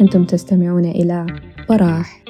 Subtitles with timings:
[0.00, 1.26] أنتم تستمعون إلى
[1.68, 2.24] براح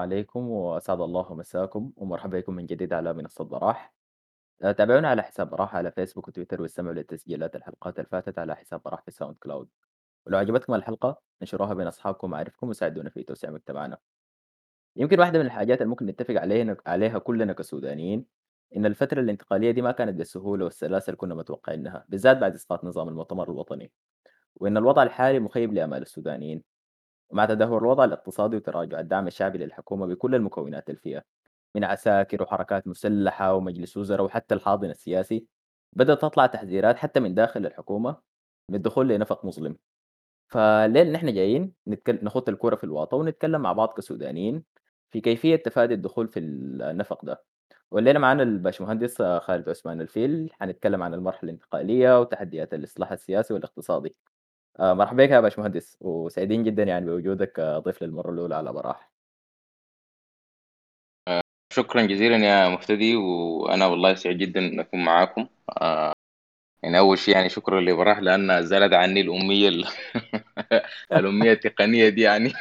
[0.00, 3.94] عليكم وأسعد الله مساكم ومرحبا بكم من جديد على منصة براح
[4.62, 9.02] آه، تابعونا على حساب براح على فيسبوك وتويتر واستمعوا لتسجيلات الحلقات الفاتت على حساب براح
[9.02, 9.68] في ساوند كلاود.
[10.26, 13.98] ولو عجبتكم الحلقة انشروها بين أصحابكم ومعارفكم وساعدونا في توسيع مجتمعنا.
[14.96, 18.26] يمكن واحدة من الحاجات اللي ممكن نتفق عليها عليها كلنا كسودانيين
[18.76, 23.08] إن الفترة الانتقالية دي ما كانت بالسهولة والسلاسة اللي كنا متوقعينها بالذات بعد إسقاط نظام
[23.08, 23.92] المؤتمر الوطني.
[24.56, 26.62] وإن الوضع الحالي مخيب لآمال السودانيين.
[27.30, 31.24] ومع تدهور الوضع الاقتصادي وتراجع الدعم الشعبي للحكومة بكل المكونات فيها
[31.74, 35.46] من عساكر وحركات مسلحة ومجلس وزراء وحتى الحاضن السياسي
[35.92, 38.16] بدأت تطلع تحذيرات حتى من داخل الحكومة
[38.68, 39.76] من الدخول لنفق مظلم.
[40.48, 44.64] فالليل نحن جايين نتكلم نخوض الكرة في الواطة ونتكلم مع بعض كسودانيين
[45.10, 47.44] في كيفية تفادي الدخول في النفق ده.
[47.90, 54.16] والليلة معانا الباشمهندس خالد عثمان الفيل حنتكلم عن المرحلة الانتقالية وتحديات الإصلاح السياسي والإقتصادي.
[54.80, 59.10] آه، مرحبا بك يا باشمهندس وسعيدين جدا يعني بوجودك آه، ضيف للمرة الأولى على براح
[61.72, 65.46] شكرا جزيلا يا مهتدي وأنا والله سعيد جدا إن أكون معاكم.
[65.82, 66.12] آه
[66.84, 69.86] يعني أول شيء يعني شكرا لبراح لأن زالت عني الأمية ال-
[71.14, 72.52] الأمية التقنية دي يعني.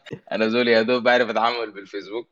[0.32, 2.28] أنا زول يا دوب بعرف أتعامل بالفيسبوك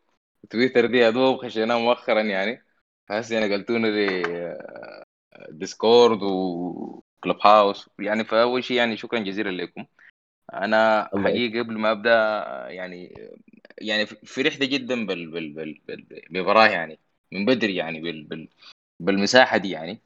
[0.50, 2.64] تويتر دي يا دوب خشيناه مؤخرا يعني.
[3.10, 4.22] هسه قلتونا لي
[4.52, 5.06] آه،
[5.50, 6.20] Discord
[7.20, 9.86] و Clubhouse يعني فأول شيء يعني شكرا جزيلا لكم.
[10.54, 12.10] أنا حقيقه قبل ما أبدأ
[12.70, 13.14] يعني
[13.78, 17.00] يعني فرحت جدا بال بال بال بال- ببراه يعني
[17.32, 18.48] من بدري يعني بال بال
[19.00, 20.02] بالمساحة دي يعني.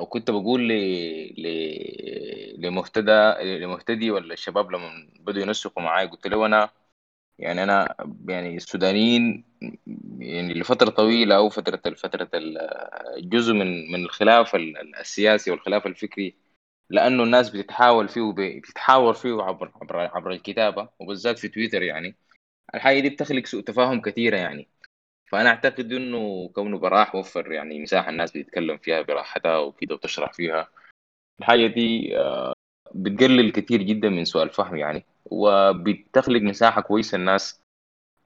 [0.00, 0.72] وكنت بقول ل
[1.42, 1.46] ل
[2.66, 3.12] لمهتدى
[3.58, 6.70] لمهتدي ولا الشباب لما بدوا ينسقوا معاي قلت له أنا
[7.38, 7.94] يعني أنا
[8.28, 9.44] يعني السودانيين
[10.18, 12.28] يعني لفترة طويلة أو فترة فترة
[13.16, 16.34] الجزء من من الخلاف ال- السياسي والخلاف الفكري
[16.90, 22.16] لأنه الناس بتتحاول فيه بتتحاور فيه عبر عبر عبر الكتابة وبالذات في تويتر يعني.
[22.74, 24.68] الحاجة دي بتخلق سوء تفاهم كثيره يعني.
[25.32, 30.68] فأنا أعتقد إنه كونه براح وفر يعني مساحة الناس بتتكلم فيها براحتها وكده وتشرح فيها.
[31.40, 32.52] الحاجة دي آه،
[32.94, 35.04] بتقلل كثير جدا من سوء الفهم يعني.
[35.32, 37.62] وبتخلق مساحة كويسة الناس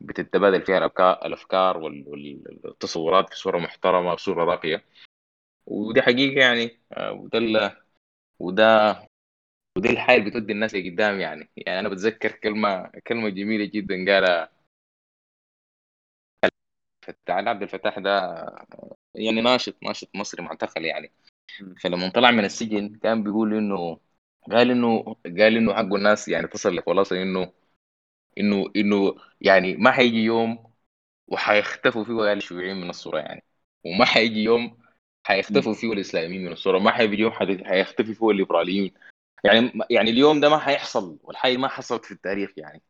[0.01, 4.85] بتتبادل فيها الافكار الأفكار وال- وال- والتصورات بصورة محترمة بصورة راقية.
[5.67, 6.81] ودي حقيقة يعني.
[6.93, 7.39] آه، وده
[8.41, 8.93] وده
[9.79, 11.51] ودي اللي بتودي الناس لقدام يعني.
[11.57, 14.51] يعني أنا بتذكر كلمة كلمة جميلة جدا قالها
[17.03, 18.37] فتح عبد الفتاح ده.
[19.15, 21.13] يعني ناشط ناشط مصري معتقل يعني.
[21.83, 24.01] فلما طلع من السجن كان بيقول إنه
[24.51, 27.53] قال انه قال إنه حقه الناس يعني تصل لخلاصه انه
[28.39, 30.73] انه إنه يعني ما حيجي يوم
[31.29, 33.45] وحيختفوا فيه قال الشيوعيين من الصورة يعني.
[33.85, 34.79] وما حيجي يوم
[35.25, 36.79] حيختفوا فيه الإسلاميين من الصورة.
[36.79, 38.95] ما حيجي يوم حيختفي فيه الليبراليين.
[39.45, 42.83] يعني يعني اليوم ده ما حيحصل والحي ما حصلت في التاريخ يعني.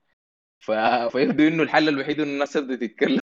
[0.61, 0.71] ف...
[1.12, 3.21] فيبدو إنه الحل الوحيد إنه الناس تبدأ تتكلم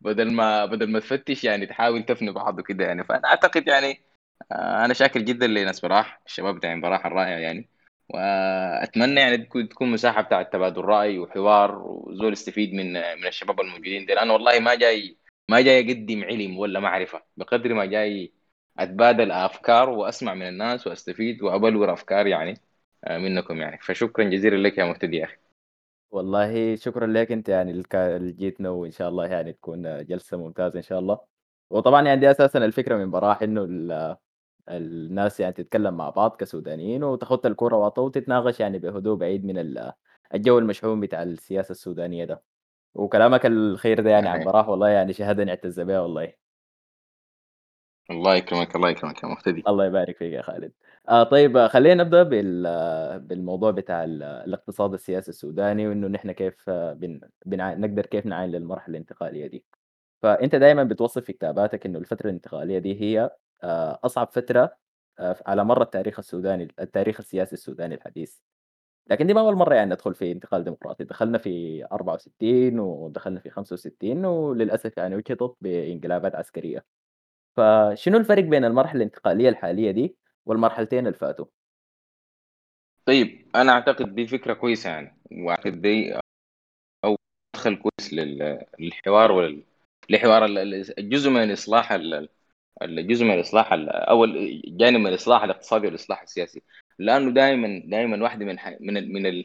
[0.00, 3.04] بدل ما بدل ما تفتش يعني تحاول تفني بعض وكده يعني.
[3.04, 4.13] فأنا أعتقد يعني
[4.52, 7.68] أنا شاكر جدا لناس براح الشباب بتاع براح الرائع يعني.
[8.08, 9.36] وأتمنى يعني
[9.70, 14.60] تكون مساحة بتاع تبادل رأي وحوار وزول يستفيد من من الشباب الموجودين دي لأنه والله
[14.60, 15.16] ما جاي
[15.48, 17.22] ما جاي أقدم علم ولا معرفة.
[17.36, 18.32] بقدر ما جاي
[18.78, 22.60] أتبادل أفكار وأسمع من الناس وأستفيد وأبلور أفكار يعني
[23.04, 23.78] آه، منكم يعني.
[23.82, 25.36] فشكرا جزيلا لك يا مهتدي يا أخي.
[26.10, 30.82] والله شكرا لك أنت يعني اللي جيتنا وان شاء الله يعني تكون جلسة ممتازة إن
[30.82, 31.33] شاء الله.
[31.74, 34.16] وطبعا يعني دي أساسا الفكرة من براح إنه ال-
[34.68, 39.92] الناس يعني تتكلم مع بعض كسودانيين وتخط الكرة واطة وتتناقش يعني بهدوء بعيد من ال-
[40.34, 42.42] الجو المشحون بتاع السياسة السودانية ده.
[42.94, 46.32] وكلامك الخير ده يعني عن براح والله يعني شهادة نعتز بها والله.
[48.10, 49.62] الله يكرمك الله يكرمك يا مهتدي.
[49.68, 50.72] الله يبارك فيك يا خالد.
[51.08, 52.62] آه طيب خلينا نبدأ بال
[53.20, 57.20] بالموضوع بتاع ال- الاقتصاد السياسي السوداني وإنه نحن كيف بن...
[57.46, 57.74] بنع...
[57.74, 59.64] نقدر كيف نعاين للمرحلة الانتقالية دي.
[60.24, 63.30] فأنت دايما بتوصف في كتاباتك إنه الفترة الانتقالية دي هي
[63.62, 64.76] آه، أصعب فترة
[65.18, 68.38] آه، على مر التاريخ السوداني التاريخ السياسي السوداني الحديث.
[69.10, 73.50] لكن دي ما أول مرة يعني ندخل في انتقال ديمقراطي، دخلنا في 64 ودخلنا في
[73.50, 76.84] 65 وللأسف يعني وجهت بإنقلابات عسكرية،
[77.56, 80.16] فشنو الفرق بين المرحلة الانتقالية الحالية دي
[80.46, 81.46] والمرحلتين اللي فاتوا؟
[83.06, 85.18] طيب أنا أعتقد دي فكرة كويسة يعني.
[85.32, 86.18] وأعتقد دي
[87.04, 87.16] أو
[87.54, 89.32] مدخل كويس لل- للحوار
[90.10, 92.28] لحوار ال- ال- الجزء من الإصلاح ال-
[92.82, 96.62] الجزء من الإصلاح ال- أو الجانب من الإصلاح الاقتصادي والإصلاح السياسي.
[96.98, 99.42] لأنه دائما دائما واحدة من من من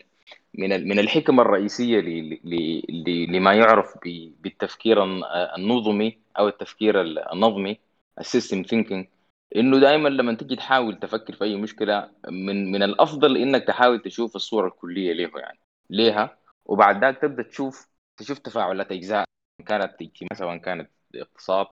[0.54, 2.00] من ال- من الحكم الرئيسية
[3.30, 3.98] لما يعرف
[4.40, 5.24] بالتفكير الن-
[5.58, 7.78] النظمي أو التفكير ال- النظمي
[8.20, 9.08] ال system thinking
[9.56, 14.36] إنه دائما لما تجي تحاول تفكر في أي مشكلة من من الأفضل إنك تحاول تشوف
[14.36, 15.60] الصورة الكلية له يعني
[15.90, 19.26] ليها وبعد ذاك تبدأ تشوف تشوف تفاعلات أجزاء
[19.66, 21.68] كانت اجتماع سواء كانت اقتصاد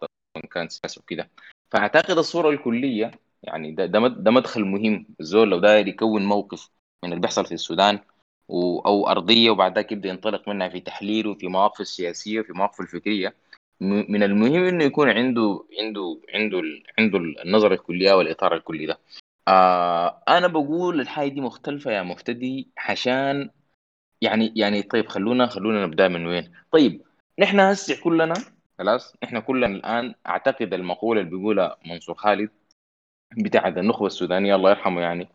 [0.00, 1.30] سواء كانت سياسة وكده.
[1.70, 3.10] فأعتقد الصورة الكلية
[3.42, 6.70] يعني ده ده مد- ده مدخل مهم الزول لو داير يكون موقف
[7.04, 7.98] من اللي بيحصل في السودان
[8.50, 13.34] أو أرضية وبعد ذاك يبدأ ينطلق منها في تحليله في مواقف السياسيه وفي مواقف الفكرية.
[13.80, 16.62] من المهم إنه يكون عنده عنده عنده
[16.98, 18.98] عنده النظرة الكلية والإطار الكلي ده.
[19.48, 23.50] آه أنا بقول الحاجة دي مختلفة يا مفتدي عشان
[24.22, 27.02] يعني يعني طيب خلونا خلونا نبدأ من وين؟ طيب
[27.38, 28.34] نحن هسه كلنا
[28.78, 32.50] خلاص نحن كلنا الآن أعتقد المقولة اللي بيقولها منصور خالد
[33.36, 35.28] بتاعت النخبة السودانية الله يرحمه يعني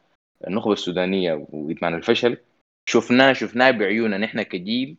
[0.47, 2.37] النخبة السودانية وإدمان الفشل
[2.85, 4.97] شفناه شفناه بعيوننا نحن كجيل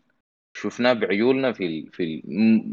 [0.57, 2.23] شفناه بعيوننا في ال في ال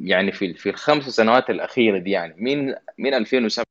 [0.10, 3.66] يعني في في الخمس سنوات الأخيرة دي يعني من من 2007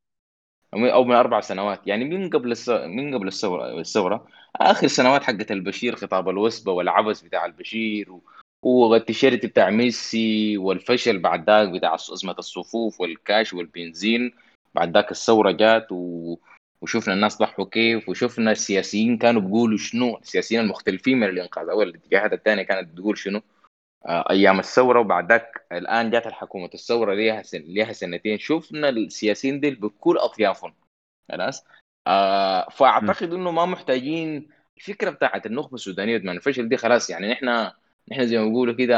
[0.75, 2.55] أو من أربع سنوات يعني من قبل.
[2.69, 4.27] من قبل الثورة الثورة
[4.57, 8.23] آخر سنوات حقت البشير خطاب الوسبة والعبث بتاع البشير و...
[8.63, 14.33] والتيشيرت بتاع ميسي والفشل بعد ذاك بتاع أزمة الصفوف والكاش والبنزين.
[14.75, 16.37] بعد ذاك الثورة جات و...
[16.81, 21.69] وشفنا الناس ضحوا كيف وشفنا السياسيين كانوا بيقولوا شنو؟ السياسيين المختلفين من الانقاذ.
[21.69, 23.41] أو الاتجاهات الثانية كانت بتقول شنو؟
[24.07, 26.71] آه، أيام الثورة وبعد ذاك الآن جات الحكومة.
[26.75, 27.59] الثورة ليها سن...
[27.59, 28.39] ليها سنتين.
[28.39, 30.75] شفنا السياسيين دي بكل أطيافهم.
[31.33, 31.65] خلاص؟
[32.07, 36.19] آه فأعتقد إنه ما محتاجين الفكرة بتاعت النخبة السودانية.
[36.19, 37.71] من الفشل دي خلاص يعني نحن
[38.11, 38.97] نحن زي ما بيقولوا كده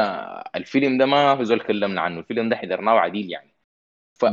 [0.55, 3.55] الفيلم ده ما في زول كلمنا عنه الفيلم ده حضرناه عديل يعني.
[4.13, 4.25] ف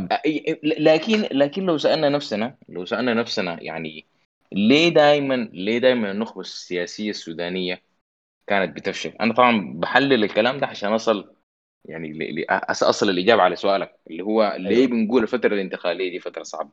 [0.64, 4.06] لكن لكن لو سألنا نفسنا لو سألنا نفسنا يعني
[4.52, 7.82] ليه دائما ليه دائما النخبة السياسية السودانية
[8.46, 11.34] كانت بتفشل؟ أنا طبعا بحلل الكلام ده عشان أصل
[11.84, 14.88] يعني ل- أصل الإجابة على سؤالك اللي هو ليه أيوه.
[14.88, 16.70] بنقول الفترة الانتقالية دي فترة صعبة؟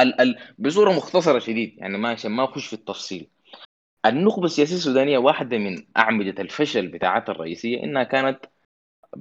[0.00, 3.30] ال ال بصورة مختصرة شديد يعني ما عشان ما أخش في التفصيل.
[4.06, 8.38] النخبة السياسية السودانية واحدة من أعمدة الفشل بتاعتها الرئيسية إنها كانت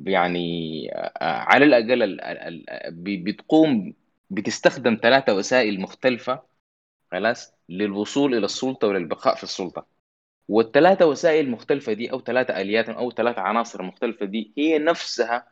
[0.05, 3.93] يعني آه، على الأقل ال- ال- ال- ب- بتقوم
[4.29, 6.43] بتستخدم ثلاثة وسائل مختلفة
[7.11, 9.87] خلاص للوصول إلى السلطة وللبقاء في السلطة.
[10.49, 15.47] والثلاثة وسائل المختلفه دي أو ثلاثة آليات أو ثلاثة عناصر مختلفة دي هي نفسها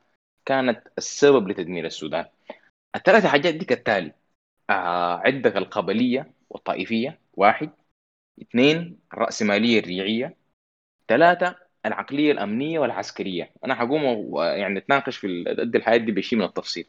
[0.46, 2.25] كانت السبب لتدمير السودان.
[2.96, 4.14] الثلاثة حاجات دي كالتالي
[4.70, 7.70] آه عندك القبليه والطائفية واحد
[8.41, 10.36] اثنين الرأسمالية الريعية.
[11.07, 11.56] ثلاثة
[11.86, 13.51] العقلية الأمنية والعسكرية.
[13.65, 14.03] أنا حقوم
[14.41, 16.86] يعني نتناقش في قد الحياة دي بشيء من التفصيل.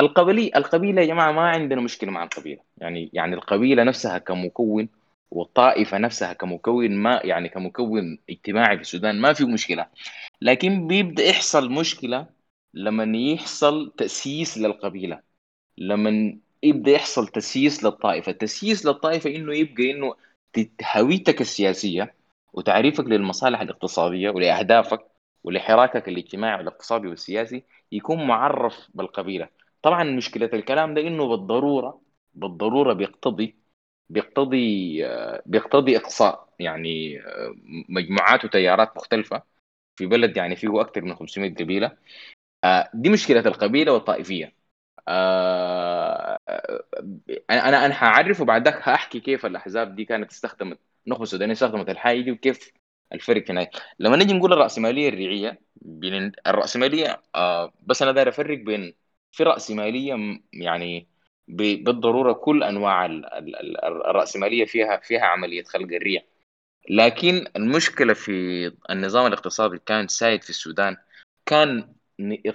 [0.00, 2.62] القبلية القبيلة يا جماعة ما عندنا مشكلة مع القبيلة.
[2.78, 4.88] يعني يعني القبيلة نفسها كمكون
[5.30, 9.86] والطائفة نفسها كمكون ما يعني كمكون اجتماعي في السودان ما في مشكلة.
[10.40, 12.26] لكن بيبدأ يحصل مشكلة
[12.74, 15.20] لما يحصل تأسيس للقبيلة.
[15.78, 18.32] لما يبدأ يحصل تسييس للطائفة.
[18.32, 20.16] التسييس للطائفة إنه يبقى تت-
[20.96, 22.14] هويتك السياسية
[22.52, 25.06] وتعريفك للمصالح الاقتصادية ولأهدافك
[25.44, 29.48] ولحراكك الاجتماعي والاقتصادي والسياسي يكون معرف بالقبيلة.
[29.82, 32.00] طبعا مشكلة الكلام ده إنه بالضرورة
[32.34, 33.56] بالضرورة بيقتضي
[34.08, 36.48] بيقتضي آه، بيقتضي إقصاء.
[36.60, 37.54] يعني آه،
[37.88, 39.42] مجموعات وتيارات مختلفة
[39.96, 41.98] في بلد يعني فيه أكثر من 500 قبيلة.
[42.64, 44.54] آه، دي مشكلة القبيلة والطائفية.
[45.08, 46.38] آه،
[47.50, 51.88] أنا أنا أنا هعرف وبعد ذاك هحكي كيف الأحزاب دي كانت استخدمت النخبه السودانيه استخدمت
[51.90, 52.72] الحاجة دي وكيف
[53.12, 53.70] الفرق هناك.
[53.98, 58.94] لما نيجي نقول الرأسمالية الريعية بين الرأسمالية آه بس أنا داير أفرق بين
[59.32, 61.08] في رأسمالية يعني
[61.48, 66.22] بالضرورة كل أنواع ال- ال- ال- الرأسمالية فيها فيها عملية خلق الريع.
[66.90, 68.32] لكن المشكلة في
[68.90, 70.96] النظام الاقتصادي اللي كان سائد في السودان.
[71.46, 71.94] كان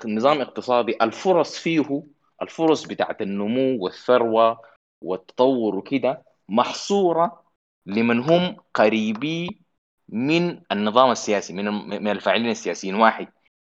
[0.06, 2.04] نظام اقتصادي الفرص فيه
[2.42, 4.62] الفرص بتاعت النمو والثروة
[5.02, 7.44] والتطور وكده محصورة
[7.86, 9.62] لمن هم قريبي
[10.10, 11.66] من النظام السياسي من
[12.04, 12.96] من الفاعلين السياسيين.
[12.96, 13.28] واحد.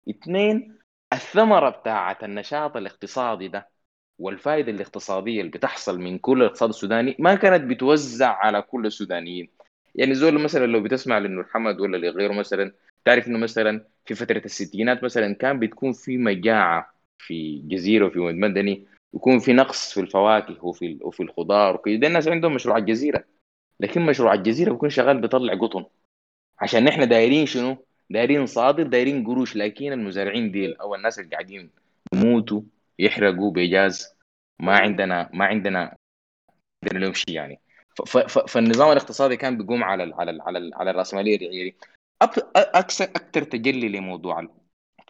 [0.10, 0.78] اثنين
[1.14, 3.70] الثمرة بتاعت النشاط الاقتصادي ده
[4.20, 9.50] والفائدة الاقتصادية اللي بتحصل من كل الاقتصاد السوداني ما كانت بتوزع على كل السودانيين.
[9.96, 12.72] يعني زول مثلا لو بتسمع لأنه محمد ولا لغيره مثلا
[13.06, 18.36] تعرف إنه مثلا في فترة الستينات مثلا كان بتكون في مجاعة في جزيرة وفي مد
[18.36, 23.24] مدني يكون في نقص في الفواكه وفي وفي الخضار ده الناس عندهم مشروع الجزيرة.
[23.80, 25.86] لكن مشروع الجزيرة بيكون شغال بيطلع قطن.
[26.60, 27.78] عشان نحن دايرين شنو؟
[28.10, 29.56] دايرين صادر دايرين قروش.
[29.56, 31.70] لكن المزارعين ديل أو الناس اللي قاعدين
[32.14, 32.62] يموتوا
[33.00, 34.16] يحرقوا بجاز
[34.60, 35.96] ما عندنا ما عندنا
[36.84, 37.60] عندنا لهم شيء يعني.
[38.48, 41.74] فالنظام الاقتصادي كان بيقوم على ال على ال على على الرأسمالية
[42.22, 44.48] أكثر أكثر تجلي لموضوع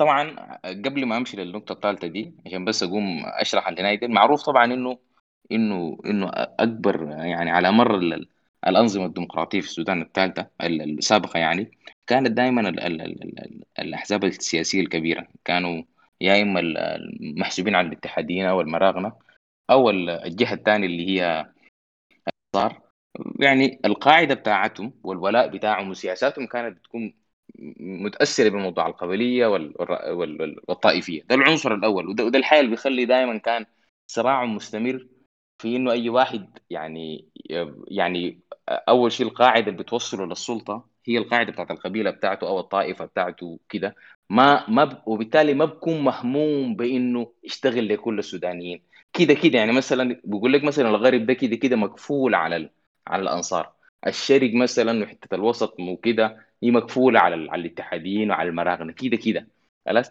[0.01, 4.65] طبعا قبل ما أمشي للنقطة الثالثة دي عشان بس أقوم أشرح الهنايه دي معروف طبعا
[4.65, 4.97] إنه
[5.51, 8.19] إنه إنه أكبر يعني على مر
[8.67, 11.71] الأنظمة الديمقراطية في السودان الثالثة السابقة يعني
[12.07, 12.69] كانت دائما
[13.79, 15.27] الأحزاب السياسية الكبيرة.
[15.45, 15.83] كانوا
[16.21, 19.13] يا إما المحسوبين على الاتحاديين أو المراغنة
[19.71, 21.45] أو الجهة الثانية اللي هي
[22.55, 22.81] صار
[23.39, 27.20] يعني القاعدة بتاعتهم والولاء بتاعهم وسياساتهم كانت بتكون
[27.79, 29.47] متأثرة بموضوع القبلية
[30.67, 31.23] والطائفية.
[31.29, 33.65] ده العنصر الأول وده, الحال اللي بيخلي دائما كان
[34.07, 35.07] صراع مستمر
[35.59, 37.29] في إنه أي واحد يعني
[37.87, 38.39] يعني
[38.69, 43.95] أول شيء القاعدة اللي بتوصله للسلطة هي القاعدة بتاعت القبيلة بتاعته أو الطائفة بتاعته كده.
[44.29, 45.01] ما ما ب...
[45.07, 48.83] وبالتالي ما بكون مهموم بإنه يشتغل لكل السودانيين.
[49.13, 52.69] كده كده يعني مثلا بيقول لك مثلا الغرب ده كده كده مكفول على ال...
[53.07, 53.73] على الأنصار.
[54.07, 59.47] الشرق مثلا وحته الوسط وكده هي مقفوله على على الاتحاديين وعلى المراغنه كده كده
[59.85, 60.09] خلاص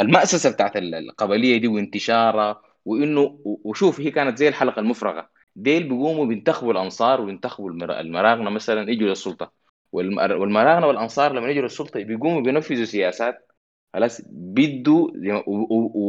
[0.00, 6.72] المأسسة بتاعت القبلية دي وانتشارها وانه وشوف هي كانت زي الحلقة المفرغة ديل بيقوموا بينتخبوا
[6.72, 9.52] الانصار وينتخبوا المراغنة مثلا يجوا للسلطة
[9.92, 13.48] والمراغنة والانصار لما يجوا للسلطة بيقوموا بينفذوا سياسات
[13.94, 15.10] خلاص بيدوا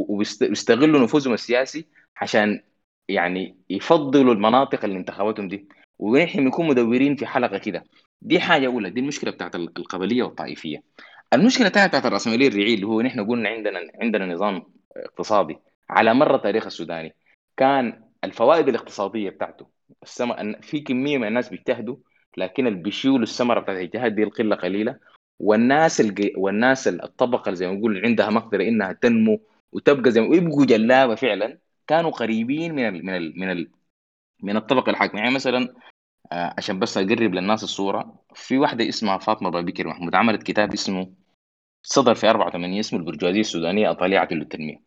[0.10, 1.88] وبيستغلوا نفوذهم السياسي
[2.18, 2.62] عشان
[3.10, 5.68] يعني يفضلوا المناطق اللي انتخبتهم دي
[6.00, 7.84] ونحن بنكون مدورين في حلقة كده.
[8.22, 10.84] دي حاجة أولى دي المشكلة بتاعت القبلية والطائفية.
[11.34, 14.64] المشكلة الثانية بتاعت الرأسمالية الريعية اللي هو نحن قلنا عندنا عندنا نظام
[14.98, 15.58] اقتصادي.
[15.90, 17.16] على مر التاريخ السوداني
[17.58, 19.68] كان الفوائد الاقتصادية بتاعته
[20.04, 21.96] السما في كمية من الناس بيجتهدوا
[22.38, 25.00] لكن اللي بيشيلوا الثمره بتاعت الاجتهاد دي القلة قليلة.
[25.40, 26.30] والناس الج...
[26.38, 31.58] والناس الطبقة زي ما نقول عندها مقدرة إنها تنمو وتبقى زي ما ويبقوا جلابة فعلا.
[31.88, 33.06] كانوا قريبين من ال...
[33.06, 33.40] من ال...
[33.40, 33.72] من ال...
[34.44, 35.20] من الطبقة الحاكمة.
[35.20, 35.76] يعني مثلا
[36.32, 41.14] آه، عشان بس أقرب للناس الصورة في واحدة اسمها فاطمة بابكر محمود عملت كتاب اسمه
[41.84, 44.82] صدر في 84 اسمه البرجوازية السودانية طليعه للتنمية.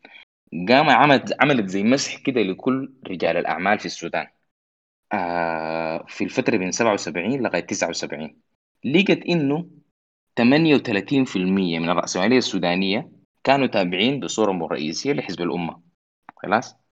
[0.69, 4.27] قام عملت عملت زي مسح كده لكل رجال الأعمال في السودان.
[5.13, 8.41] آه في الفترة بين 77 لغاية 79
[8.85, 9.71] لقت إنه
[10.41, 13.11] 38% من الرأسمالية السودانية
[13.45, 15.83] كانوا تابعين بصورة رئيسية لحزب الأمة.
[16.37, 16.88] خلاص؟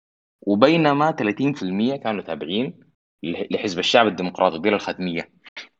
[0.46, 2.80] وبينما 30% كانوا تابعين
[3.22, 5.28] لحزب الشعب الديمقراطي دي الختمية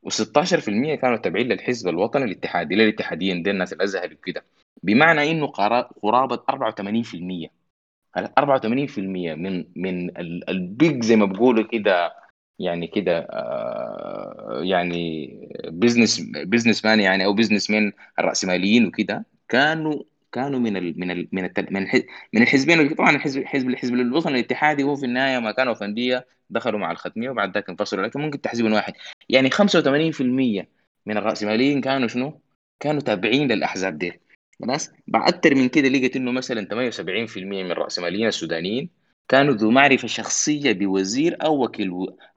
[0.06, 4.44] و16% كانوا تابعين للحزب الوطني الاتحادي للاتحاديين دي الناس الأزهري وكده.
[4.82, 5.46] بمعنى إنه
[6.02, 7.48] قرابة 84%
[8.18, 10.18] 84% من من
[10.48, 12.12] البيج زي ما بقولوا كده
[12.58, 15.30] يعني كده آه يعني
[15.64, 21.52] business businessman يعني أو businessman الرأسماليين وكده كانوا كانوا من ال من ال من ال
[21.70, 21.86] من,
[22.32, 26.80] من الحزبين طبعا الحزب الحزب الحزب الوطني الاتحادي هو في النهاية ما كانوا فنديه دخلوا
[26.80, 28.06] مع الختمية وبعد ذاك انفصلوا.
[28.06, 28.94] لكن ممكن تحزب واحد.
[29.28, 30.68] يعني 85%
[31.06, 32.40] من الرأسماليين كانوا شنو؟
[32.80, 34.20] كانوا تابعين للأحزاب دي.
[34.62, 38.90] خلاص؟ بعد أكثر من كده لقيت إنه مثلا 78% من الرأسماليين السودانيين
[39.28, 41.90] كانوا ذو معرفة شخصية بوزير أو وكيل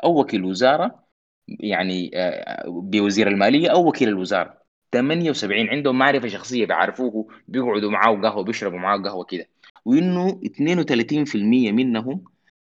[0.04, 1.04] أو وكيل وزارة
[1.48, 4.59] يعني آه، بوزير المالية أو وكيل الوزارة.
[4.92, 9.48] 78 عندهم معرفة شخصية بيعرفوه بيقعدوا معاه قهوه بيشربوا معاه قهوة كده.
[9.86, 12.24] وإنه 32% منهم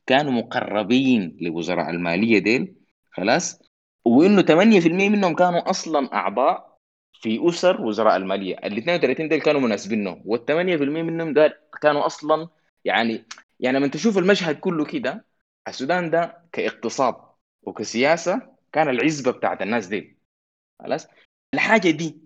[0.07, 2.75] كانوا مقربين لوزراء المالية ديل
[3.11, 3.59] خلاص؟
[4.05, 6.77] وإنه 8% منهم كانوا أصلا أعضاء
[7.21, 8.55] في أسر وزراء المالية.
[8.55, 12.47] ال 32 ديل كانوا مناسبينه وال 8% منهم دول كانوا أصلا
[12.85, 13.25] يعني
[13.59, 15.25] يعني لما تشوف المشهد كله كده
[15.67, 17.15] السودان ده كاقتصاد
[17.63, 20.17] وكسياسة كان العزبة بتاعت الناس دي
[20.79, 21.07] خلاص؟
[21.53, 22.17] الحاجة دي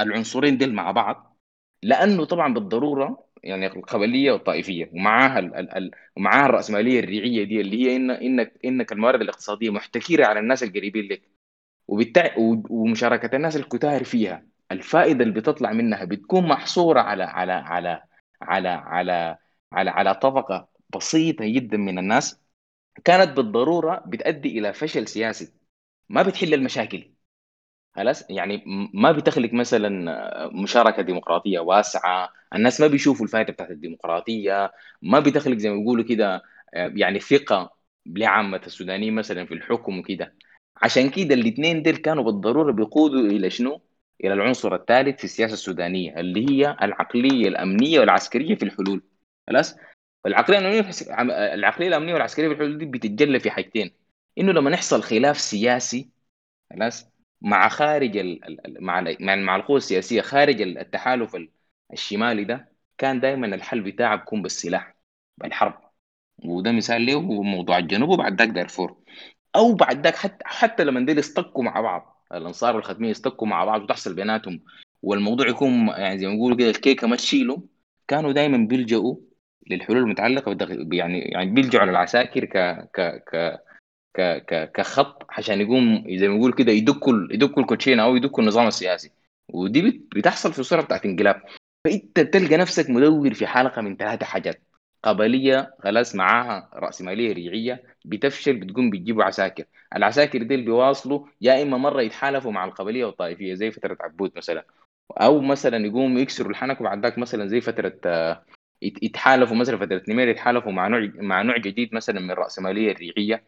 [0.00, 1.38] العنصرين دول مع بعض
[1.82, 7.82] لأنه طبعا بالضرورة يعني القبلية والطائفية ومعاها ال ال ال ومعاها الرأسمالية الريعية دي اللي
[7.84, 11.22] هي إن انك إنك الموارد الاقتصادية محتكرة على الناس القريبين لك
[11.88, 12.32] وبالتالي
[12.70, 18.02] ومشاركة الناس الكتار فيها الفائدة اللي بتطلع منها بتكون محصورة على على على
[18.42, 19.38] على على
[19.72, 22.40] على على طبقة بسيطة جدا من الناس
[23.04, 25.52] كانت بالضرورة بتؤدي إلى فشل سياسي
[26.08, 27.13] ما بتحل المشاكل.
[27.96, 28.62] خلاص؟ يعني
[28.94, 29.90] ما بتخلق مثلا
[30.52, 34.72] مشاركة ديمقراطية واسعة الناس ما بيشوفوا الفائده بتاعت الديمقراطية
[35.02, 37.74] ما بتخلق زي ما بيقولوا كده يعني ثقة
[38.06, 40.34] لعامة السودانيين مثلا في الحكم وكده.
[40.82, 43.80] عشان كده الاثنين دول كانوا بالضرورة بيقودوا إلى شنو؟
[44.24, 49.02] إلى العنصر الثالث في السياسة السودانية اللي هي العقلية الأمنية والعسكرية في الحلول.
[49.46, 49.76] خلاص؟
[50.26, 50.84] العقلية الأمنية
[51.54, 53.90] العقلية الأمنية والعسكرية في الحدود دي بتتجلى في حاجتين.
[54.38, 56.08] إنه لما يحصل خلاف سياسي
[56.72, 57.13] خلاص؟
[57.44, 58.44] مع خارج ال...
[58.44, 61.50] ال- ال- مع مع القوى السياسية خارج ال- التحالف ال-
[61.92, 64.96] الشمالي ده كان دائما الحل بتاعه بيكون بالسلاح
[65.38, 65.80] بالحرب
[66.44, 68.96] وده مثال له هو موضوع الجنوب وبعد ذاك دارفور
[69.56, 73.82] أو بعد ذاك حتى حتى لما ديل يصطكوا مع بعض الأنصار والختميه يصطكوا مع بعض
[73.82, 74.60] وتحصل بيناتهم
[75.02, 77.62] والموضوع يكون يعني زي ما بيقولوا كده الكيكة ما تشيله
[78.08, 79.16] كانوا دائما بيلجأوا
[79.70, 80.56] للحلول المتعلقة.
[80.92, 82.56] يعني يعني بيلجأوا على العساكر ك
[82.94, 83.00] ك
[83.32, 83.60] ك
[84.14, 88.66] ك ك كخط عشان يقوم زي ما بيقول كده يدكوا يدكوا الكوتشينه أو يدكوا النظام
[88.66, 89.10] السياسي
[89.48, 91.42] ودي بت- بتحصل في الصورة بتاعت انقلاب.
[91.86, 94.62] فأنت تلقى نفسك مدور في حلقة من ثلاثة حاجات.
[95.02, 99.64] قبلية خلاص معاها راسماليه ريعية بتفشل بتقوم بتجيبوا عساكر.
[99.96, 104.64] العساكر دي اللي بيواصلوا يا إما مرة يتحالفوا مع القبلية والطائفية زي فترة عبود مثلا.
[105.12, 107.92] أو مثلا يقوموا يكسروا الحنك وبعد ذاك مثلا زي فترة
[108.82, 113.44] يت- يتحالفوا مثلا فترة نمير يتحالفوا مع نوع مع نوع جديد مثلا من الراسماليه الريعيه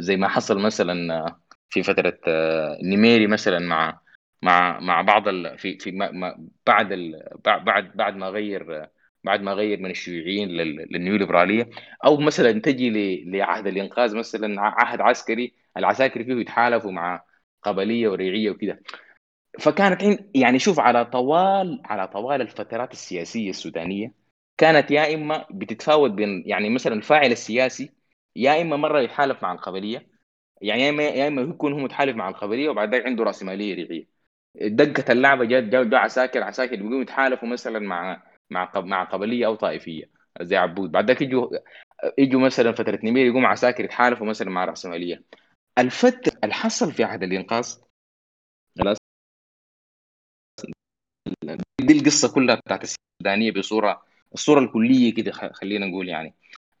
[0.00, 1.26] زي ما حصل مثلا
[1.70, 4.00] في فترة آه، نميري مثلا مع
[4.42, 5.58] مع مع بعض ال...
[5.58, 6.10] في في ما...
[6.10, 6.48] ما...
[6.66, 7.28] بعد ال...
[7.44, 8.88] بعد بعد ما غير
[9.24, 10.76] بعد ما غير من الشيوعيين لل...
[10.90, 11.70] للنيو ليبراليه
[12.04, 12.90] أو مثلا تجي.
[13.24, 17.24] لعهد الإنقاذ مثلا عهد عسكري العساكر فيه يتحالفوا مع
[17.62, 18.82] قبلية وريعية وكده
[19.60, 24.12] فكانت يعني شوف على طوال على طوال الفترات السياسية السودانية
[24.58, 27.92] كانت يا إما بتتفاوت بين يعني مثلا الفاعل السياسي
[28.36, 30.08] يا إما مرة يتحالف مع القبليه
[30.62, 34.08] يعني يا اما يا إما يكون هو متحالف مع القبليه وبعد ذلك عنده راسماليه ريعيه
[34.56, 40.10] دقة اللعبة جات جو, عساكر عساكر بيقوموا يتحالفوا مثلا مع مع مع قبليه أو طائفية
[40.42, 40.92] زي عبود.
[40.92, 41.48] بعد ذلك يجوا
[42.18, 45.24] يجوا مثلا فترة نمير يقوموا عساكر يتحالفوا مثلا مع راسماليه
[45.78, 47.76] الفترة اللي حصل في عهد الإنقاذ
[48.78, 48.98] خلاص؟
[51.80, 54.02] دي القصة كلها بتاعت السودانية بصوره
[54.34, 56.34] الصورة الكلية كده خلينا نقول يعني.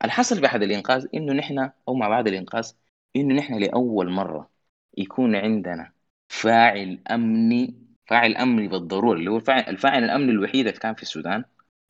[0.04, 2.72] الحصل في احد الإنقاذ إنه نحن أو مع بعض الإنقاذ
[3.16, 4.50] إنه نحن لأول مرة
[4.98, 5.92] يكون عندنا
[6.28, 7.74] فاعل امني
[8.06, 11.44] فاعل امني بالضرورة اللي هو الفاعل, الفاعل الامني الوحيد اللي كان في السودان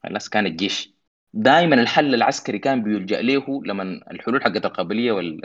[0.04, 0.94] خلاص كان الجيش.
[1.32, 5.40] دائما الحل العسكري كان بيلجأ له لما الحلول حقت القبلية وال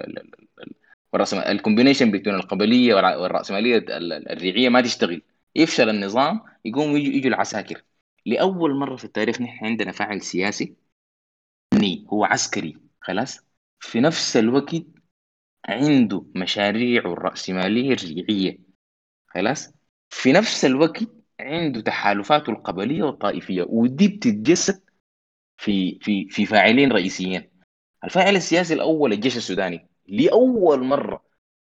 [1.13, 1.37] والرأسم...
[1.39, 5.21] الكومبينيشن بين القبلية والع- والرأسمالية ال- ال- الريعية ما تشتغل.
[5.55, 7.83] يفشل النظام يقوم يجوا يجوا العساكر.
[8.25, 10.75] لأول مرة في التاريخ نحن عندنا فاعل سياسي.
[11.73, 13.39] امني هو عسكري خلاص.
[13.79, 14.75] في نفس الوقت
[15.65, 18.59] عنده مشاريعه الرأسمالية الريعية
[19.27, 19.73] خلاص.
[20.09, 21.03] في نفس الوقت
[21.39, 24.81] عنده تحالفاته القبلية والطائفية ودي بتتجسد
[25.57, 27.49] في في في فاعلين رئيسيين.
[28.03, 29.87] الفاعل السياسي الأول الجيش السوداني.
[30.07, 31.23] لأول مرة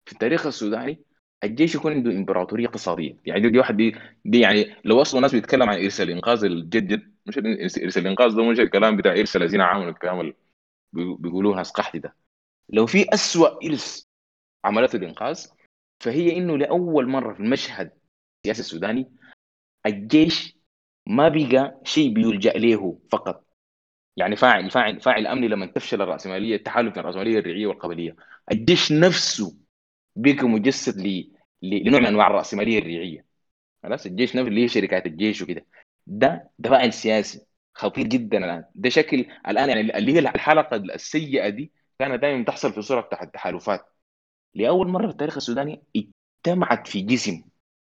[0.06, 1.00] في التاريخ السوداني
[1.44, 3.18] الجيش يكون عنده إمبراطورية اقتصادية.
[3.26, 7.38] يعني دي, واحد دي, دي يعني لو أصلا الناس بيتكلم عن ارث الانقاذ الجدد مش
[7.38, 10.34] ارث الإنقاذ ده مش الكلام بتاع ارث الذين عملوا الكلام
[10.94, 12.16] بيقولوه ناس قحط ده.
[12.70, 14.04] لو في أسوأ إرث
[14.66, 15.46] عملته الإنقاذ
[16.00, 17.92] فهي إنه لأول مرة في المشهد
[18.38, 19.12] السياسي السوداني
[19.86, 20.58] الجيش
[21.08, 23.46] ما بقى شيء بيلجأ له فقط.
[24.18, 28.16] يعني فاعل فاعل فاعل أمني لما تفشل الرأسمالية التحالف بين الرأسمالية الريعية والقبلية.
[28.52, 29.58] الجيش نفسه
[30.16, 30.98] بقى مجسد
[31.62, 33.26] لنوع من أنواع الرأسمالية الريعية.
[33.84, 35.66] خلاص؟ الجيش نفسه اللي هي شركات الجيش وكده.
[36.12, 38.66] ده ده فاعل سياسي خطير جدا الآن.
[38.76, 43.28] ده شكل الآن يعني اللي هي الحلقة السيئة دي كانت دائما تحصل في صورة بتاعت
[43.28, 43.86] التحالفات
[44.56, 47.44] لأول مرة في التاريخ السوداني اجتمعت في جسم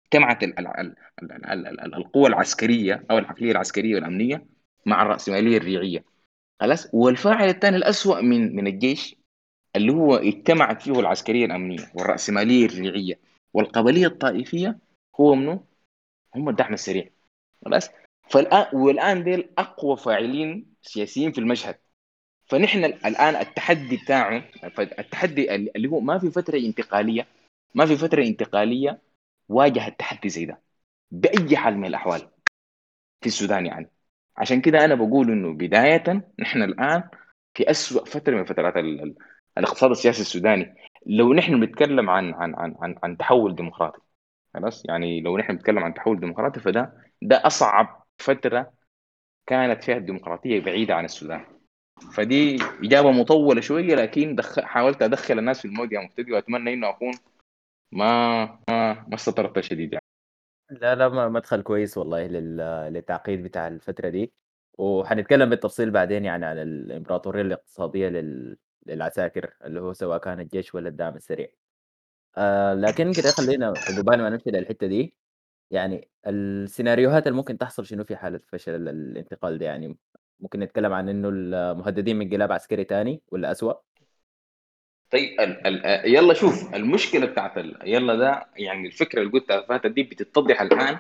[0.05, 4.47] اجتمعت ال- ال- ال- ال- ال- ال- ال- القوى العسكرية أو العقلية العسكرية والأمنية
[4.87, 6.05] مع الرأسمالية الريعية.
[6.61, 9.17] خلاص؟ والفاعل الثاني الأسوأ من من الجيش
[9.77, 13.21] اللي هو اجتمعت فيه العسكرية الأمنية والرأسمالية الريعية.
[13.55, 14.79] والقبلية الطائفية
[15.21, 15.65] هو منه
[16.37, 17.09] هم الدعم السريع.
[17.65, 17.91] خلاص؟
[18.31, 21.79] فالآن والآن ديل أقوى فاعلين سياسيين في المشهد.
[22.47, 24.45] فنحن الآن التحدي بتاعه
[24.81, 27.27] التحدي اللي هو ما في فترة انتقالية
[27.75, 29.01] ما في فترة انتقالية
[29.49, 30.61] واجه التحدي زي ده.
[31.11, 32.21] بأي حال من الأحوال
[33.21, 33.91] في السودان يعني.
[34.37, 37.03] عشان كده أنا بقول إنه بداية نحن الآن
[37.55, 39.15] في أسوأ فترة من فترات ال- ال-
[39.59, 40.75] الاقتصاد السياسي السوداني.
[41.07, 44.01] لو نحن بنتكلم عن عن عن عن, عن تحول ديمقراطي
[44.55, 48.73] خلاص؟ يعني لو نحن بنتكلم عن تحول ديمقراطي فده ده أصعب فترة
[49.47, 51.45] كانت فيها الديمقراطية بعيدة عن السودان.
[52.13, 54.61] فدي إجابة مطولة شوية لكن دخ...
[54.61, 57.13] حاولت أدخل الناس في المود يا مبتدئ وأتمنى إنه أكون
[57.93, 60.05] ما ما ما استطرت شديد يعني.
[60.71, 62.57] لا لا ما مدخل كويس والله لل...
[62.93, 64.33] للتعقيد بتاع الفترة دي.
[64.79, 68.57] وحنتكلم بالتفصيل بعدين يعني عن الإمبراطورية الاقتصادية لل...
[68.87, 71.49] للعساكر اللي هو سواء كان الجيش ولا الدعم السريع.
[72.37, 75.15] آه لكن كده خلينا قبل ما نمشي للحتة دي.
[75.71, 79.97] يعني السيناريوهات اللي ممكن تحصل شنو في حالة فشل ال- الانتقال ده يعني
[80.41, 83.75] ممكن نتكلم عن إنه المهددين من انقلاب عسكري تاني والّا أسوأ؟
[85.11, 87.53] طيب ال ال يلا شوف المشكلة بتاعت
[87.85, 90.99] يلا ده يعني الفكرة اللي قلتها فاتت دي بتتضح الآن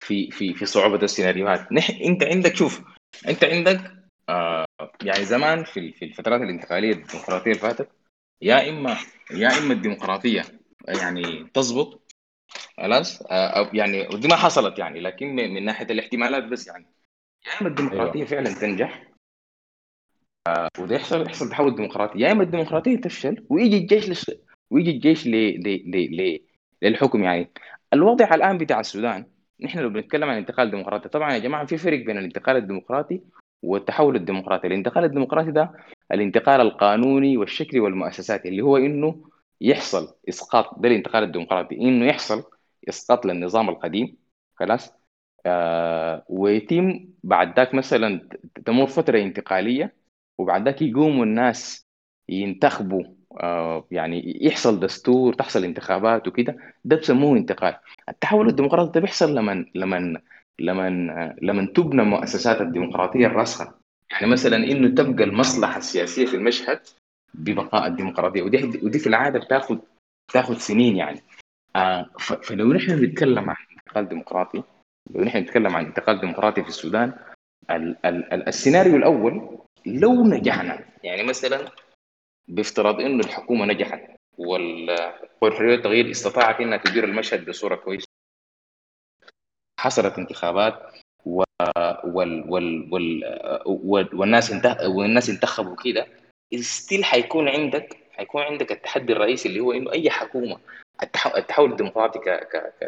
[0.00, 2.80] في في في صعوبة السيناريوهات نح أنت عندك شوف
[3.28, 3.80] أنت عندك
[4.28, 4.66] آه
[5.02, 7.88] يعني زمان في في الفترات الانتقالية الديمقراطية اللي فاتت
[8.42, 8.96] يا إما
[9.30, 10.42] يا إما الديمقراطية
[10.88, 12.05] يعني تظبط
[12.76, 16.86] خلاص؟ آه يعني ودي ما حصلت يعني لكن من من ناحية الاحتمالات بس يعني.
[17.46, 18.26] يا إما الديمقراطية أيوه.
[18.26, 19.06] فعلا تنجح
[20.78, 22.18] وده يحصل يحصل تحول ديمقراطي.
[22.18, 24.30] يا إما الديمقراطية تفشل ويجي الجيش لس...
[24.70, 25.30] ويجي الجيش ل...
[25.30, 25.82] ل...
[25.86, 26.16] ل...
[26.16, 26.40] ل...
[26.82, 27.50] للحكم يعني.
[27.92, 29.26] الوضع الآن بتاع السودان
[29.60, 33.20] نحن لو بنتكلم عن انتقال ديمقراطي طبعا يا جماعة في فرق بين الانتقال الديمقراطي
[33.62, 34.66] والتحول الديمقراطي.
[34.66, 35.72] الانتقال الديمقراطي ده
[36.12, 39.24] الانتقال القانوني والشكلي والمؤسساتي اللي هو إنه
[39.60, 42.44] يحصل إسقاط ده الانتقال الديمقراطي إنه يحصل
[42.88, 44.16] إسقاط للنظام القديم
[44.54, 44.92] خلاص؟
[45.46, 48.28] آه ويتم بعد ذاك مثلا
[48.66, 49.94] تمر فترة انتقالية
[50.38, 51.86] وبعد ذاك يقوموا الناس
[52.28, 53.04] ينتخبوا
[53.40, 57.76] آه يعني يحصل دستور تحصل انتخابات وكده ده بسموه انتقال.
[58.08, 60.20] التحول الديمقراطي ده بيحصل لما لما
[60.58, 60.88] لما
[61.42, 63.74] لما تبنى مؤسسات الديمقراطية الراسخة.
[64.10, 66.80] يعني مثلا إنه تبقى المصلحة السياسية في المشهد
[67.36, 68.42] ببقاء الديمقراطية.
[68.42, 69.78] ودي ودي في العادة بتاخذ
[70.30, 71.20] بتاخذ سنين يعني.
[71.76, 72.10] آه
[72.42, 74.62] فلو نحن بنتكلم عن انتقال ديمقراطي
[75.10, 77.14] لو نحن نتكلم عن انتقال ديمقراطي في السودان
[77.70, 81.68] ال ال ال السيناريو الأول لو نجحنا يعني مثلا
[82.48, 84.00] بافتراض إنه الحكومة نجحت
[84.38, 88.06] وال- والحريه والتغيير استطاعت إنها تدير المشهد بصورة كويسة
[89.80, 90.74] حصلت انتخابات
[91.24, 91.42] و
[92.04, 92.88] وال وال
[93.66, 96.06] وال والناس انت والناس انتخبوا كده
[96.54, 100.58] ستيل حيكون عندك حيكون عندك التحدي الرئيسي اللي هو إنه أي حكومة
[101.02, 102.18] التح- التحول الديمقراطي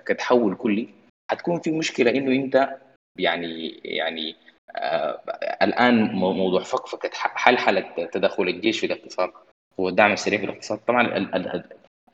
[0.07, 0.89] كتحول كلي
[1.31, 2.77] حتكون في مشكلة إنه أنت
[3.19, 4.37] يعني يعني
[4.77, 5.21] آه
[5.63, 9.31] الآن مو- موضوع فكفكة حلحلة تدخل الجيش في الاقتصاد؟
[9.79, 11.65] والدعم السريع في الاقتصاد؟ طبعا ال- ال-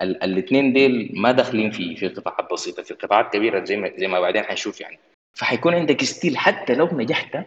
[0.02, 4.06] ال- الاثنين ديل ما داخلين في في قطاعات بسيطة في قطاعات كبيرة زي ما زي
[4.08, 4.98] ما بعدين حنشوف يعني.
[5.38, 7.38] فحيكون عندك still حتى لو نجحت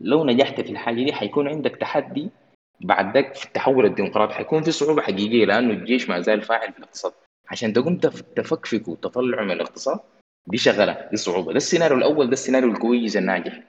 [0.00, 2.30] لو نجحت في الحاجة دي حيكون عندك تحدي
[2.80, 6.78] بعد ذاك في التحول الديمقراطي حيكون في صعوبة حقيقية لأنه الجيش ما زال فاعل في
[6.78, 7.12] الاقتصاد.
[7.48, 10.00] عشان تقوم تف- تفكفك وتطلعه من الاقتصاد
[10.46, 11.50] دي شغلة دي صعوبة.
[11.52, 13.60] ده السيناريو الأول ده السيناريو الكويس الناجح.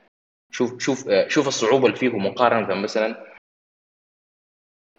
[0.52, 3.36] شوف شوف آه، شوف الصعوبة اللي فيه مقارنة مثلا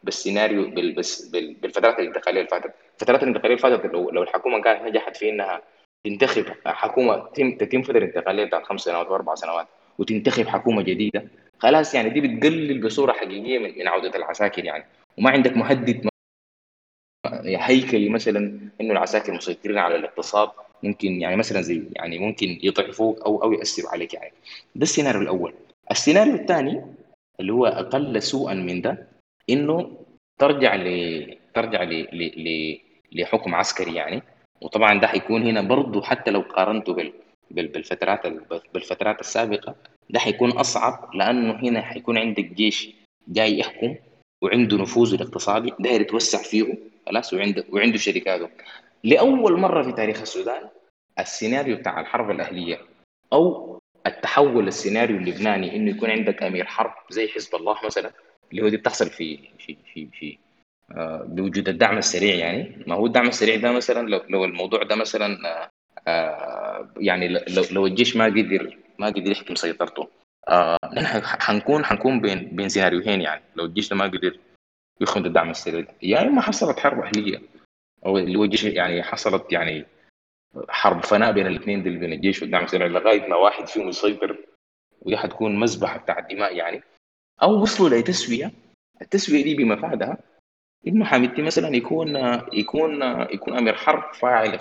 [0.03, 0.95] بالسيناريو بال
[1.33, 2.75] بالفترات الانتقالية اللي فاتت.
[2.95, 5.63] الفترات الانتقالية اللي فاتت لو لو الحكومة كانت نجحت في إنها
[6.07, 9.67] تنتخب حكومة تتم تتم فتره انتقاليه بتاعت خمس سنوات وأربع سنوات
[9.99, 11.29] وتنتخب حكومة جديدة
[11.63, 14.85] خلاص يعني دي بتقلل بصوره حقيقية من من عوده العساكر يعني.
[15.19, 16.09] وما عندك مهدد
[17.45, 20.51] هيكلي مثلا إنه العساكر مسيطرين على الاقتصاد
[20.83, 24.33] ممكن يعني مثلا زي يعني ممكن يضعفوك أو أو يأثروا عليك يعني.
[24.75, 25.55] ده السيناريو الأول.
[25.91, 26.83] السيناريو الثاني
[27.41, 29.09] اللي هو أقل سوءا من ده
[29.51, 29.97] إنه
[30.41, 31.93] ترجع ل ترجع ل...
[32.13, 32.23] ل...
[32.45, 32.79] ل...
[33.13, 34.23] لحكم عسكري يعني.
[34.61, 37.13] وطبعا ده حيكون هنا برضه حتى لو قارنته بال...
[37.51, 37.69] بال...
[37.69, 38.41] بالفترات ال...
[38.75, 39.75] بالفترات السابقة
[40.11, 42.89] ده حيكون أصعب لأنه هنا حيكون عندك جيش
[43.29, 43.97] جاي يحكم
[44.43, 48.49] وعنده نفوذ الاقتصادي داير يتوسع فيه خلاص وعنده وعنده شركاته
[49.05, 50.69] لأول مرة في تاريخ السودان
[51.19, 52.79] السيناريو بتاع الحرب الأهلية
[53.33, 58.11] أو التحول السيناريو اللبناني إنه يكون عندك أمير حرب زي حزب الله مثلا
[58.51, 60.39] اللي هو دي بتحصل في في في في
[60.93, 62.85] آه، بوجود الدعم السريع يعني.
[62.87, 65.71] ما هو الدعم السريع ده مثلا لو لو الموضوع ده مثلا آه،
[66.09, 70.09] آه، يعني لو لو الجيش ما قدر ما قدر يحكم سيطرته.
[70.49, 70.79] آه،
[71.23, 73.43] حنكون حنكون بين بين سيناريوهين يعني.
[73.57, 74.39] لو الجيش ده ما قدر
[75.01, 77.43] يخرج الدعم السريع ده يا اما حصلت حرب أهلية.
[78.07, 79.87] أو اللي هو الجيش يعني حصلت يعني
[80.69, 84.37] حرب فناء بين الاثنين دول بين الجيش والدعم السريع لغاية ما واحد فيهم يسيطر
[85.03, 86.83] ودي حتكون مذبحة بتاع الدماء يعني.
[87.43, 88.53] أو وصلوا لتسويه
[89.03, 90.19] التسوية دي بمفادها
[90.87, 92.17] انه حميدتي مثلا يكون
[92.53, 94.59] يكون يكون أمير حرب فاعل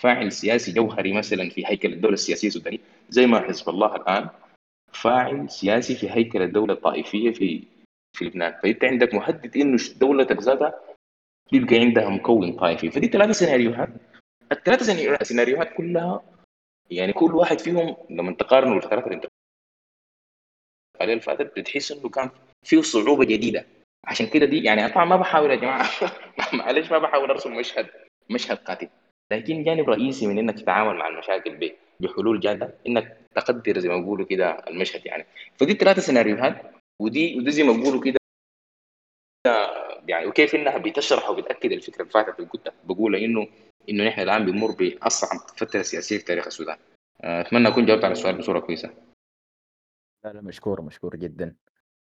[0.00, 4.28] فاعل سياسي جوهري مثلا في هيكل الدولة السياسية السودانية زي ما حزب الله الآن
[4.92, 7.62] فاعل سياسي في هيكل الدولة الطائفية في
[8.16, 8.54] في لبنان.
[8.62, 10.74] فأنت عندك مهدد إنه دولتك ذاتها
[11.52, 12.90] يبقى عندها مكون طائفي.
[12.90, 13.88] فدي ثلاثة سيناريوهات.
[14.52, 16.22] الثلاثة سيناريو- سيناريوهات كلها
[16.90, 19.30] يعني كل واحد فيهم لما تقارنوا الفترات الانتقاليه
[21.00, 22.30] اللي فاتت بتحس إنه كان
[22.62, 23.66] فيه صعوبة جديدة.
[24.04, 25.88] عشان كده دي يعني طبعا ما بحاول يا جماعة
[26.58, 27.86] معلش ما بحاول أرسم مشهد
[28.30, 28.88] مشهد قاتل.
[29.30, 34.26] لكن جانب رئيسي من إنك تتعامل مع المشاكل بحلول جادة إنك تقدر زي ما بيقولوا
[34.26, 35.26] كده المشهد يعني.
[35.56, 36.62] فدي ثلاثة سيناريوهات
[37.02, 38.18] ودي ودي زي ما بيقولوا كده
[40.08, 43.46] يعني وكيف إنها بتشرح وبتأكد الفكرة اللي فاتت اللي كنت بقول انه
[43.90, 46.76] إنه نحن الآن بنمر بأصعب فترة سياسية في تاريخ السودان.
[47.20, 48.90] أتمنى أكون جاوبت على السؤال بصورة كويسة.
[50.24, 51.54] لا، لا مشكور، مشكور جدًا.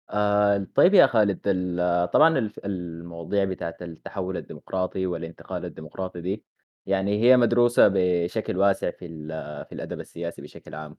[0.09, 6.43] آآ طيب يا خالد ال طبعًا المواضيع بتاعة التحوّل الديمقراطي والانتقال الديمقراطي دي،
[6.87, 9.29] يعني هي مدروسة بشكل واسع في ال
[9.65, 10.97] في الأدب السياسي بشكل عام.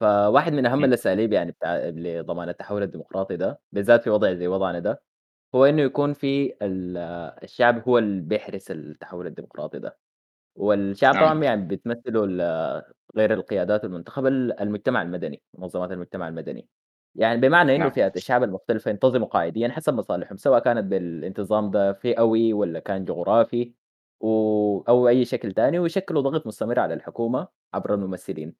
[0.00, 0.84] فواحد من أهم.
[0.84, 5.02] الأساليب يعني بتاع لضمان التحوّل الديمقراطي ده، بالذات في وضع زي وضعنا ده،
[5.54, 6.98] هو إنه يكون في ال
[7.44, 9.98] الشعب هو اللي بيحرس التحوّل الديمقراطي ده،
[10.56, 12.40] والشعب نعم طبعًا يعني بتمثّله ال
[13.16, 16.68] غير القيادات المنتخبة ال المجتمع المدني، منظمات المجتمع المدني.
[17.14, 21.92] يعني بمعنى إنه نعم فئات الشعب المختلفة ينتظموا قائديًا حسب مصالحهم، سواء كانت بالانتظام ده
[21.92, 23.74] فئوي والّا كان جغرافي
[24.20, 28.54] و أو أي شكل تاني، ويشكلوا ضغط مستمر على الحكومة عبر الممثلين،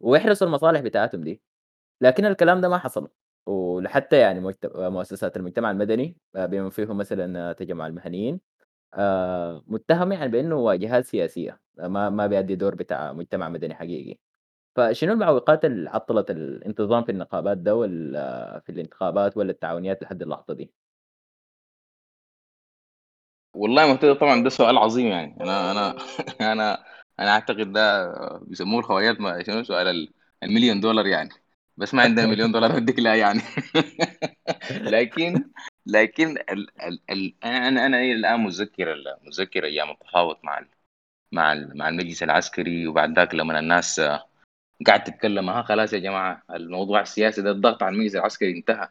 [0.00, 1.42] ويحرسوا المصالح بتاعتهم دي.
[2.02, 3.08] لكن الكلام ده ما حصل،
[3.46, 8.40] ولحتى يعني مؤسسات المجتمع المدني آآ بما فيهم مثلًا تجمع المهنيين
[8.94, 14.18] آآ متهم يعني بإنه واجهات سياسية، آه، ما ما بيأدي دور بتاع مجتمع مدني حقيقي.
[14.76, 18.12] فشنو المعوقات اللي عطّلت الانتظام في النقابات ده وال
[18.62, 20.72] في الانتخابات والّا التعاونيات لحد اللحظة دي؟
[23.58, 25.36] والله مهتدى طبعا ده سؤال عظيم يعني.
[25.40, 25.96] أنا أنا
[26.52, 26.84] أنا
[27.20, 31.30] أنا أعتقد ده بيسموه الخواجات ما شنو سؤال ال- المليون دولار يعني.
[31.76, 33.40] بس ما عندنا مليون دولار اديك لا يعني.
[34.86, 35.50] لكن
[35.86, 40.68] لكن ال ال ال أنا أنا إلى الآن متذكر ال- متذكر أيام التفاوض مع ال
[41.32, 42.88] مع ال مع المجلس العسكري.
[42.88, 44.00] وبعد ذاك لما الناس
[44.86, 48.88] قاعد تتكلم ها خلاص يا جماعة الموضوع السياسي ده الضغط على المجلس العسكري انتهى.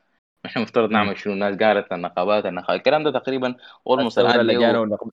[0.47, 0.91] إحنا مفترض.
[0.91, 3.55] نعمل شنو الناس قالت النقابات النقابات الكلام ده تقريبا
[3.87, 5.07] اولموست الان اللي جانا له والنق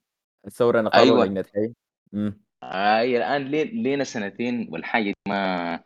[0.47, 1.73] الثورة نقابة أيوه ولجنة حي.
[2.15, 5.81] إمم، آي الآن لي- لينا سنتين والحاجة دي ما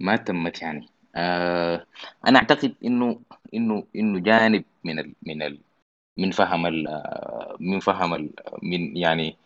[0.00, 1.86] ما تمت يعني آه
[2.26, 3.20] أنا أعتقد إنه
[3.54, 5.58] إنه إنه جانب من ال من ال
[6.18, 6.86] من فهم ال
[7.60, 8.30] من فهم ال
[8.62, 9.36] من يعني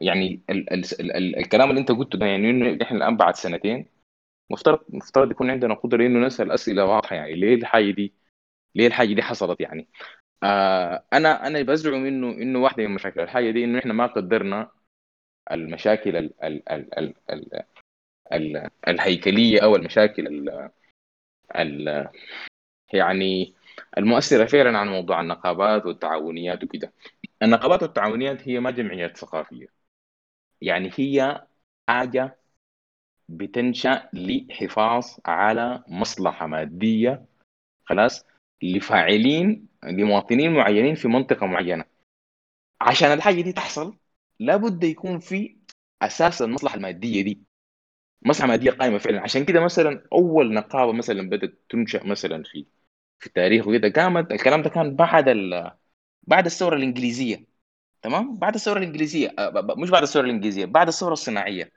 [0.00, 3.36] يعني ال ال ال ال الكلام اللي أنت قلته ده يعني إنه إحنا الآن بعد
[3.36, 3.86] سنتين
[4.50, 8.12] مفترض مفترض يكون عندنا قدرة إنه نسأل أسئلة واضحة يعني ليه الحاجة دي
[8.74, 9.88] ليه الحاجة دي حصلت يعني.
[10.42, 14.70] آه أنا أنا بزعم إنه إنه واحدة من مشاكل الحاجة دي إنه إحنا ما قدرنا
[15.52, 17.64] المشاكل ال ال ال ال ال
[18.32, 20.70] ال الهيكلية أو المشاكل ال
[21.56, 22.08] ال
[22.94, 23.54] يعني
[23.98, 26.92] المؤثرة فعلا عن موضوع النقابات والتعاونيات وكده.
[27.42, 29.66] النقابات والتعاونيات هي ما جمعيات ثقافية.
[30.62, 31.46] يعني هي
[31.88, 32.38] حاجة
[33.28, 37.26] بتنشأ لحفاظ على مصلحة مادية
[37.84, 38.26] خلاص؟
[38.62, 41.84] لفاعلين لمواطنين معينين في منطقة معينة.
[42.80, 43.98] عشان الحاجة دي تحصل
[44.40, 45.56] لابد يكون في
[46.02, 47.42] أساس المصلحة المادية دي.
[48.22, 49.20] مصلحة مادية قائمة فعلا.
[49.20, 52.66] عشان كده مثلا أول نقابة مثلا بدأت تنشأ مثلا في
[53.18, 55.72] في التاريخ وكده قامت الكلام ده كان بعد ال...
[56.22, 57.46] بعد الثورة الإنجليزية.
[58.02, 59.28] تمام؟ بعد الثورة الإنجليزية.
[59.38, 61.72] ب- مش بعد الثورة الإنجليزية بعد الثورة الصناعية.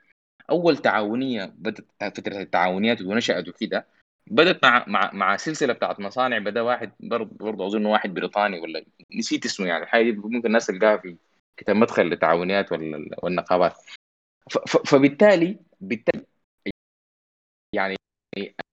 [0.50, 3.86] أول تعاونية بدأت فتره التعاونيات ونشأت وكده.
[4.26, 8.84] بدأت مع مع مع سلسلة بتاعت مصانع بدأ واحد برضه برضه أظن واحد بريطاني ولا
[9.14, 11.16] نسيت اسمه يعني الحاجة ممكن الناس تلقاها في
[11.56, 12.72] كتاب مدخل للتعاونيات
[13.22, 13.74] والنقابات.
[14.86, 16.26] فبالتالي بالتالي
[17.72, 17.96] يعني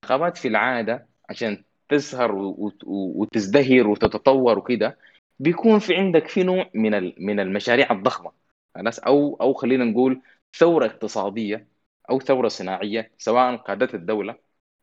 [0.04, 1.64] النقابات في العادة عشان
[2.32, 4.98] وت- وتزدهر وتتطور وكده
[5.40, 6.92] بيكون في عندك في نوع من
[7.26, 8.32] من المشاريع الضخمة.
[8.76, 10.22] خلاص؟ أو أو خلينا نقول
[10.58, 11.68] ثورة اقتصادية
[12.10, 14.36] أو ثورة صناعية سواء قادتها الدولة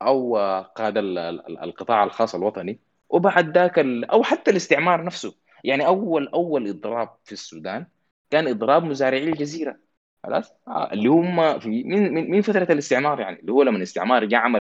[0.02, 0.36] أو
[0.76, 3.78] قاد ال- ال- القطاع الخاص الوطني وبعد ذاك
[4.12, 5.34] أو حتى الاستعمار نفسه.
[5.64, 7.86] يعني اول أول إضراب في السودان
[8.30, 9.76] كان إضراب مزارعي الجزيرة.
[10.24, 14.24] خلاص؟ آه، اللي هم في من من من فترة الاستعمار يعني اللي هو لما الاستعمار
[14.24, 14.58] جاء عمل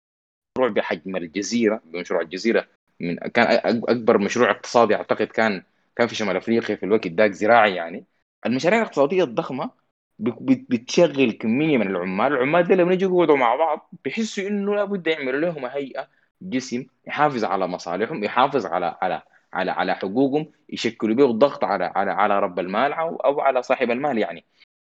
[0.58, 2.68] مشروع بحجم الجزيرة بمشروع الجزيرة
[3.00, 5.64] من كان أكبر مشروع اقتصادي أعتقد كان
[5.96, 8.06] كان في شمال أفريقيا في الوقت ذاك زراعي يعني.
[8.46, 9.72] المشاريع الاقتصادية الضخمة
[10.20, 15.40] بتشغل كمية من العمال، العمال دي لما يجوا يقعدوا مع بعض بيحسوا إنه لابد يعملوا
[15.40, 16.08] لهم هيئة
[16.42, 19.22] جسم يحافظ على مصالحهم، يحافظ على على
[19.54, 23.92] على على حقوقهم، يشكلوا به الضغط على على على رب المال أو أو على صاحب
[23.92, 24.46] المال يعني.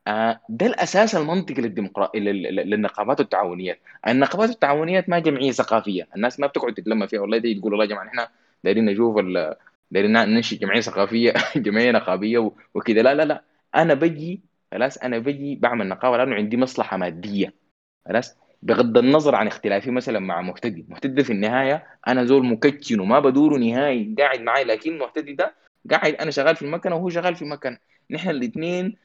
[0.07, 6.73] آه، ده الأساس المنطقي للديمقراطيه للنقابات التعاونيات، النقابات التعاونيات ما جمعية ثقافية، الناس ما بتقعد
[6.73, 7.19] تتلمى فيها.
[7.21, 8.29] والله دي تقول والله يا جماعة إحنا
[8.63, 9.17] دايرين نشوف
[9.91, 13.01] دايرين ننشئ جمعية ثقافية جمعية نقابية و- وكده.
[13.01, 13.43] لا لا لا.
[13.75, 17.53] أنا بجي خلاص أنا بجي بعمل نقابة لأنه عندي مصلحة مادية.
[18.07, 20.85] خلاص؟ بغض النظر عن اختلافي مثلا مع مهتدي.
[20.89, 25.55] مهتدي في النهاية أنا زول مكتشن وما بدوره نهائي قاعد معي لكن مهتدي ده
[25.91, 27.77] قاعد أنا شغال في المكنة وهو شغال في مكنة.
[28.11, 28.97] نحن الاثنين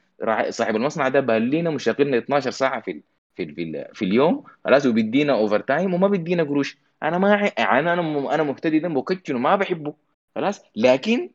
[0.48, 3.02] صاحب المصنع ده بالينا مشغلنا 12 ساعة في
[3.34, 4.44] في في, ال في اليوم.
[4.64, 6.78] خلاص؟ وبيدينا overtime وما بيدينا قروش.
[7.02, 9.94] أنا ما يعني أنا أنا مهتدي ده مكتشن وما بحبه.
[10.34, 11.30] خلاص؟ لكن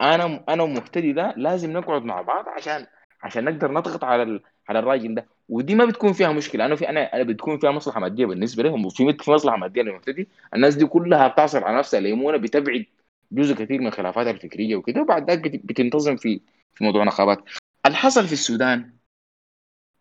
[0.00, 2.86] أنا أنا ومهتدي ده لازم نقعد مع بعض عشان
[3.22, 4.40] عشان نقدر نضغط على ال...
[4.68, 5.26] على الراجل ده.
[5.48, 6.64] ودي ما بتكون فيها مشكلة.
[6.66, 10.28] أنا في أنا أنا بتكون فيها مصلحة مادية بالنسبة لهم وفي في مصلحة مادية للمهتدي
[10.54, 12.86] الناس دي كلها بتعصر على نفسها ليمونه بتبعد
[13.32, 16.40] جزء كثير من الخلافات الفكرية وكده وبعد بت- بتنتظم في
[16.74, 17.38] في موضوع نقابات.
[17.86, 18.92] اللي حصل في السودان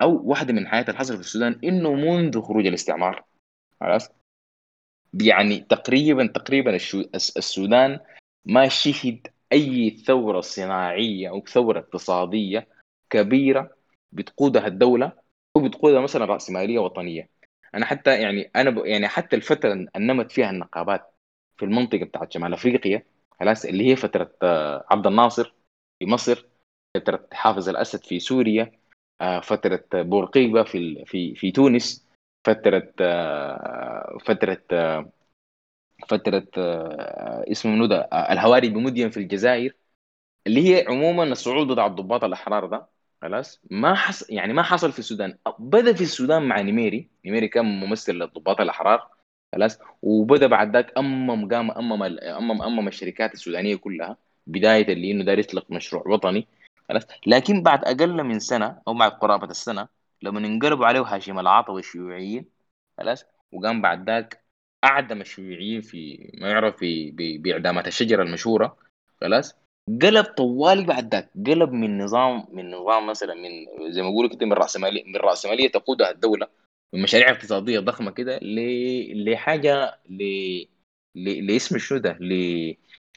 [0.02, 3.24] أو واحدة من حياه اللي حصل في السودان إنه منذ خروج الاستعمار
[3.82, 4.10] خلاص؟
[5.14, 6.76] يعني تقريبا تقريبا
[7.16, 8.00] السودان
[8.46, 12.68] ما شهد أي ثورة صناعية أو ثورة اقتصادية
[13.10, 13.76] كبيرة
[14.12, 15.12] بتقودها الدولة
[15.56, 17.30] وبتقودها مثلا رأسمالية وطنية.
[17.76, 18.78] أنا حتى يعني أنا ب...
[18.86, 21.14] يعني حتى الفترة اللي نمت فيها النقابات
[21.58, 23.04] في المنطقة بتاعت شمال أفريقيا
[23.40, 25.54] خلاص اللي هي فترة آه، عبد الناصر
[26.00, 26.46] في مصر
[26.96, 28.72] فترة حافظ الأسد في سوريا
[29.22, 32.08] آه، فترة بورقيبة في في في تونس
[32.46, 35.10] فترة آه، فترة آه،
[36.10, 39.76] فترة آه، اسمه منو ده آه، الهواري بومدين في الجزائر
[40.48, 42.88] اللي هي عموما الصعود ضد الضباط الأحرار ده.
[43.22, 45.38] خلاص؟ ما حصل يعني ما حصل في السودان.
[45.60, 47.10] بدأ في السودان مع نميري.
[47.26, 49.08] نميري كان ممثل للضباط الأحرار.
[49.56, 54.18] خلاص؟ وبدأ بعد ذاك أمم قام أمم أمم أمم الشركات السودانية كلها.
[54.48, 56.48] بداية اللي إنه داير يطلق مشروع وطني.
[56.90, 59.88] خلاص؟ لكن بعد أقل من سنة أو مع قرابة السنة
[60.22, 62.46] لما انقلبوا عليه هاشم العاطوي الشيوعيين
[62.98, 64.44] خلاص؟ وقام بعد ذاك
[64.84, 68.78] أعدم الشيوعيين في ما يعرف في باعدامات الشجرة المشهورة.
[69.22, 69.56] خلاص؟
[70.02, 73.50] قلب طوالي بعد ذاك قلب من نظام من نظام مثلا من
[73.92, 76.48] زي ما بيقولوا كده من راسماليه من راسماليه تقودها الدولة
[76.94, 79.32] من مشاريع اقتصادية ضخمة كده ل...
[79.32, 80.24] لحاجه ل...
[81.16, 81.48] ل...
[81.48, 82.34] لاسم شنو ده ل...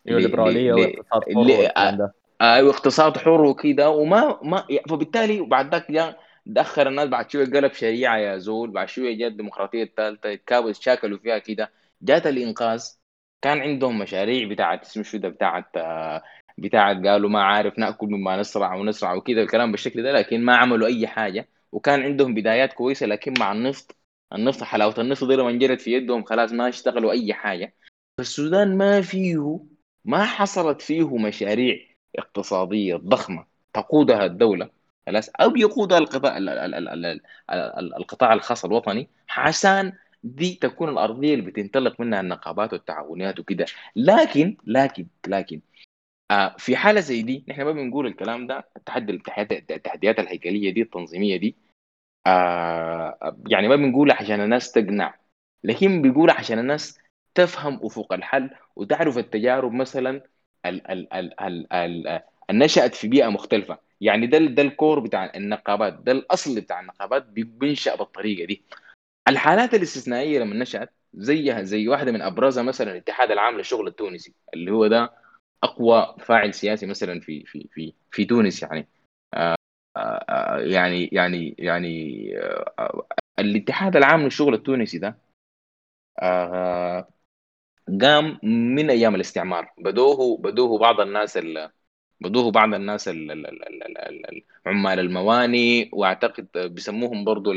[0.07, 0.23] ل...
[0.23, 0.73] ليبرالية.
[0.73, 2.11] واقتصاد حر
[2.43, 7.73] أيوه اقتصاد حر وكده وما ما فبالتالي بعد ذاك جاء دخل الناس بعد شوية قلب
[7.73, 11.71] شريعة يا زول بعد شوية جت الديمقراطيه الثالثه تكابوا شاكلوا فيها كده
[12.03, 12.85] جات الإنقاذ
[13.43, 16.23] كان عندهم مشاريع بتاعت اسمه شو ده بتاعت آه،
[16.59, 20.87] بتاعت قالوا ما عارف نأكل مما نصرع ونصرع وكده الكلام بالشكل ده لكن ما عملوا
[20.88, 21.49] أي حاجة.
[21.73, 23.97] وكان عندهم بدايات كويسة لكن مع النفط
[24.33, 27.75] النفط حلاوة النفط دي لما جرت في يدهم خلاص ما اشتغلوا أي حاجة.
[28.19, 29.61] فالسودان ما فيه
[30.05, 31.79] ما حصلت فيه مشاريع
[32.19, 34.71] اقتصادية ضخمة تقودها الدولة.
[35.07, 39.93] خلاص؟ أو يقودها القطاع ال- ال- ال- ال- ال- القطاع الخاص الوطني عشان
[40.25, 43.67] دي تكون الأرضية اللي بتنطلق منها النقابات والتعاونيات وكده.
[43.97, 45.61] لكن لكن لكن
[46.33, 51.37] آه في حالة زي دي نحن ما بنقول الكلام ده التحدي التحديات الهيكلية دي التنظيمية
[51.37, 51.57] دي
[52.27, 55.14] آه يعني ما بنقولها عشان الناس تقنع
[55.64, 56.99] لكن بيقولها عشان الناس
[57.35, 60.23] تفهم افق الحل وتعرف التجارب مثلا
[60.66, 63.79] ال ال ال ال ال النشأت في بيئة مختلفة.
[64.01, 68.62] يعني ده ده الكور بتاع النقابات ده الأصل بتاع النقابات بي- بينشأ بالطريقة دي.
[69.29, 74.71] الحالات الاستثنائية لما نشأت زيها زي واحدة من أبرزها مثلا الاتحاد العام للشغل التونسي اللي
[74.73, 75.12] هو ده
[75.64, 78.88] أقوى فاعل سياسي مثلا في في في في تونس يعني.
[79.35, 79.57] آه،
[79.96, 83.07] آه، يعني يعني يعني آه، آه،
[83.38, 85.18] الاتحاد العام للشغل التونسي ده
[86.22, 87.09] آه،
[88.03, 88.40] قام
[88.77, 89.72] من أيام الاستعمار.
[89.79, 91.70] بدوه بدوه بعض الناس ال
[92.20, 97.53] بدوه بعض الناس ال ال ال ال ال ال عمال المواني وأعتقد بيسموهم برضو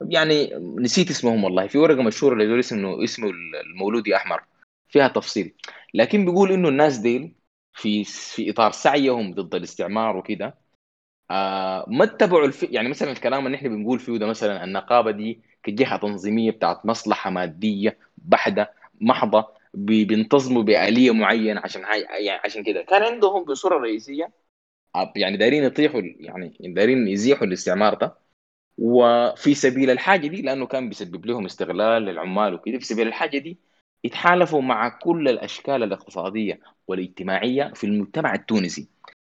[0.00, 1.66] يعني نسيت اسمهم والله.
[1.66, 4.42] في ورقة مشهورة اللي اسمه اسمه المولودي أحمر.
[4.88, 5.54] فيها تفصيل.
[5.94, 7.34] لكن بيقول إنه الناس ديل
[7.74, 10.58] في في إطار سعيهم ضد الاستعمار وكده.
[11.30, 12.62] آه ما اتبعوا الف...
[12.62, 17.30] يعني مثلا الكلام اللي إحنا بنقول فيه ده مثلا النقابة دي كجهة تنظيمية بتاعت مصلحة
[17.30, 18.66] مادية بحتة
[19.00, 22.82] محضة بي- بينتظموا بآلية معينة عشان هاي يعني عشان كده.
[22.82, 24.32] كان عندهم بصورة رئيسية.
[24.96, 28.18] آه، يعني دايرين يطيحوا يعني دايرين يزيحوا الاستعمار ده.
[28.78, 33.58] وفي سبيل الحاجة دي لأنه كان بيسبب لهم استغلال للعمال وكده في سبيل الحاجة دي
[34.04, 38.88] يتحالفوا مع كل الأشكال الاقتصادية والاجتماعية في المجتمع التونسي.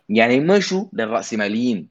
[0.10, 1.88] يعني مشوا للرأسماليين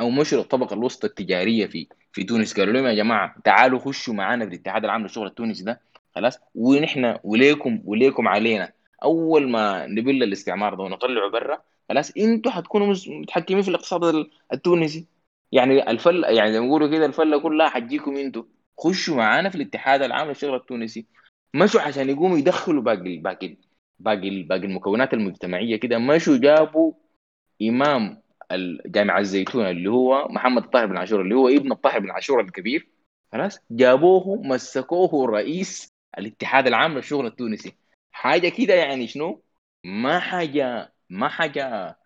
[0.00, 2.54] أو مشوا للطبقة الوسطى التجارية في في تونس.
[2.58, 5.80] قالوا لهم يا جماعة تعالوا خشوا معانا في الاتحاد العام للشغل التونسي ده.
[6.14, 8.72] خلاص ونحن وليكم وليكم علينا.
[9.02, 15.06] أول ما نبل الاستعمار ده ونطلعه برا خلاص أنتوا حتكونوا متحكمين في الاقتصاد ال- التونسي.
[15.52, 18.42] يعني الفل يعني زي ما بيقولوا كده الفلة كلها حتجيكم أنتوا.
[18.78, 21.06] خشوا معانا في الاتحاد العام للشغل التونسي.
[21.54, 23.56] مشوا عشان يقوموا يدخلوا باقي باقي
[23.98, 25.98] باقي باقي المكونات المجتمعية كده.
[25.98, 26.92] مشوا جابوا
[27.62, 28.22] إمام
[28.52, 32.88] الجامعة الزيتون اللي هو محمد الطاهر بن عاشور اللي هو ابن الطاهر بن عاشور الكبير.
[33.32, 37.72] خلاص جابوه مسكوه رئيس الاتحاد العام للشغل التونسي.
[38.12, 39.42] حاجة كده يعني شنو؟
[39.84, 41.96] ما حاجة ما حاجة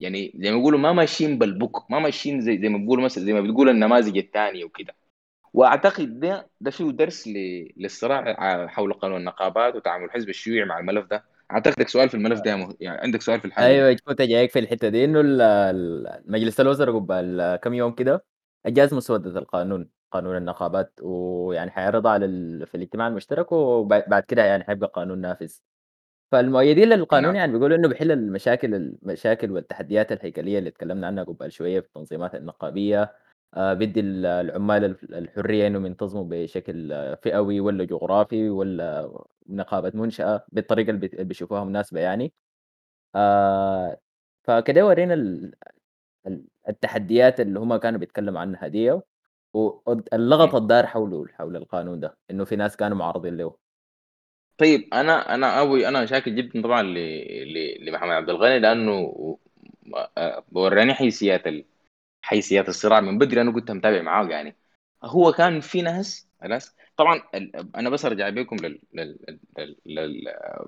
[0.00, 3.32] يعني زي ما يقولوا ما ماشيين بالبوك ما ماشيين زي زي ما بيقولوا مثلا زي
[3.32, 4.94] ما بتقول النماذج الثانية وكده.
[5.54, 11.06] وأعتقد ده ده فيه درس ل- للصراع حول قانون النقابات وتعامل الحزب الشيوعي مع الملف
[11.06, 11.24] ده.
[11.52, 12.74] اعتقد لك سؤال في الملف ده مه...
[12.80, 16.22] يعني عندك سؤال في الحاله دي أيوه كنت جايك في الحتة دي إنه ال- ال-
[16.26, 18.24] مجلس الوزراء قبل كم يوم كده
[18.66, 22.66] أجاز مسودة القانون قانون النقابات ويعني حيعرضها على ال...
[22.66, 25.52] في الاجتماع المشترك وبعد كده يعني حيبقى قانون نافذ.
[26.32, 27.36] فالمؤيدين للقانون نعم.
[27.36, 32.34] يعني بيقولوا إنه بيحل المشاكل المشاكل والتحديات الهيكلية اللي اتكلمنا عنها قبل شوية في التنظيمات
[32.34, 33.12] النقابية
[33.54, 39.12] آآ بيدّي ال العمال الف الحرية إنهم ينتظموا بشكل آه، فئوي والّا جغرافي والّا
[39.48, 42.32] نقابة منشأة بالطريقة اللي بت بيشوفوها مناسبة يعني.
[43.16, 43.98] آآ
[44.44, 45.54] فكده ورّينا ال
[46.26, 49.02] ال التحديات اللي هم كانوا بيتكلموا عنها ديّة
[49.54, 50.56] والض اللغط مم.
[50.56, 53.56] الدار حوله حول القانون ده، إنه في ناس كانوا معارضين له.
[54.58, 56.94] طيب أنا أنا اوي أنا شاكر جدا طبعا ل...
[57.54, 57.84] ل...
[57.86, 58.92] لمحمد عبد الغني لأنه
[60.18, 61.42] آه، وراني حيثيات.
[62.24, 64.56] حيثيات الصراع من بدري أنا كنت متابع معاه يعني.
[65.04, 67.22] هو كان في ناس ناس طبعا
[67.76, 68.80] أنا بس أرجع بكم لل...
[68.94, 69.18] لل...
[69.58, 69.76] لل...
[69.86, 70.24] لل...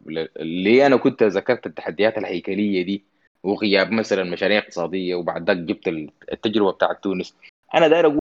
[0.06, 0.28] لل...
[0.36, 3.04] اللي أنا كنت ذكرت التحديات الهيكلية دي
[3.42, 5.88] وغياب مثلا مشاريع اقتصادية وبعد ذاك جبت
[6.32, 7.36] التجربة بتاعت تونس.
[7.74, 8.18] أنا داير أقول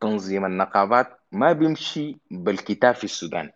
[0.00, 3.50] تنظيم النقابات ما بيمشي بالكتاب في السودان.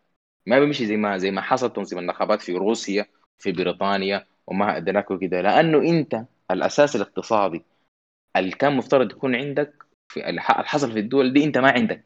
[0.46, 3.06] ما بيمشي زي ما زي ما حصل تنظيم النقابات في روسيا
[3.38, 7.64] في بريطانيا وما أدراك وكده لأنه أنت الأساس الاقتصادي
[8.36, 9.74] اللي كان مفترض يكون عندك
[10.08, 12.04] في اللي حصل في الدول دي انت ما عندك.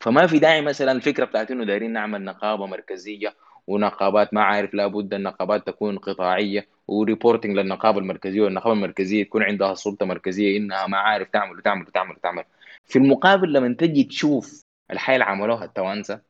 [0.00, 5.14] فما في داعي مثلا الفكرة بتاعت إنه دايرين نعمل نقابة مركزية ونقابات ما عارف لابد
[5.14, 11.28] النقابات تكون قطاعية وريبورتنج للنقابة المركزية والنقابة المركزية تكون عندها سلطة مركزية إنها ما عارف
[11.30, 12.44] تعمل وتعمل وتعمل وتعمل.
[12.84, 16.20] في المقابل لما تجي تشوف الحياة اللي عملوها التوانسة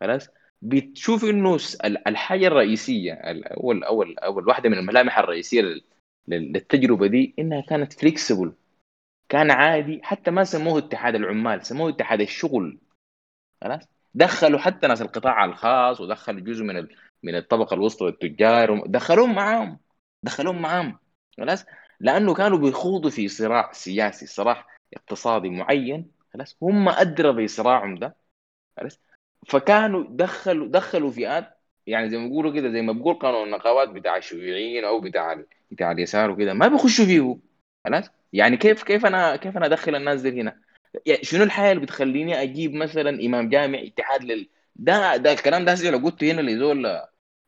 [0.00, 0.28] خلاص؟
[0.62, 1.58] بتشوف إنه
[2.06, 5.82] الحاجة الرئيسية اول اول أول واحدة من الملامح الرئيسية لل-
[6.28, 8.52] لل- للتجربة دي إنها كانت فليكسبل
[9.28, 12.78] كان عادي حتى ما سموه اتحاد العمال سموه اتحاد الشغل.
[13.62, 19.34] خلاص؟ دخلوا حتى ناس القطاع الخاص ودخلوا جزء من ال- من الطبقة الوسطى والتجار دخلوهم
[19.34, 19.78] معاهم
[20.22, 20.98] دخلوهم معاهم.
[21.38, 21.64] خلاص؟
[22.00, 26.10] لأنه كانوا بيخوضوا في صراع سياسي صراع اقتصادي معين.
[26.34, 28.16] خلاص؟ هم ادرى بصراعهم ده.
[28.76, 29.00] خلاص؟
[29.48, 31.56] فكانوا دخلوا دخلوا فئات
[31.86, 35.92] يعني زي ما بيقولوا كده زي ما بقول قانون النقابات بتاع الشيوعيين أو بتاع بتاع
[35.92, 37.38] اليسار وكده ما بيخشوا فيه
[37.86, 40.60] خلاص؟ يعني كيف كيف أنا كيف أنا أدخل الناس دي هنا؟
[41.06, 45.90] يعني شنو الحاجة اللي بتخليني أجيب مثلا إمام جامع اتحاد لل ده ده الكلام ده
[45.90, 47.00] لو قلت هنا لزول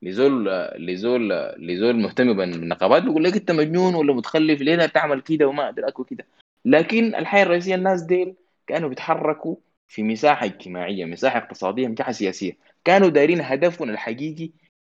[0.02, 5.68] لزول لزول لزول مهتم بالنقابات بيقول لك أنت مجنون ولا متخلف ليه تعمل كده وما
[5.68, 6.26] ادرك وكده
[6.64, 8.34] لكن الحياة الرئيسية الناس ديل
[8.66, 9.56] كانوا بيتحركوا
[9.88, 12.56] في مساحة اجتماعية مساحة اقتصادية مساحة سياسية.
[12.84, 14.50] كانوا دايرين هدفهم الحقيقي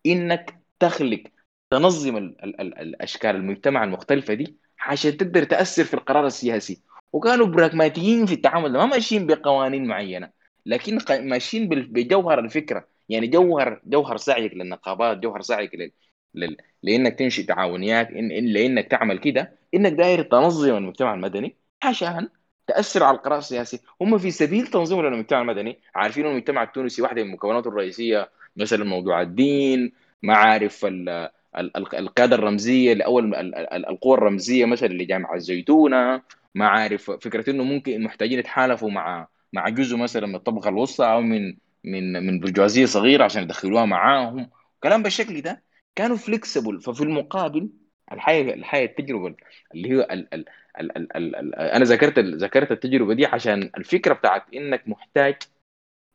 [0.05, 1.23] إنك تخلق
[1.69, 6.81] تنظم ال ال ال الأشكال المجتمع المختلفة دي عشان تقدر تأثر في القرار السياسي.
[7.13, 10.29] وكانوا براغماتيين في التعامل ما ماشيين بقوانين معينة
[10.65, 12.88] لكن ماشيين بجوهر الفكرة.
[13.09, 15.91] يعني جوهر جوهر سعيك للنقابات جوهر سعيك لل...
[16.36, 16.57] لل...
[16.84, 18.31] لإنك تنشئ تعاونيات إن...
[18.31, 18.45] إن...
[18.45, 22.29] لإنك تعمل كده إنك داير تنظم المجتمع المدني عشان
[22.67, 23.79] تأثر على القرار السياسي.
[24.01, 25.79] هم في سبيل تنظيم المجتمع المدني.
[25.95, 31.29] عارفين المجتمع التونسي واحدة من مكوناته الرئيسية مثلا موضوع الدين ما عارف ال...
[31.58, 36.22] ال- ال- القياده الرمزية لاول ال- ال- القوى الرمزية مثلا لجامعه الزيتونة
[36.56, 41.22] ما عارف فكرة إنه ممكن محتاجين يتحالفوا مع مع جزء مثلا من الطبقة الوسطى أو
[41.22, 44.49] من من من برجوازيه صغيرة عشان يدخلوها معاهم.
[44.84, 45.64] كلام بالشكل ده
[45.95, 47.70] كانوا فليكسبل ففي المقابل
[48.12, 49.36] الحياة الحياة التجربة
[49.76, 50.45] اللي هي ال ال
[50.80, 55.36] ال ال ال ال أنا ذكرت ذكرت التجربة دي عشان الفكرة بتاعت إنك محتاج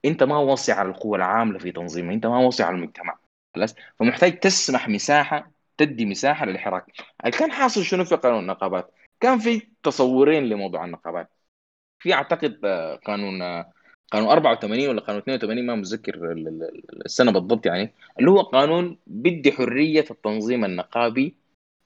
[0.04, 3.18] أنت ما واصي على القوى العاملة في تنظيمها أنت ما واصي على المجتمع.
[3.54, 6.84] خلاص؟ فمحتاج تسمح مساحة تدي مساحة للحراك.
[7.38, 11.30] كان حاصل شنو في قانون النقابات؟ كان في تصورين لموضوع النقابات.
[12.02, 13.72] في أعتقد آه، قانون آه،
[14.12, 18.98] قانون 84 ولا قانون 82 ما متذكر ال- ال- السنة بالضبط يعني اللي هو قانون
[19.06, 21.34] بدي حرية التنظيم النقابي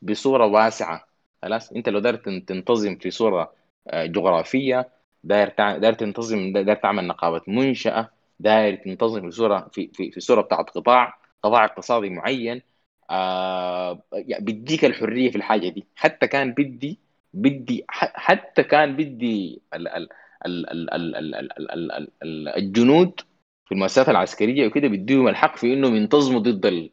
[0.03, 1.07] بصورة واسعة.
[1.43, 3.53] خلاص؟ أنت لو داير تن- تنتظم في صورة
[3.89, 4.89] آه، جغرافية
[5.25, 8.11] داير داير تنتظم داير تعمل نقابة منشأة
[8.41, 12.62] داير تنتظم في صوره في في في صورة بتاعت قطاع قطاع اقتصادي معين
[13.11, 16.99] آه يعني بديك الحريه في الحاجة دي حتى كان بدي
[17.34, 20.09] بدي حتى كان بدي ال ال
[20.47, 23.20] ال ال ال ال ال ال ال ال ال الجنود
[23.66, 26.90] في المؤسسات العسكريه وكده بديهم الحق في انهم ينتظموا ضد ال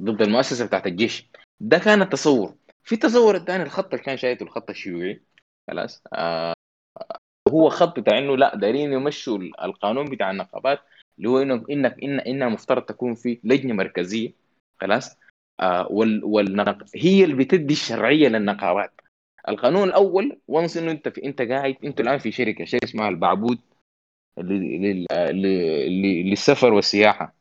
[0.00, 1.26] ضد المؤسسه بتاعت الجيش
[1.60, 2.54] ده كان التصور
[2.84, 5.22] في التصور الثاني الخط اللي كان شايفه الخط الشيوعي
[5.70, 6.54] خلاص آه
[7.48, 10.80] هو خط بتاع انه لا دايرين يمشوا ال- القانون بتاع النقابات
[11.22, 14.32] اللي هو انه انك إن إنها مفترض تكون في لجنة مركزية
[14.80, 15.16] خلاص؟
[15.60, 16.84] آه وال والنق...
[16.96, 19.00] هي اللي بتدي الشرعية للنقابات.
[19.48, 23.58] القانون الأول وانس إنه أنت في أنت قاعد أنت الآن في شركة شركة اسمها البعبود
[24.38, 27.34] لل- لل- للسفر والسياحة.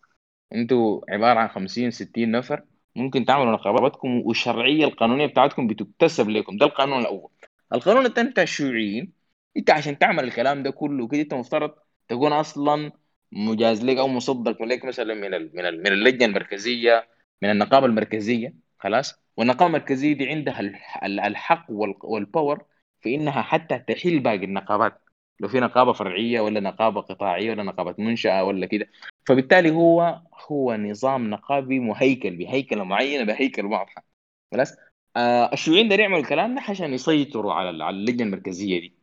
[0.56, 2.64] أنتوا عبارة عن 50 60 نفر
[2.96, 6.58] ممكن تعملوا نقاباتكم والشرعية القانونية بتاعتكم بتكتسب لكم.
[6.58, 7.30] ده القانون الأول.
[7.74, 9.14] القانون الثاني بتاع الشيوعيين
[9.58, 11.72] أنت عشان تعمل الكلام ده كله كده أنت مفترض
[12.08, 12.92] تكون أصلا
[13.32, 17.08] مجاز لك أو مصدق لك مثلا من ال من ال من اللجنة المركزية
[17.42, 20.60] من النقابة المركزية خلاص؟ والنقابة المركزية دي عندها
[21.06, 21.66] الحق
[22.04, 22.66] والباور
[23.02, 25.02] في إنها حتى تحل باقي النقابات.
[25.40, 28.90] لو في نقابة فرعية ولا نقابة قطاعية ولا نقابة منشأة ولا كده.
[29.28, 30.22] فبالتالي هو
[30.52, 34.06] هو نظام نقابي مهيكل بهيكلة معينة بهيكل واضحة.
[34.52, 34.74] خلاص؟
[35.16, 38.96] آه الشيوعيين ده يعملوا الكلام ده عشان يسيطروا على اللجنة المركزية دي.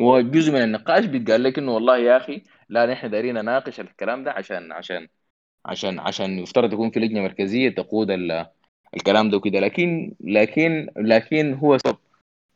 [0.00, 2.42] وجزء من النقاش بيتقال لك إنه والله يا أخي
[2.72, 5.08] لا نحن دايرين نناقش الكلام ده عشان عشان
[5.66, 8.10] عشان عشان يفترض يكون في لجنة مركزية تقود
[8.96, 9.60] الكلام ده وكده.
[9.60, 11.98] لكن لكن لكن هو سبب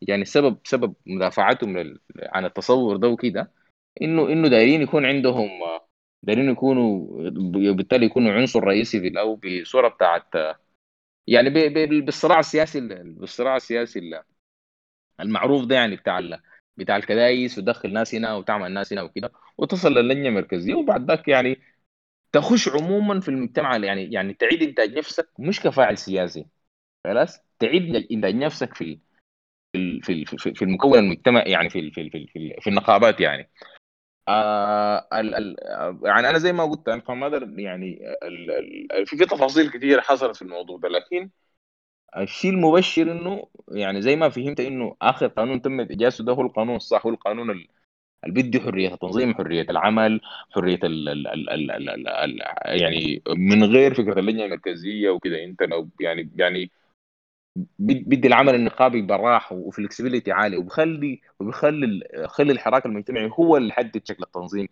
[0.03, 3.53] يعني السبب سبب مدافعتهم عن التصور ده وكده
[4.03, 5.51] إنه إنه دايرين يكون عندهم
[6.23, 7.09] دايرين يكونوا
[7.73, 10.27] بالتالي يكونوا عنصر رئيسي في أو بصوره بتاعت
[11.27, 11.51] يعني
[12.01, 14.01] بالصراع السياسي بالصراع السياسي
[15.21, 16.19] المعروف ده يعني بتاع
[16.77, 21.61] بتاع الكدايس وتدخل ناس هنا وتعمل ناس هنا وكده وتصل للجنه المركزيه وبعد ذاك يعني
[22.33, 26.47] تخش عموما في المجتمع يعني يعني تعيد انتاج نفسك مش كفاعل سياسي
[27.05, 28.99] خلاص تعيد انتاج نفسك في
[30.03, 33.51] في في في المكون المجتمعي يعني في في في في, في النقابات يعني
[34.29, 35.09] آه
[36.05, 38.01] يعني أنا زي ما قلت أنا ما يعني
[39.07, 41.31] في في تفاصيل كثيره حصلت في الموضوع ده لكن
[42.17, 46.77] الشيء المبشر إنه يعني زي ما فهمت إنه آخر قانون تم اجازته ده هو القانون
[46.77, 47.69] الصح هو القانون اللي
[48.27, 52.41] بيدي حرية التنظيم حرية العمل حرية ال ال ال ال ال ال
[52.83, 55.45] يعني من غير فكرة اللجنة المركزية وكده.
[55.45, 56.71] أنت لو يعني يعني
[57.79, 64.23] بيدي العمل النقابي براح وفلكسبيليتي عالي وبخلي وبخلي خلي الحراك المجتمعي هو اللي يحدد شكل
[64.23, 64.69] التنظيم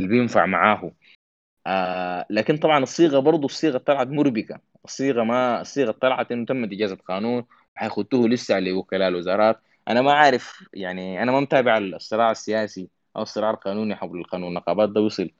[0.00, 0.92] اللي بينفع معاه.
[1.66, 4.60] آه لكن طبعا الصيغة برضه الصيغة طلعت مربكة.
[4.84, 7.44] الصيغة ما الصيغة طلعت إنه تمت اجازه قانون
[7.74, 9.60] حيخطوه لسه لوكلاء الوزارات.
[9.88, 14.48] أنا ما عارف يعني أنا ما متابع الصراع السياسي أو الصراع القانوني حول القانون.
[14.48, 15.30] النقابات ده وصل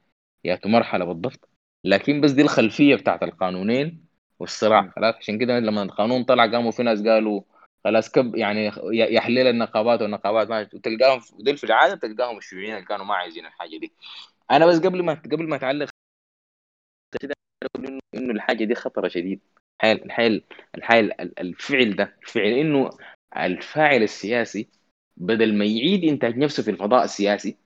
[0.45, 1.49] يا مرحلة بالضبط.
[1.85, 4.05] لكن بس دي الخلفية بتاعت القانونين
[4.39, 5.15] والصراع خلاص.
[5.17, 7.43] عشان كده لما القانون طلع قاموا في ناس قالوا
[7.85, 13.05] خلاص كب يعني يحلل النقابات والنقابات ما تلقاهم دول في العاده تلقاهم الشيوعيين اللي كانوا
[13.07, 13.93] ما عايزين الحاجة دي.
[14.51, 15.91] أنا بس قبل ما قبل ما أتعلق
[17.21, 17.35] كده
[17.79, 19.41] انه إنه الحاجة دي خطرة شديد.
[19.85, 20.43] الحال الحال
[20.75, 22.91] الحال الفعل ده الفعل إنه
[23.37, 24.69] الفاعل السياسي
[25.17, 27.57] بدل ما يعيد إنتاج نفسه في الفضاء السياسي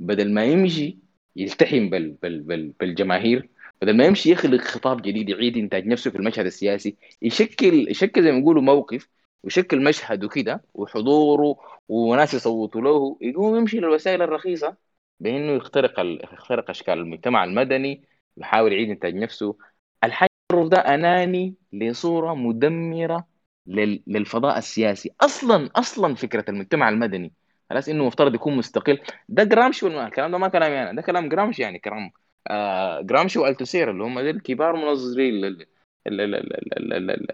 [0.00, 0.96] بدل ما يمشي
[1.36, 3.48] يلتحم بال بال بال بالجماهير
[3.82, 8.32] بدل ما يمشي يخلق خطاب جديد يعيد إنتاج نفسه في المشهد السياسي يشكل يشكل زي
[8.32, 9.08] ما يقولوا موقف
[9.42, 11.56] ويشكل مشهد وكده وحضوره
[11.88, 14.76] وناس يصوتوا له يقوم يمشي للوسائل الرخيصة
[15.20, 16.20] بإنه يخترق ال...
[16.32, 18.02] يخترق أشكال المجتمع المدني
[18.36, 19.56] يحاول يعيد انتاج نفسه.
[20.04, 20.28] الحجر
[20.66, 23.26] ده أناني لصورة مدمرة
[23.66, 24.02] لل...
[24.06, 25.10] للفضاء السياسي.
[25.20, 27.32] أصلا أصلا فكرة المجتمع المدني.
[27.70, 28.98] خلاص إنه مفترض يكون مستقل.
[29.28, 32.10] ده جرامشي الكلام ده ما كلامي أنا ده كلام جرامشي يعني كلام
[32.50, 35.56] آه جرامشي والتوسير اللي هم دول كبار منظرين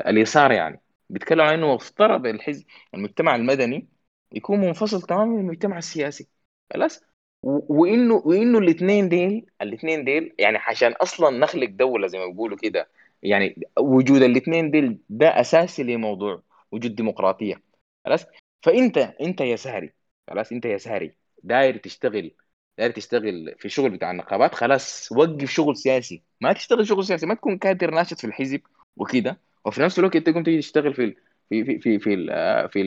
[0.07, 0.81] اليسار يعني.
[1.11, 3.89] بيتكلموا عن إنه مفترض الحزب المجتمع المدني
[4.33, 6.29] يكون منفصل تماما من المجتمع السياسي.
[6.75, 7.05] خلاص
[7.43, 12.89] وانه وإنه الاثنين ديل الاثنين ديل يعني عشان أصلا نخلق دولة زي ما بيقولوا كده
[13.23, 17.63] يعني وجود الاثنين ديل ده أساسي لموضوع وجود ديمقراطية.
[18.05, 18.27] خلاص؟
[18.63, 19.93] فأنت أنت يا سهري
[20.29, 22.31] خلاص؟ أنت يا سهري داير تشتغل
[22.79, 26.23] داير تشتغل في شغل بتاع النقابات خلاص؟ وقف شغل سياسي.
[26.41, 28.61] ما تشتغل شغل سياسي ما تكون كادر ناشط في الحزب
[28.97, 29.41] وكده.
[29.65, 31.17] وفي نفس الوقت تقوم تيجي تشتغل في
[31.49, 32.79] في في في في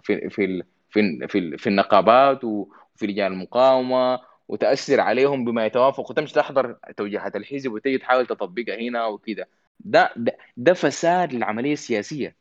[0.00, 2.66] في في في, في, في النقابات و...
[2.94, 9.06] وفي رجال المقاومة وتأثر عليهم بما يتوافق وتمشي تحضر توجيهات الحزب وتيجي تحاول تطبقها هنا
[9.06, 9.48] وكده
[9.80, 12.36] ده, ده ده فساد للعملية السياسية.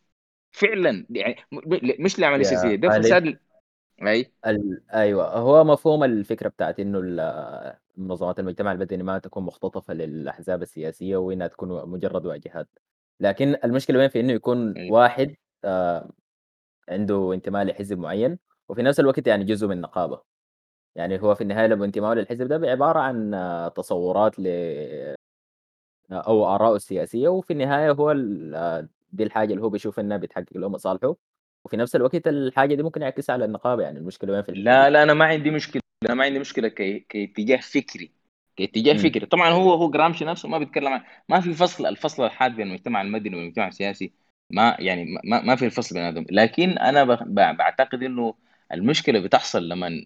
[0.52, 1.36] فعلا يعني
[2.00, 3.38] مش للعملية السياسية ده فساد
[4.02, 4.82] أي؟ ال...
[4.94, 5.38] أيوه.
[5.38, 7.00] هو مفهوم الفكرة بتاعت إنه
[7.98, 12.68] منظمات المجتمع المدني ما تكون مختطفة للأحزاب السياسية وإنها تكون مجرد واجهات.
[13.20, 14.74] لكن المشكلة وين؟ في إنه يكون.
[14.92, 15.36] واحد
[15.66, 16.10] آه
[16.90, 18.38] عنده انتماء لحزب معين
[18.70, 20.22] وفي نفس الوقت يعني جزء من النقابه
[20.96, 23.32] يعني هو في النهاية لما انتمائه للحزب ده بعباره عن
[23.76, 24.48] تصورات ل
[26.12, 28.14] أو اراءه السياسيه وفي النهاية هو
[29.12, 31.16] دي الحاجة اللي هو بيشوف إنها بتحقق له مصالحه.
[31.66, 35.04] وفي نفس الوقت الحاجة دي ممكن يعكسها على النقابه يعني المشكلة وين في لا لا
[35.04, 37.00] أنا ما عندي مشكلة أنا ما عندي مشكلة كي...
[37.00, 38.12] كاتجاه فكري
[38.56, 39.26] كاتجاه فكري.
[39.26, 43.02] طبعا هو هو جرامشي نفسه ما بيتكلم عن ما في فصل الفصل الحاد بين المجتمع
[43.02, 44.12] المدني والمجتمع السياسي
[44.50, 47.04] ما يعني ما, ما في الفصل بينهم لكن أنا
[47.52, 48.34] بعتقد إنه
[48.74, 50.06] المشكلة بتحصل لما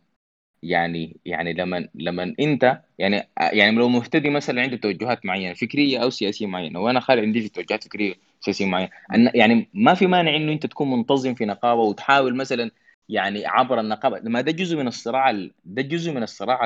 [0.66, 6.09] يعني يعني لما لما انت يعني يعني لو مهتدي مثلا عنده توجهات معينة فكرية أو
[6.09, 8.89] سياسية معينة وأنا خالد عندي توجهات فكرية سياسية معينة
[9.36, 12.72] يعني ما في مانع إنه أنت تكون منتظم في نقابة وتحاول مثلا
[13.09, 14.20] يعني عبر النقابة.
[14.30, 15.32] ما ده جزء من الصراع
[15.66, 16.66] ده جزء من الصراع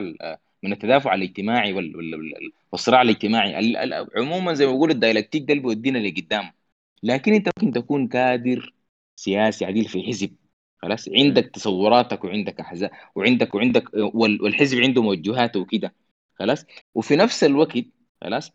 [0.64, 3.60] من التدافع الاجتماعي وال- وال- وال- والصراع الاجتماعي.
[3.60, 6.52] ال- ال- عموما زي ما بقول الدايلكتيك ده اللي بيودينا لقدام.
[7.04, 8.74] لكن أنت ممكن تكون كادر
[9.16, 10.36] سياسي عديل في حزب.
[10.82, 11.10] خلاص.
[11.10, 15.94] عندك تصوراتك وعندك احزاب وعندك وعندك وال- والحزب عنده موجهاته وكده.
[16.40, 16.66] خلاص.
[16.96, 17.78] وفي نفس الوقت
[18.22, 18.52] خلاص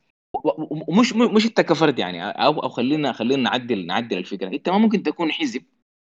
[0.88, 4.48] ومش مش انت كفرد يعني أو أو خلينا خلينا نعدل نعدل الفكرة.
[4.48, 5.62] انت ما ممكن تكون حزب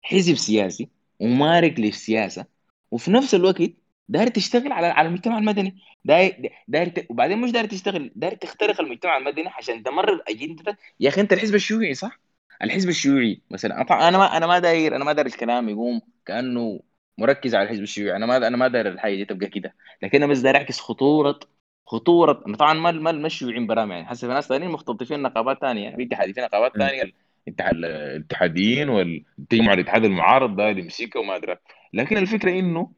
[0.03, 0.89] حزب سياسي
[1.21, 2.45] ومارق للسياسة
[2.91, 3.63] وفي نفس الوقت
[4.09, 5.77] داير تشتغل على على المجتمع المدني.
[6.05, 10.77] داير داير ت- وبعدين مش داير تشتغل داير تخترق المجتمع المدني عشان تمرر أجندتك.
[11.01, 12.21] يا أخي انت الحزب الشيوعي صح؟
[12.63, 13.81] الحزب الشيوعي مثلا.
[14.09, 16.81] أنا ما أنا ما داير أنا ما داير الكلام يقوم كأنه
[17.19, 18.17] مركز على الحزب الشيوعي.
[18.17, 19.75] أنا ما أنا ما داير الحاجة دي تبقى كده.
[20.03, 21.41] لكن أنا بس داير اعكس خطورة
[21.87, 22.33] خطورة.
[22.33, 24.07] طبعا ما ما الشيوعيين برام يعني.
[24.07, 26.79] حسب ناس ثانيين مختلطين نقابات ثانية في اتحادي في نقابات.
[26.79, 27.13] ثانية
[27.49, 31.57] الاتحاد الاتحاديين والتجمع الاتحاد المعارض ده اللي يمسكه وما أدري.
[31.93, 32.93] لكن الفكرة إنه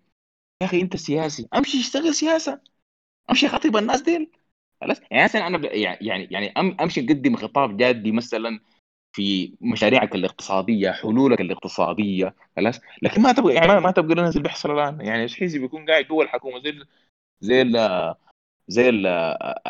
[0.62, 1.48] يا أخي أنت سياسي.
[1.54, 2.60] أمشي اشتغل سياسة.
[3.30, 4.30] أمشي خاطب الناس ديل.
[4.80, 8.60] خلاص؟ يعني مثلا أنا يعني يعني أمشي أقدم خطاب جادي مثلا
[9.16, 14.70] في مشاريعك الاقتصادية حلولك الاقتصادية خلاص؟ لكن ما تبغى يعني ما, تبغى لنا اللي بيحصل
[14.70, 15.00] الآن.
[15.00, 16.72] يعني إيش حزب بيكون قاعد جوا الحكومة؟ زي
[17.40, 18.14] زي ال
[18.68, 19.04] زي ال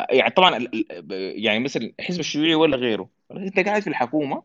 [0.09, 0.67] يعني طبعا
[1.11, 3.09] يعني مثلا الحزب الشيوعي ولا غيره.
[3.31, 4.43] أنت قاعد في الحكومة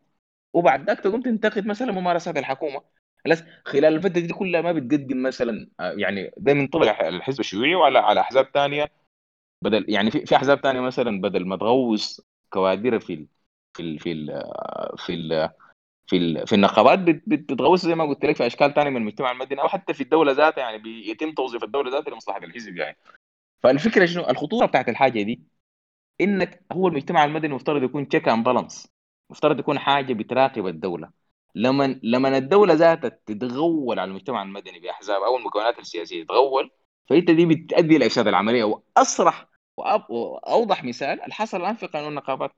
[0.53, 2.83] وبعد ذاك تقوم تنتقد مثلا ممارسات الحكومة.
[3.25, 7.99] خلاص؟ خلال الفترة دي كلها ما بتقدم مثلا يعني ده منطبق على الحزب الشيوعي وعلى
[7.99, 8.93] على أحزاب ثانية
[9.63, 13.27] بدل يعني في في أحزاب ثانية مثلا بدل ما تغوص كوادر في
[13.75, 14.27] في ال في ال
[14.97, 15.51] في ال
[16.07, 18.97] في, ال في النقابات بت- بت- بتغوص زي ما قلت لك في أشكال ثانية من
[18.97, 22.97] المجتمع المدني أو حتى في الدولة ذاتها يعني بيتم توظيف الدولة ذاتها لمصلحة الحزب يعني.
[23.63, 25.43] فالفكرة شنو؟ الخطورة بتاعت الحاجة دي
[26.21, 28.89] إنك هو المجتمع المدني مفترض يكون check and balance
[29.31, 31.11] مفترض يكون حاجة بتراقب الدولة.
[31.55, 36.71] لما لما الدولة ذاتها تتغول على المجتمع المدني بأحزاب أو المكونات السياسية تتغول
[37.09, 38.65] فإنت دي بتؤدي إلى إفساد العملية.
[38.65, 39.47] وأصرح
[39.81, 42.53] وأب- وأوضح مثال الحصل الان في قانون النقابات.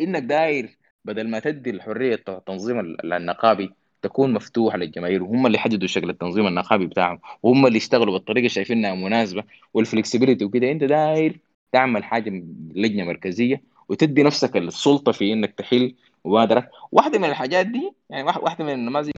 [0.00, 3.72] إنك داير بدل ما تدي الحرية التنظيم ال- النقابي
[4.02, 8.94] تكون مفتوحة للجماهير وهم اللي يحددوا شكل التنظيم النقابي بتاعهم وهم اللي يشتغلوا بالطريقة شايفينها
[8.94, 9.44] مناسبة
[9.74, 10.70] والفلكسبيليتي وكده.
[10.70, 11.40] أنت داير
[11.72, 12.30] تعمل حاجة
[12.74, 15.94] لجنة مركزية وتدي نفسك السلطة في إنك تحل
[16.24, 16.70] مبادرة.
[16.92, 19.10] واحدة من الحاجات دي يعني واحد- واحدة من النماذج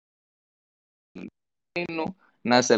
[1.91, 2.07] إنه
[2.45, 2.73] ناس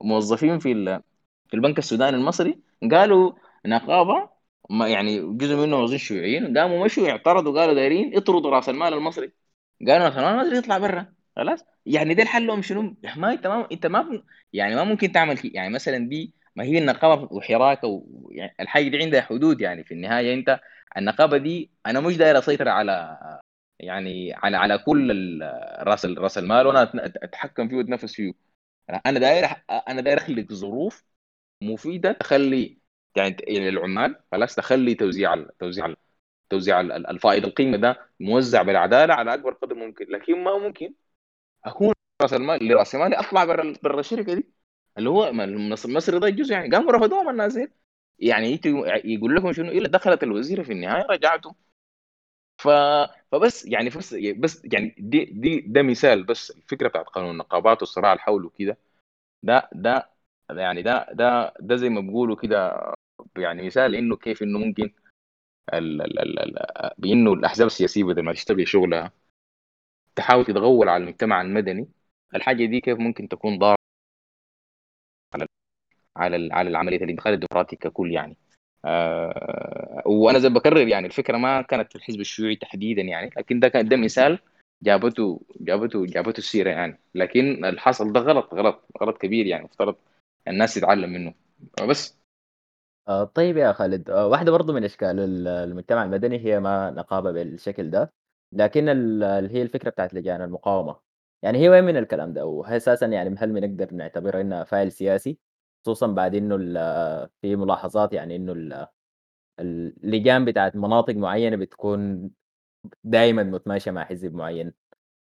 [0.00, 1.00] الموظفين في
[1.48, 2.58] في البنك السوداني المصري
[2.92, 3.32] قالوا
[3.66, 4.28] نقابة
[4.70, 9.32] ما يعني جزء منهم موظفين شيوعيين قاموا مشوا اعترضوا قالوا دايرين اطردوا رأس المال المصري
[9.88, 13.68] قالوا رأس المال المصري يطلع برا خلاص يعني ده الحل لهم شنو؟ ما أنت ما
[13.72, 15.48] أنت ما يعني ما ممكن تعمل كي.
[15.48, 18.28] يعني مثلا دي ما هي النقابة وحراكة و...
[18.32, 20.60] يعني الحاجة دي عندها حدود يعني في النهاية أنت
[20.96, 23.18] النقابة دي أنا مش داير أسيطر على
[23.78, 25.10] يعني على على كل
[25.82, 26.92] رأس رأس المال وأنا
[27.24, 28.32] أتحكم فيه وأتنافس فيه
[29.06, 29.46] أنا داير
[29.88, 31.04] أنا داير أخلق ظروف
[31.62, 32.77] مفيدة تخلي
[33.18, 35.96] يعني يعني العمال خلاص تخلي توزيع ال- توزيع ال-
[36.50, 40.06] توزيع ال- ال- الفائض القيمة ده موزع بالعدالة على أكبر قدر ممكن.
[40.10, 40.94] لكن ما ممكن
[41.64, 44.46] أكون رأس المال لرأس مالي أطلع برا برا الشركة دي.
[44.98, 46.70] اللي هو المصري ده جزء يعني.
[46.76, 47.58] قاموا رفضوهم الناس.
[48.18, 48.60] يعني
[49.04, 51.54] يقول لكم شنو؟ إلا دخلت الوزيره في النهاية رجعته
[52.58, 52.68] ف...
[53.32, 56.24] فبس يعني بس بس يعني دي دي ده مثال.
[56.24, 58.78] بس الفكرة بتاعت قانون النقابات والصراع الحول وكده
[59.42, 60.10] ده ده
[60.50, 62.80] يعني ده ده ده زي ما بيقولوا كده
[63.38, 64.90] يعني مثال إنه كيف إنه ممكن
[65.74, 69.12] ال ال ال ال بإنه الأحزاب السياسية بدل ما تشتغل شغلها
[70.16, 71.88] تحاول تتغول على المجتمع المدني
[72.34, 73.78] الحاجة دي كيف ممكن تكون ضارة
[75.34, 75.46] على
[76.16, 78.38] على على العملية الانتقال الديمقراطي ككل يعني.
[78.86, 83.68] آه وأنا زي بكرر يعني الفكرة ما كانت في الحزب الشيوعي تحديدا يعني لكن ده
[83.68, 84.40] كان ده مثال
[84.84, 87.00] جابته جابته جابته السيرة يعني.
[87.16, 89.96] لكن الحصل ده غلط غلط غلط كبير يعني مفترض
[90.48, 91.34] الناس تتعلم منه.
[91.88, 92.17] بس
[93.08, 97.32] آه، طيب يا خالد آه، واحدة برضو من أشكال ال- المجتمع المدني هي ما نقابة
[97.32, 98.12] بالشكل ده
[98.52, 100.96] لكن ال- اللي هي الفكرة بتاعت لجان المقاومة
[101.42, 105.38] يعني هي وين من الكلام ده وهي أساسا يعني هل بنقدر نعتبرها إنها فاعل سياسي
[105.86, 108.88] خصوصا بعد إنه ال- في ملاحظات يعني إنه ال-
[110.04, 112.30] اللجان بتاعت مناطق معينة بتكون
[113.04, 114.72] دائما متماشية مع حزب معين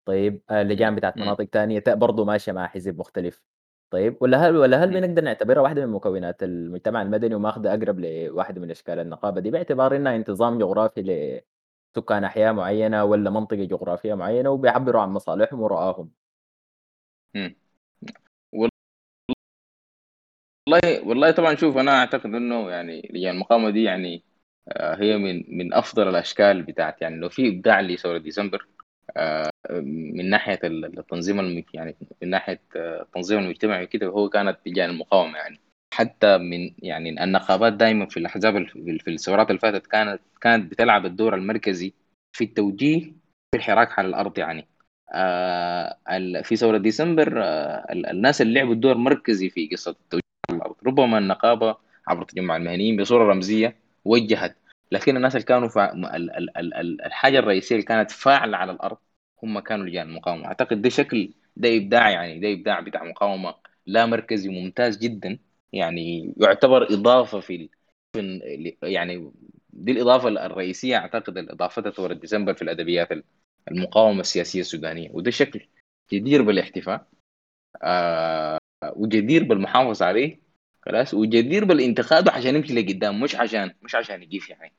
[0.06, 1.22] طيب آه، اللجان بتاعت مم.
[1.22, 3.42] مناطق تانية برضه ماشية مع حزب مختلف.
[3.90, 4.90] طيب والّا هل والّا هل.
[5.00, 9.96] بنقدر نعتبرها واحدة من مكونات المجتمع المدني وماخدة أقرب لواحدة من أشكال النقابة دي، باعتبار
[9.96, 11.02] إنها انتظام جغرافي
[11.96, 16.10] لسكان أحياء معينة والّا منطقة جغرافية معينة وبيعبّروا عن مصالحهم ورؤاهم؟
[17.34, 17.54] مم.
[20.66, 24.24] والله والله طبعا شوف أنا أعتقد إنه يعني لجان المقاومة دي يعني
[24.68, 28.66] آه، هي من من أفضل الأشكال بتاعت يعني لو في إبداع لثوره ديسمبر
[30.16, 35.60] من ناحية التنظيم يعني من ناحية آه، التنظيم المجتمعي كده هو كانت لجان المقاومة يعني.
[35.94, 38.66] حتى من يعني النقابات دائما في الأحزاب
[39.00, 41.92] في الثورات اللي فاتت كانت كانت بتلعب الدور المركزي
[42.36, 43.00] في التوجيه
[43.52, 44.66] في الحراك على الأرض يعني.
[45.12, 45.96] آه
[46.42, 50.76] في ثورة ديسمبر آه الناس اللي لعبوا الدور مركزي في قصة التوجيه على الأرض.
[50.86, 51.76] ربما النقابة
[52.08, 54.56] عبر تجمع المهنيين بصورة رمزية وجهت
[54.92, 55.68] لكن الناس اللي كانوا.
[56.16, 56.30] ال...
[56.36, 56.74] ال...
[56.76, 57.02] ال...
[57.02, 58.98] الحاجة الرئيسية اللي كانت فاعلة على الأرض
[59.42, 60.46] هم كانوا لجان المقاومة.
[60.46, 63.54] أعتقد ده شكل ده إبداع يعني ده إبداع بتاع مقاومة
[63.86, 65.38] لا مركزي ممتاز جدا.
[65.72, 67.68] يعني يعتبر إضافة في
[68.82, 69.32] يعني
[69.70, 73.08] دي الإضافة الرئيسية أعتقد إضافتها ثوره ديسمبر في الأدبيات
[73.70, 75.10] المقاومة السياسية السودانية.
[75.12, 75.68] وده شكل
[76.12, 77.06] جدير بالاحتفاء
[77.82, 78.58] آه
[78.96, 80.40] وجدير بالمحافظة عليه
[80.82, 84.72] خلاص وجدير بالانتقاد عشان يمشي لقدام مش عشان مش عشان يقيف يعني.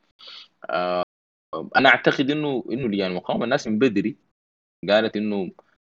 [1.76, 4.18] أنا اعتقد انه انه لجان المقاومه الناس من بدري
[4.90, 5.52] قالت انه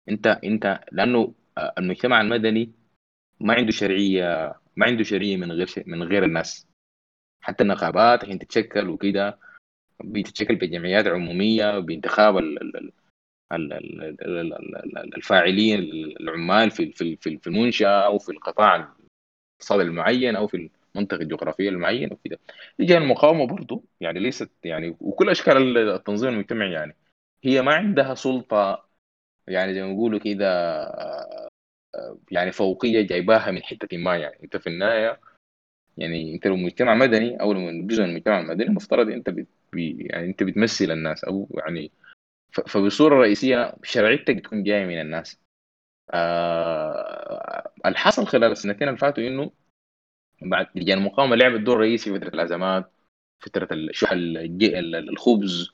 [0.09, 1.35] انت انت لأنه
[1.79, 2.73] المجتمع المدني
[3.41, 6.67] ما عنده شرعيه ما عنده شرعيه من غير من غير الناس
[7.41, 9.39] حتى النقابات عشان تتشكل وكده
[10.05, 12.39] بتتشكل بجمعيات عموميه بانتخاب
[15.17, 15.79] الفاعلين
[16.21, 22.39] العمال في في المنشاه أو في القطاع الاقتصادي المعين أو في المنطقة الجغرافيه المعينه وكده.
[22.79, 26.97] لجان المقاومة برضه يعني ليست يعني وكل أشكال التنظيم المجتمعي يعني
[27.45, 28.89] هي ما عندها سلطة
[29.49, 30.47] يعني زي ما بيقولوا كده
[32.31, 34.39] يعني فوقية جايباها من حتة ما يعني.
[34.45, 35.21] أنت في النهاية
[35.97, 40.27] يعني أنت لو مجتمع مدني أو لو جزء من المجتمع المدني مفترض أنت بت يعني
[40.27, 41.93] أنت بتمثل الناس أو يعني
[42.53, 45.41] فبصورة رئيسية شرعيتك تكون جاية من الناس.
[46.11, 49.51] آه الحصل خلال السنتين اللي فاتوا إنه
[50.43, 52.93] بعد يعني المقاومه لعبت دور رئيسي في فترة الأزمات
[53.41, 55.71] فترة الخبز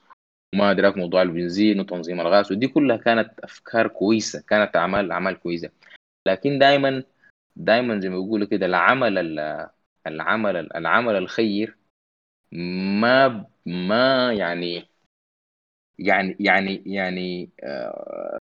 [0.54, 5.70] وما أدراك موضوع البنزين وتنظيم الغاز ودي كلها كانت أفكار كويسة كانت اعمال أعمال كويسة.
[6.26, 7.02] لكن دائما
[7.56, 9.38] دائما زي ما بيقولوا كده العمل
[10.06, 11.76] العمل العمل الخير
[12.52, 14.88] ما ما يعني
[15.98, 18.38] يعني يعني يعني آه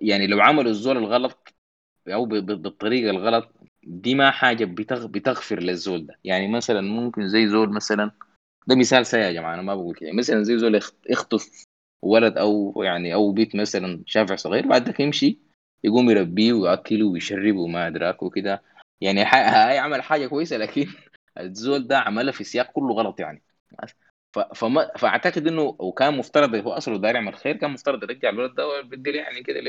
[0.00, 1.54] يعني لو عملوا الزول الغلط
[2.08, 3.52] أو بالطريقة الغلط
[3.88, 4.64] دي ما حاجة
[5.06, 6.18] بتغفر للزول ده.
[6.24, 8.10] يعني مثلا ممكن زي زول مثلا
[8.66, 10.12] ده مثال سيء يا جماعة أنا ما بقول كده.
[10.12, 10.80] مثلا زي زول
[11.10, 11.64] يخطف
[12.02, 15.38] ولد أو يعني أو بيت مثلا شافع صغير بعد ذاك يمشي
[15.84, 18.62] يقوم يربيه ويأكله ويشربه وما أدراك وكده.
[19.00, 20.86] يعني هاي عمل حاجة كويسة لكن
[21.40, 23.42] الزول ده عملها في سياق كله غلط يعني.
[24.54, 29.10] فما فأعتقد إنه وكان مفترض هو أصله داير يعمل خير كان مفترض يرجع الولد ده
[29.10, 29.60] يعني كده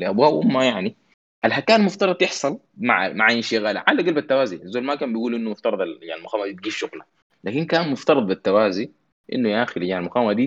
[0.00, 0.96] لأبوه وأمه يعني.
[1.44, 3.76] الحكاية المفترض تحصل مع مع انشغال.
[3.78, 4.56] على قلب التوازي.
[4.56, 7.04] الزول ما كان بيقول إنه مفترض يعني المقاومة تجيب شغلة.
[7.44, 8.90] لكن كان مفترض بالتوازي
[9.32, 10.46] إنه يا أخي يعني المقاومة دي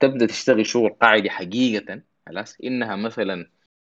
[0.00, 2.56] تبدأ تشتغل شغل قاعدي حقيقة خلاص.
[2.64, 3.50] إنها مثلا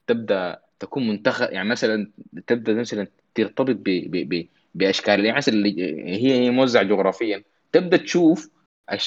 [0.07, 2.13] تبدأ تكون منتخب يعني مثلا
[2.47, 5.25] تبدأ مثلا ترتبط ب ب ب بأشكال.
[5.25, 7.45] يعني مثلا هي هي موزعة جغرافيا.
[7.73, 8.51] تبدأ تشوف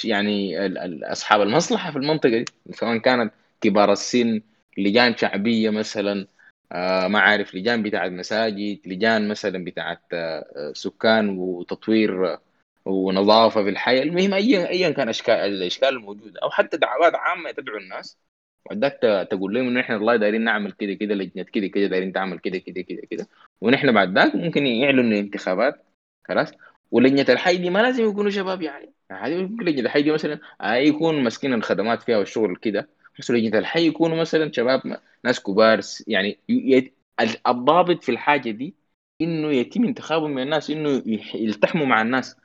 [0.03, 0.57] يعني
[1.11, 2.45] أصحاب المصلحة في المنطقة دي.
[2.71, 4.41] سواء كانت كبار السن
[4.77, 6.27] لجان شعبية مثلا
[7.07, 12.37] ما عارف لجان بتاعت مساجد لجان مثلا بتاعت آه سكان وتطوير
[12.85, 16.39] ونظافة في الحياة المهم ايا ايا كان أشكال الأشكال الموجودة.
[16.43, 18.17] أو حتى دعوات عامة تدعو الناس.
[18.65, 22.39] وعندك تقول لهم إنه إحنا والله دايرين نعمل كده كده لجنة كده كده دايرين تعمل
[22.39, 23.27] كده كده كده كده.
[23.61, 25.85] ونحن بعد ذاك ممكن يعلنوا انتخابات
[26.27, 26.51] خلاص.
[26.91, 28.93] ولجنة الحي دي ما لازم يكونوا شباب يعني.
[29.11, 32.89] هذه لجنة الحي دي مثلا يكون ماسكين الخدمات فيها والشغل كده.
[33.29, 36.39] لجنه الحي يكونوا مثلا شباب ناس كبار يعني
[37.47, 38.75] الضابط في الحاجة دي
[39.21, 41.03] إنه يتم انتخابهم من الناس إنه
[41.35, 42.35] يلتحموا مع الناس.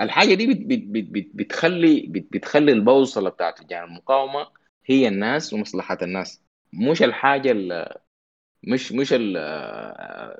[0.00, 0.80] الحاجة دي بت بت
[1.12, 4.48] بت بتخلي بت بتخلي البوصلة بتاعت يعني المقاومة
[4.86, 6.42] هي الناس ومصلحة الناس.
[6.74, 7.52] مش الحاجة
[8.62, 9.12] مش مش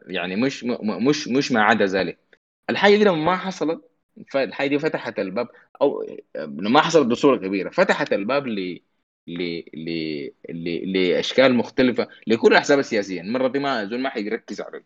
[0.06, 0.64] يعني مش
[1.08, 2.38] مش مش ما عدا ذلك.
[2.70, 3.90] الحاجة دي لما ما حصلت
[4.34, 5.48] الحاجة دي فتحت الباب
[5.82, 6.06] أو
[6.36, 8.80] لما حصلت بصورة كبيرة فتحت الباب ل
[9.26, 14.82] ل ل ل لأشكال مختلفة لكل الاحزاب السياسيه المرة دي ما زول ما حيركز على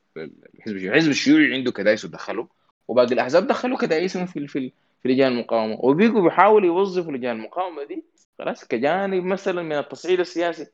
[0.54, 0.96] الحزب الشيوعي.
[0.96, 2.48] الحزب الشيوعي عنده كدايس دخله
[2.88, 4.72] وباقي الأحزاب دخلوا كدايسهم في في
[5.02, 5.76] في لجان المقاومة.
[5.84, 8.04] وبيقوا بيحاولوا يوظفوا لجان المقاومة دي
[8.38, 10.66] خلاص كجانب مثلا من التصعيد السياسي.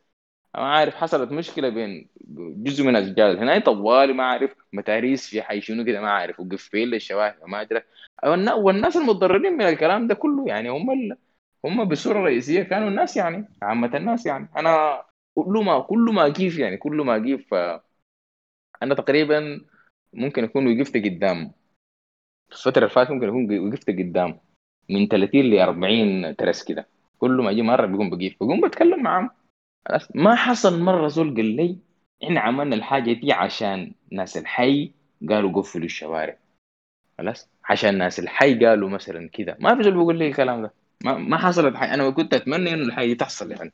[0.54, 2.08] ما عارف حصلت مشكلة بين
[2.64, 3.58] جزء من الرجال هنا.
[3.58, 7.82] طوالي ما عارف متاريس في حي شنو كده ما عارف وقفين للشواهد ما أدري.
[8.56, 11.16] والناس المتضررين من الكلام ده كله يعني هم.
[11.64, 14.48] هم بصورة رئيسية كانوا الناس يعني عامة الناس يعني.
[14.56, 15.02] أنا
[15.34, 17.54] كل ما كل ما كيف يعني كل ما كيف
[18.82, 19.60] أنا تقريبا
[20.12, 21.52] ممكن اكون وقفت قدام.
[22.52, 24.40] الفترة اللي فاتت ممكن اكون وقفت قدام.
[24.90, 26.86] من 30 ل 40 ترس كده.
[27.18, 28.36] كل ما أجي مرة بيقوم بقيف.
[28.40, 29.30] بقوم بتكلم معاهم.
[30.14, 31.78] ما حصل مرة زول قال لي
[32.24, 34.92] إحنا عملنا الحاجة دي عشان ناس الحي
[35.28, 36.36] قالوا قفلوا الشوارع.
[37.18, 37.48] خلاص.
[37.64, 39.56] عشان الناس الحي قالوا مثلا كده.
[39.60, 40.72] ما في زول بيقول لي الكلام ده.
[41.04, 43.72] ما, ما حصلت أنا كنت أتمنى إنه الحاجة دي تحصل يعني.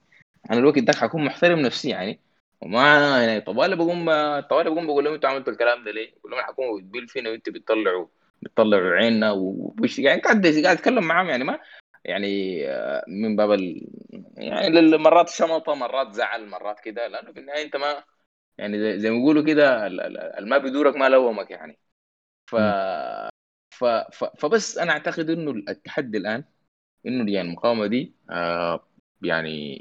[0.51, 2.21] أنا الوقت ده حكون محترم نفسي يعني.
[2.61, 2.81] وما
[3.25, 4.07] يعني طوالي بقوم
[4.41, 7.53] طوالي بقوم بقول لهم أنتوا عملتوا الكلام ده ليه؟ بقول لهم الحكومة بتبيل فينا وأنتوا
[7.53, 8.07] بتطلعوا
[8.43, 11.59] بتطلعوا عيننا وش يعني قاعد قاعد أتكلم معاهم يعني ما
[12.05, 13.89] يعني آه، من باب ال...
[14.37, 17.07] يعني مرات شمطة مرات زعل مرات كده.
[17.09, 18.05] لأنه في النهاية أنت ما
[18.59, 19.87] يعني زي, زي ما بيقولوا كده
[20.39, 21.79] الما بيدورك ما لومك يعني.
[22.47, 22.57] ف...
[23.71, 23.85] ف...
[23.85, 24.25] ف...
[24.25, 26.45] فبس أنا أعتقد إنه التحدي الآن
[27.07, 28.85] إنه يعني المقاومة دي آه
[29.23, 29.79] يعني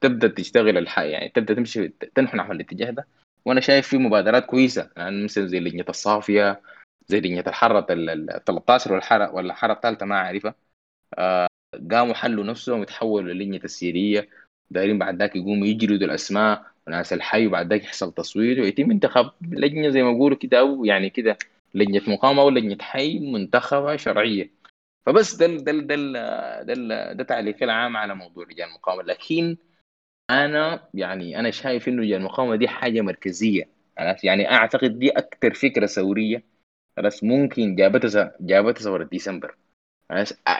[0.00, 0.98] تبدأ تشتغل الح...
[0.98, 3.06] يعني تبدأ تمشي تنحو نحو الاتجاه ده.
[3.44, 6.62] وأنا شايف في مبادرات كويسة يعني مثل زي لجنة الصافية
[7.08, 10.54] زي لجنة الحره ال 13 والحارة ولا الحاره الثالثة ما أعرفها.
[11.18, 11.48] آه
[11.92, 14.28] قاموا حلوا نفسهم وتحولوا للجنة السيرية.
[14.70, 19.88] دايرين بعد ذاك يقوموا يجردوا الأسماء وناس الحي وبعد ذاك يحصل تصويت ويتم انتخاب لجنة
[19.90, 21.38] زي ما بيقولوا كده أو يعني كده
[21.74, 24.50] لجنة مقاومة أو لجنة حي منتخبة شرعية.
[25.06, 29.02] فبس ده ده ده ده, ده تعليق العام على موضوع لجان المقاومة.
[29.02, 29.56] لكن
[30.30, 33.68] أنا يعني أنا شايف إنه لجان المقاومة دي حاجة مركزية
[34.24, 36.42] يعني أعتقد دي أكثر فكرة ثوريه
[36.96, 39.56] خلاص؟ ممكن جابتها جابتها ثوره ديسمبر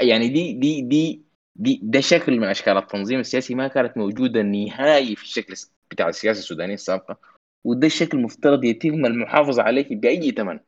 [0.00, 1.22] يعني دي دي دي
[1.56, 5.54] دي ده شكل من أشكال التنظيم السياسي ما كانت موجودة نهائي في الشكل
[5.90, 7.18] بتاع السياسة السودانية السابقة
[7.64, 10.60] وده الشكل المفترض يتم المحافظة عليه بأي ثمن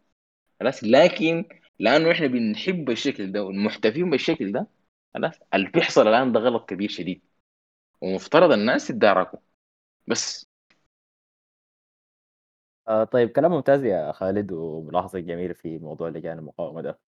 [0.60, 1.44] خلاص؟ لكن
[1.80, 4.68] لأنه إحنا بنحب الشكل ده والمحتفين بالشكل ده
[5.14, 5.34] خلاص.
[5.54, 7.22] اللي بيحصل الآن ده غلط كبير شديد.
[8.02, 9.40] ومفترض الناس يتداركوا
[10.08, 10.46] بس.
[12.88, 17.00] آه طيب كلام ممتاز يا خالد وملاحظة جميلة في موضوع لجان المقاومة ده.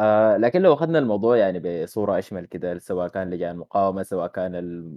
[0.00, 4.52] آه لكن لو أخذنا الموضوع يعني بصورة أشمل كده سواء كان لجان المقاومة سواء كان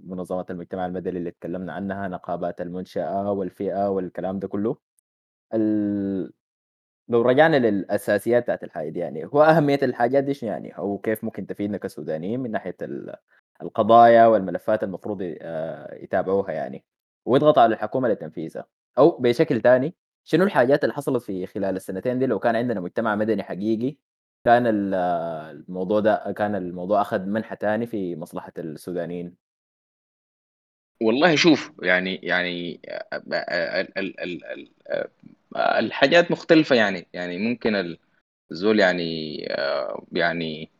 [0.05, 4.77] منظمات المجتمع المدني اللي اتكلمنا عنها نقابات المنشأة والفئة والكلام ده كله.
[7.09, 11.47] لو رجعنا للأساسيات بتاعت الحاجة دي يعني هو أهمية الحاجات دي يعني؟ أو كيف ممكن
[11.47, 12.75] تفيدنا كسودانيين من ناحية
[13.61, 16.83] القضايا والملفات المفروض آه، يتابعوها يعني.
[17.25, 18.65] ويضغط على الحكومة لتنفيذها.
[18.97, 23.15] أو بشكل ثاني شنو الحاجات اللي حصلت في خلال السنتين دي؟ لو كان عندنا مجتمع
[23.15, 23.97] مدني حقيقي
[24.45, 29.35] كان الموضوع ده كان الموضوع أخذ منحى ثاني في مصلحة السودانيين.
[31.01, 32.81] والله شوف يعني يعني
[33.97, 34.69] ال ال
[35.57, 37.97] الحاجات مختلفة يعني يعني ممكن
[38.51, 39.35] الزول يعني
[40.13, 40.71] يعني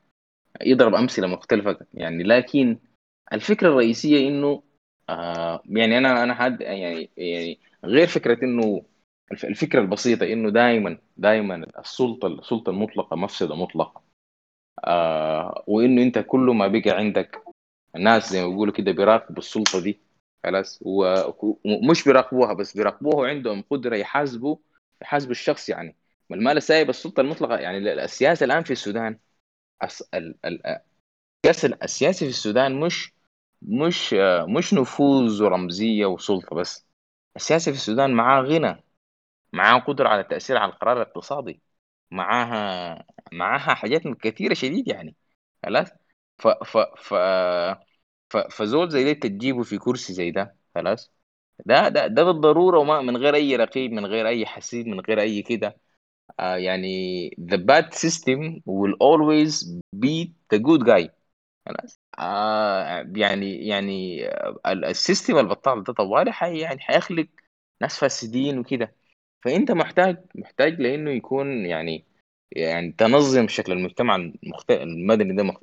[0.62, 2.80] يضرب أمثلة مختلفة يعني لكن
[3.34, 4.64] الفكرة الرئيسية إنه
[5.66, 8.82] يعني أنا أنا حد يعني يعني غير فكرة إنه
[9.44, 14.04] الفكرة البسيطة إنه دائما دائما السلطة السلطة المطلقة مفسدة مطلقة
[15.68, 17.44] وإنه أنت كل ما بقى عندك
[17.96, 20.00] الناس زي ما بيقولوا كده بيراقبوا السلطة دي
[20.44, 20.80] خلاص.
[21.66, 24.58] ومش بيراقبوها بس بيراقبوها وعندهم قدرة يحاسبوا
[25.02, 25.96] يحاسبوا الشخص يعني.
[26.32, 29.20] المال سايب السلطة المطلقة؟ يعني السياسة الآن في السودان
[31.46, 33.14] السياسة السياسي في السودان مش
[33.62, 34.14] مش
[34.58, 36.86] مش نفوذ ورمزية وسلطة بس.
[37.36, 38.84] السياسة في السودان معاه غنى
[39.54, 41.62] معاه قدرة على التاثير على القرار الاقتصادي
[42.12, 45.16] معاها معاها حاجات كثيرة شديد يعني.
[45.66, 45.88] خلاص؟
[46.38, 47.14] ف ف ف
[48.52, 51.12] فزول زي ده تجيبه في كرسي زي ده خلاص؟
[51.66, 55.22] ده ده ده بالضرورة وما من غير أي رقيب من غير أي حسيب من غير
[55.22, 55.78] أي كده.
[56.40, 59.66] آه يعني the bad system will always
[60.06, 61.10] be the good guy.
[61.68, 64.22] خلاص؟ آه يعني يعني
[64.68, 67.28] السيستم البطال ده طوالي حي يعني حيخلق
[67.82, 68.96] ناس فاسدين وكده.
[69.46, 72.06] فأنت محتاج محتاج لإنه يكون يعني
[72.52, 74.16] يعني تنظم شكل المجتمع
[74.72, 75.54] المدني ده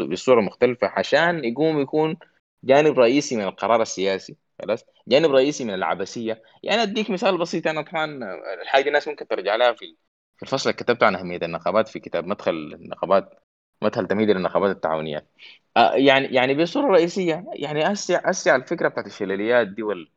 [0.00, 2.16] بصوره مختلفة عشان يقوم يكون
[2.64, 7.82] جانب رئيسي من القرار السياسي خلاص؟ جانب رئيسي من العبثيه يعني أديك مثال بسيط أنا
[7.82, 8.18] طبعا
[8.62, 9.96] الحاجة دي الناس ممكن ترجع لها في
[10.36, 13.42] في الفصل اللي كتبته عن أهمية النقابات في كتاب مدخل النقابات
[13.82, 15.30] مدخل تمهيدي للنقابات التعاونيات
[15.76, 20.08] آه يعني يعني بصورة رئيسية يعني اسيا اسيا الفكرة بتاعت الشلاليات دي وال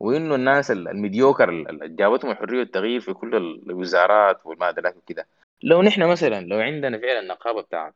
[0.00, 5.26] وإنه الناس الميديوكر اللي جابتهم الحريه والتغيير في كل الوزارات وما أدري وكده
[5.62, 7.94] لو نحن مثلا لو عندنا فعلا نقابة بتاعت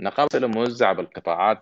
[0.00, 1.60] نقابة موزعة بالقطاعات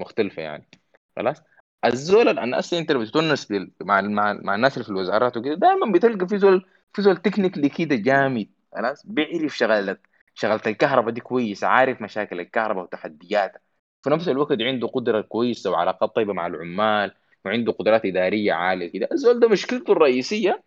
[0.00, 0.68] المختلفة يعني
[1.16, 1.42] خلاص؟
[1.84, 3.48] الزول الناس أنت اللي بتونس
[3.80, 7.68] مع مع, مع الناس اللي في الوزارات وكده دائما بتلقى في زول في زول تكنيكلي
[7.68, 9.96] كده جامد خلاص؟ بيعرف شغلة
[10.34, 13.60] شغلة الكهرباء دي كويس عارف مشاكل الكهرباء وتحدياتها.
[14.02, 17.14] في نفس الوقت عنده قدرة كويسة وعلاقات طيبة مع العمال
[17.44, 19.08] وعنده قدرات إدارية عالية كده.
[19.12, 20.62] الزول ده مشكلته الرئيسية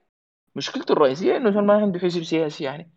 [0.56, 2.92] مشكلته الرئيسية إنه ما عنده حزب سياسي يعني.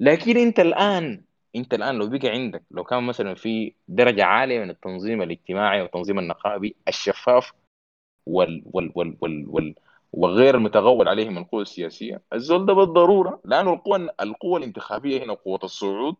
[0.00, 1.24] لكن أنت الآن
[1.56, 6.18] أنت الآن لو بقى عندك لو كان مثلا في درجة عالية من التنظيم الاجتماعي والتنظيم
[6.18, 7.52] النقابي الشفاف
[8.26, 9.74] وال وال وال وال, وال
[10.12, 15.60] وغير المتغول عليه من القوى السياسية الزول ده بالضرورة لأنه القوى القوى الانتخابية هنا قوة
[15.64, 16.16] الصعود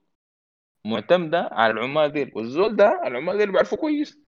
[0.85, 2.33] معتمدة على العمال ديل.
[2.35, 4.24] والزول ده العمال ديل بيعرفوا كويس.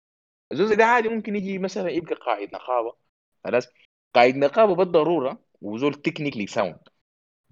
[0.52, 2.96] الزول ده عادي ممكن يجي مثلا يبقى قائد نقابة
[3.44, 3.68] خلاص؟
[4.14, 6.78] قائد نقابة بالضرورة وزول technically sound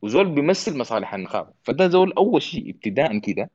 [0.03, 1.55] وزول بيمثل مصالح النقابة.
[1.65, 3.51] فده زول أول شيء ابتداء كده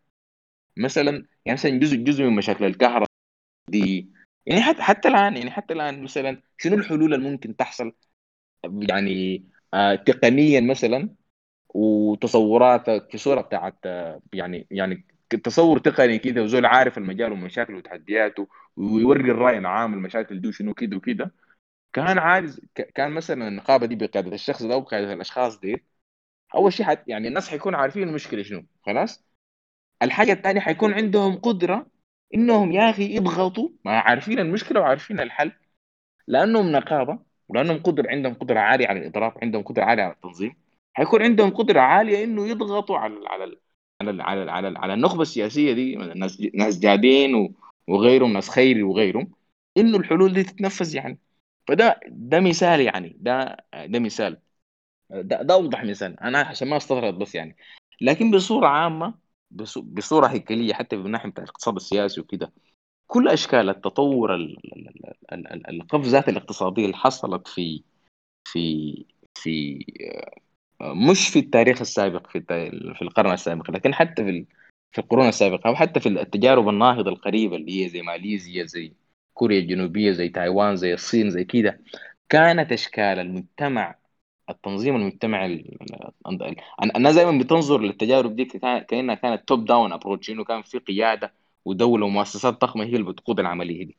[0.78, 1.12] مثلا
[1.46, 3.10] يعني مثلا جزء جزء من مشاكل الكهرباء
[3.70, 4.12] دي.
[4.46, 7.94] يعني حتى حتى الآن يعني حتى الآن مثلا شنو الحلول اللي ممكن تحصل؟
[8.66, 11.16] يعني آه تقنيا مثلا
[11.70, 15.06] وتصوراتك في صورة بتاعت آه، يعني يعني
[15.44, 20.98] تصور تقني كده وزول عارف المجال ومشاكله وتحدياته ويوري الرأي العام المشاكل دي شنو كده
[20.98, 21.32] وكده.
[21.94, 22.62] كان عايز
[22.96, 25.84] كان مثلا النقابة دي بقياده الشخص ده وبقياده الأشخاص دي.
[26.56, 29.26] أول شيء حت يعني الناس حيكونوا عارفين المشكلة شنو خلاص؟
[30.04, 31.88] الحاجة الثانية حيكون عندهم قدرة
[32.36, 35.52] إنهم يا أخي يضغطوا ما عارفين المشكلة وعارفين الحل.
[36.28, 40.56] لأنهم نقابة ولأنهم قدر عندهم قدرة عالية على الاضراب عندهم قدرة عالية على التنظيم.
[40.94, 43.58] حيكون عندهم قدرة عالية إنه يضغطوا على على
[44.02, 45.96] على على على, على النخبة السياسية دي.
[45.96, 47.56] ناس ناس جادين
[47.90, 49.32] وغيرهم ناس خيري وغيرهم
[49.78, 51.20] إنه الحلول دي تتنفذ يعني.
[51.68, 53.18] فده ده مثال يعني.
[53.20, 54.42] ده ده مثال.
[55.10, 56.20] ده, ده أوضح مثال.
[56.20, 57.58] أنا عشان ما أستطرد بس يعني.
[58.02, 59.14] لكن بصورة عامة
[59.84, 62.54] بصورة هيكليه حتى من ناحية الاقتصاد السياسي وكده
[63.08, 64.36] كل أشكال التطور
[65.70, 67.84] القفزات الاقتصادية اللي حصلت في
[68.46, 69.86] في في
[70.82, 72.42] مش في التاريخ السابق في
[72.96, 74.46] في القرن السابق لكن حتى في
[74.92, 78.94] في القرون السابقة أو حتى في التجارب الناهضة القريبة اللي هي زي ماليزيا زي
[79.34, 81.82] كوريا الجنوبية زي تايوان زي الصين زي كده.
[82.30, 83.96] كانت إشكال المجتمع
[84.50, 85.78] التنظيم المجتمعي
[86.96, 88.46] الناس دائما بتنظر للتجارب دي
[88.88, 91.34] كأنها كانت top-down approach إنه كان في قيادة
[91.66, 93.98] ودولة ومؤسسات ضخمة هي اللي بتقود العملية دي.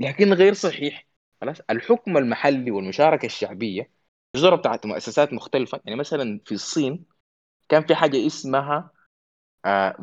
[0.00, 1.06] لكن غير صحيح
[1.40, 3.90] خلاص الحكم المحلي والمشاركة الشعبية
[4.34, 5.80] الجزر بتاعت مؤسسات مختلفة.
[5.84, 7.04] يعني مثلا في الصين
[7.68, 8.90] كان في حاجة اسمها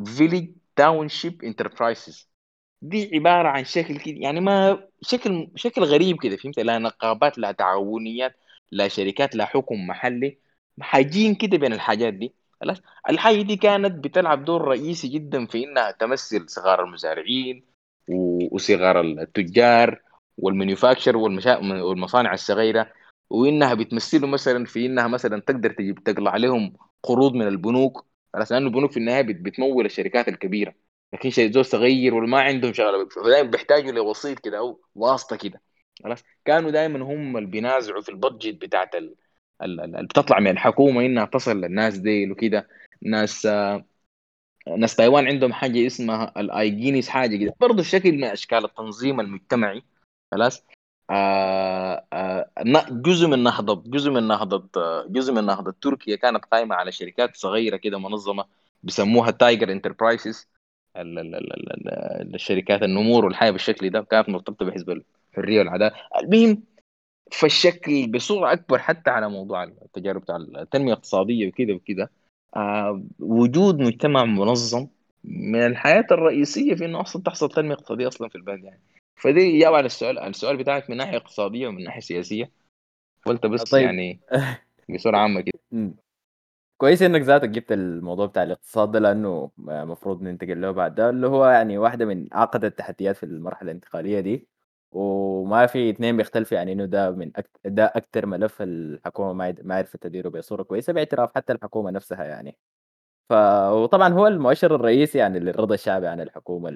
[0.06, 2.28] village township enterprises
[2.82, 7.52] دي عبارة عن شكل كده يعني ما شكل شكل غريب كده فهمت؟ لا نقابات لا
[7.52, 8.36] تعاونيات
[8.72, 10.38] لا شركات لا حكم محلي.
[10.80, 12.78] حاجة بين كده بين الحاجات دي خلاص؟
[13.10, 17.64] الحاجة دي كانت بتلعب دور رئيسي جدا في إنها تمثل صغار المزارعين
[18.52, 20.02] وصغار التجار
[20.38, 22.92] وال manufacture والمصانع الصغيرة
[23.30, 28.06] وإنها بتمثله مثلا في إنها مثلا تقدر تجيب تقلع عليهم قروض من البنوك.
[28.34, 30.74] خلاص لأنه البنوك في النهاية بتمول الشركات الكبيرة.
[31.12, 35.60] لكن شيء زول صغير وما عندهم شغله دائما بيحتاجوا لوسيط كده أو واسطة كده.
[36.04, 38.90] خلاص؟ كانوا دائما هم اللي بينازعوا في ال budget بتاعت
[39.62, 42.68] اللي بتطلع من الحكومة إنها تصل للناس دي وكده.
[43.02, 43.48] ناس
[44.78, 47.54] ناس تايوان عندهم حاجة اسمها ال agencies حاجة كده.
[47.60, 49.82] برضه الشكل من أشكال التنظيم المجتمعي.
[50.32, 50.64] خلاص؟
[51.10, 52.50] آه آه
[52.90, 54.68] جزء من نهضة جزء من نهضة
[55.08, 58.44] جزء من نهضة تركيا كانت قائمه على شركات صغيرة كده منظمة
[58.82, 60.48] بيسموها tiger enterprises
[62.34, 64.90] الشركات النمور والحاجات بالشكل ده كانت مرتبطة بحزب
[65.32, 65.94] الحرية والعدالة.
[66.22, 66.62] المهم
[67.32, 72.08] فالشكل بصورة أكبر حتى على موضوع التجارب بتاع التنمية الاقتصادية وكذا وكذا
[72.56, 74.88] آه وجود مجتمع منظم
[75.24, 78.82] من الحاجات الرئيسية في إنه أصلا تحصل تنمية اقتصادية أصلا في البلد يعني.
[79.16, 82.52] فدي إجابة على السؤال السؤال بتاعك من ناحية اقتصادية ومن ناحية سياسية.
[83.26, 83.82] قلت بس طيب.
[83.84, 84.20] يعني
[84.88, 85.60] بصورة عامة كده.
[86.78, 91.26] كويس إنك ذاتك جبت الموضوع بتاع الاقتصاد ده لأنه المفروض ننتقل له بعد ده اللي
[91.26, 94.48] هو يعني واحدة من أعقد التحديات في المرحلة الانتقالية دي.
[94.92, 97.50] وما في اثنين بيختلفوا يعني إنه ده من أكت...
[97.64, 102.56] ده أكثر ملف الحكومة ما ما عرفت تديره بصورة كويسة باعتراف حتى الحكومة نفسها يعني.
[103.28, 103.32] ف
[103.72, 106.70] وطبعا هو المؤشر الرئيسي يعني للرضا الشعبي عن الحكومة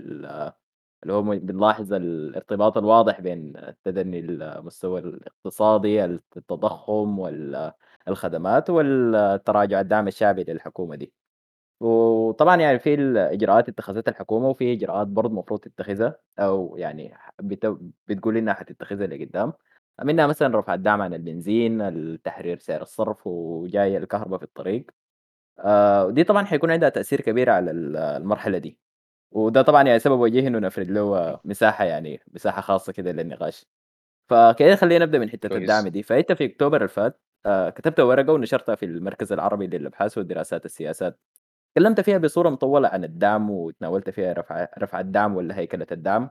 [1.02, 3.52] اللي هو بنلاحظ الارتباط الواضح بين
[3.84, 11.12] تدني المستوى الاقتصادي التضخم والخدمات والتراجع الدعم الشعبي للحكومة دي.
[11.80, 17.78] وطبعا يعني في الإجراءات اتخذتها الحكومة وفي إجراءات برضه المفروض تتخذها أو يعني بت...
[18.08, 19.52] بتقول إنها حتتخذها لقدام.
[20.04, 24.90] منها مثلا رفع الدعم عن البنزين التحرير سعر الصرف وجاي الكهرباء في الطريق.
[25.58, 28.78] آه دي طبعا حيكون عندها تأثير كبير على المرحلة دي.
[29.36, 33.66] وده طبعا يعني سبب وجيه إنه نفرد له مساحة يعني مساحة خاصة كده للنقاش.
[34.28, 36.02] فكده خلينا نبدأ من حتة الدعم دي.
[36.02, 41.20] فأنت في أكتوبر اللي فات آه كتبت ورقة ونشرتها في المركز العربي للأبحاث والدراسات السياسات
[41.74, 46.30] تكلمت فيها بصورة مطولة عن الدعم وتناولت فيها رفع رفع الدعم ولا هيكلة الدعم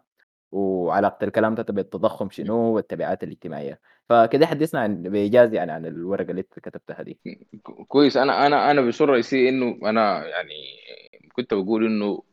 [0.52, 3.80] وعلاقة الكلام ده بالتضخم شنو والتبعات الاجتماعية.
[4.10, 7.20] فكده حدثنا عن بإيجاز يعني عن الورقة اللي كتبتها دي.
[7.88, 8.18] كويس.
[8.18, 10.56] أنا أنا أنا بصوره رئيسيه إنه أنا يعني
[11.36, 12.24] كنت بقول إنه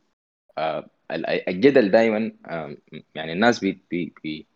[1.47, 2.77] الجدل دائما آه
[3.15, 4.47] يعني الناس بي بي بي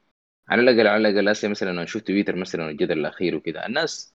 [0.50, 4.16] على الأقل على الأقل هسه مثلا شفت تويتر مثلا الجدل الأخير وكده الناس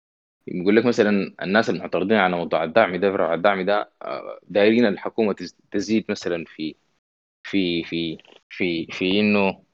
[0.48, 5.34] بيقول لك مثلا الناس المعترضين على موضوع الدعم ده فرع الدعم ده آه، دايرين الحكومة
[5.34, 6.76] تز- تزيد مثلا في
[7.44, 8.18] في في
[8.50, 9.64] في في إنه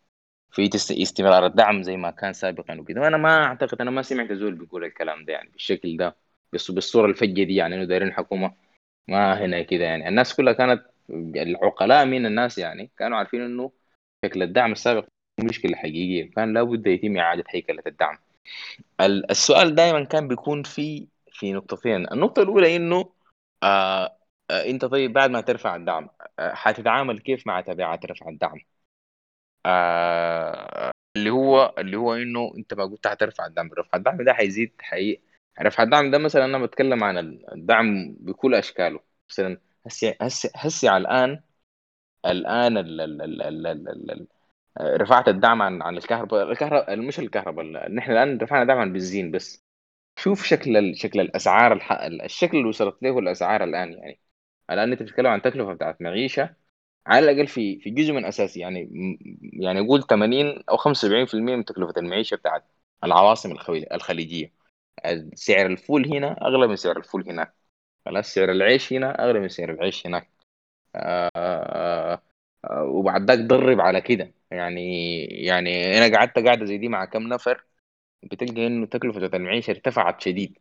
[0.52, 0.70] في
[1.02, 3.00] استمرار الدعم زي ما كان سابقا وكده.
[3.00, 6.16] وأنا ما أعتقد أنا ما سمعت زول بيقول الكلام ده يعني بالشكل ده
[6.52, 8.54] بالصورة الفجة دي يعني إنه دايرين الحكومة
[9.09, 10.09] ما هنا كده يعني.
[10.09, 13.72] الناس كلها كانت العقلاء من الناس يعني كانوا عارفين إنه
[14.24, 15.07] شكل الدعم السابق
[15.44, 18.18] مشكله حقيقيه كان لابد يتم إعادة هيكلة الدعم.
[19.00, 22.12] ال- السؤال دائما كان بيكون في في نقطتين.
[22.12, 23.12] النقطة الأولى إنه
[23.62, 24.18] آه
[24.50, 28.59] آه أنت طيب بعد ما ترفع الدعم آه حتتعامل كيف مع تبعات رفع الدعم؟
[29.66, 33.70] آه اللي هو اللي هو إنه أنت ما قلت حترفع الدعم.
[33.78, 35.20] رفع الدعم ده حيزيد حي
[35.62, 37.18] رفع الدعم ده مثلا أنا بتكلم عن
[37.52, 39.00] الدعم بكل أشكاله.
[39.30, 41.41] مثلا هسي هسي هسي على الآن
[42.26, 46.53] الآن ال ال ال ال ال ال ال رفعت الدعم عن عن الكهرباء.
[46.53, 49.64] الكهرباء مش الكهرباء ال- نحن الآن رفعنا دعم عن البنزين بس.
[50.18, 51.93] شوف شكل شكل الأسعار الح...
[52.24, 54.20] الشكل اللي وصلت له الأسعار الآن يعني.
[54.70, 56.57] الآن أنت بتتكلم عن تكلفة بتاعت معيشة
[57.07, 58.91] على الأقل في في جزء من أساسي يعني
[59.55, 62.64] يعني قول 80 أو 75% من تكلفة المعيشة بتاعت
[63.05, 63.53] العواصم
[63.93, 64.53] الخليجية.
[65.34, 67.55] سعر الفول هنا أغلى من سعر الفول هناك.
[68.07, 70.28] خلاص سعر العيش هنا أغلى من سعر العيش هناك.
[70.96, 72.22] آه، آه،
[72.64, 74.34] آه، وبعد ذاك ضرب على كده.
[74.50, 77.64] يعني يعني أنا قعدت قاعدة زي دي مع كم نفر
[78.24, 80.59] بتلقى إنه تكلفة المعيشه ارتفعت شديد.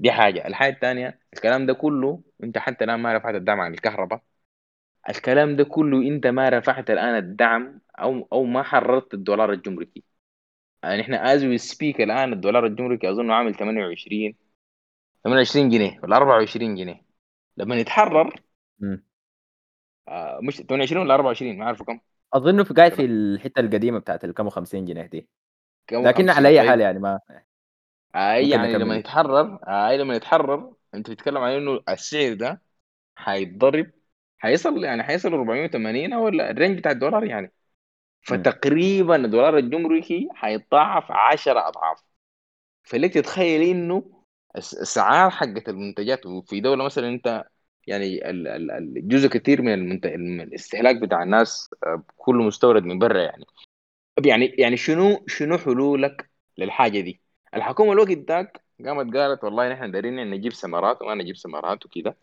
[0.00, 0.46] دي حاجة.
[0.48, 4.22] الحاجة الثانية الكلام ده كله أنت حتى الآن ما رفعت الدعم عن الكهرباء.
[5.10, 10.04] الكلام ده كله أنت ما رفعت الآن الدعم أو أو ما حررت الدولار الجمركي.
[10.84, 14.36] يعني إحنا as we speak الآن الدولار الجمركي اظن عامل 28
[15.24, 17.04] 28 جنيه ولا 24 جنيه.
[17.56, 18.42] لما يتحرر.
[20.08, 22.00] آه، مش 28 ولا 24 ما اعرف كم
[22.34, 25.28] اظنه في قاعد في الحتة القديمة بتاعت الكم 50 جنيه دي.
[25.92, 27.20] لكن 50 على أي حال يعني ما
[28.16, 32.62] أي ممكن يعني لما يتحرر أي لما يتحرر أنت بتتكلم عن إنه السعر ده
[33.16, 33.90] حيتضرب
[34.38, 37.52] حيصل يعني حيصل 480 أو ال- ال range بتاع الدولار يعني.
[38.22, 42.02] فتقريبا الدولار الجمركي حيتضاعف 10 أضعاف.
[42.84, 44.13] فليك تتخيل إنه
[44.56, 46.26] الاسعار حقت المنتجات.
[46.26, 47.44] وفي دولة مثلا أنت
[47.86, 50.06] يعني ال- ال- ال- جزء كثير من المنت...
[50.06, 53.44] من الاستهلاك بتاع الناس آه، كله مستورد من برا يعني.
[54.26, 57.20] يعني يعني شنو شنو حلولك للحاجة دي؟
[57.54, 62.16] الحكومة الوقت ذاك قامت قالت والله نحن دايرين نجيب ثمرات وما نجيب ثمرات وكده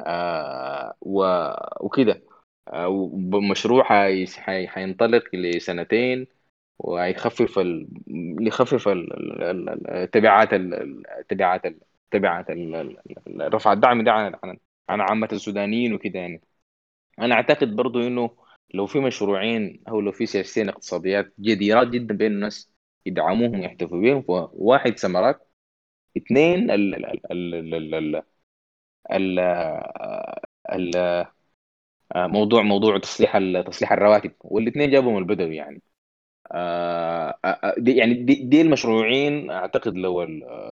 [0.00, 1.24] آه و...
[1.80, 2.22] وكده
[2.68, 4.26] آه ومشروع حي...
[4.26, 4.68] حي...
[4.68, 6.26] حينطلق لسنتين.
[6.82, 7.88] وهيخفف ال...
[8.40, 11.62] يخفف التبعات التبعات
[12.10, 12.46] تبعات
[13.40, 14.34] رفع الدعم ده عن
[14.88, 16.42] عن عامه السودانيين وكده يعني
[17.20, 18.30] أنا اعتقد برضو انه
[18.74, 22.72] لو في مشروعين أو لو في سياستين اقتصاديات جديرات جدا بين الناس
[23.06, 24.24] يدعموهم ويحتفوا بهم
[24.54, 25.48] واحد سمرات
[26.16, 28.22] اثنين ال ال ال ال ال
[29.12, 29.38] ال
[30.72, 31.26] ال
[32.16, 35.82] موضوع موضوع تصليح تصليح الرواتب والاثنين جابهم البدوي يعني
[37.78, 40.68] دي يعني دي, دي المشروعين أعتقد لو ال-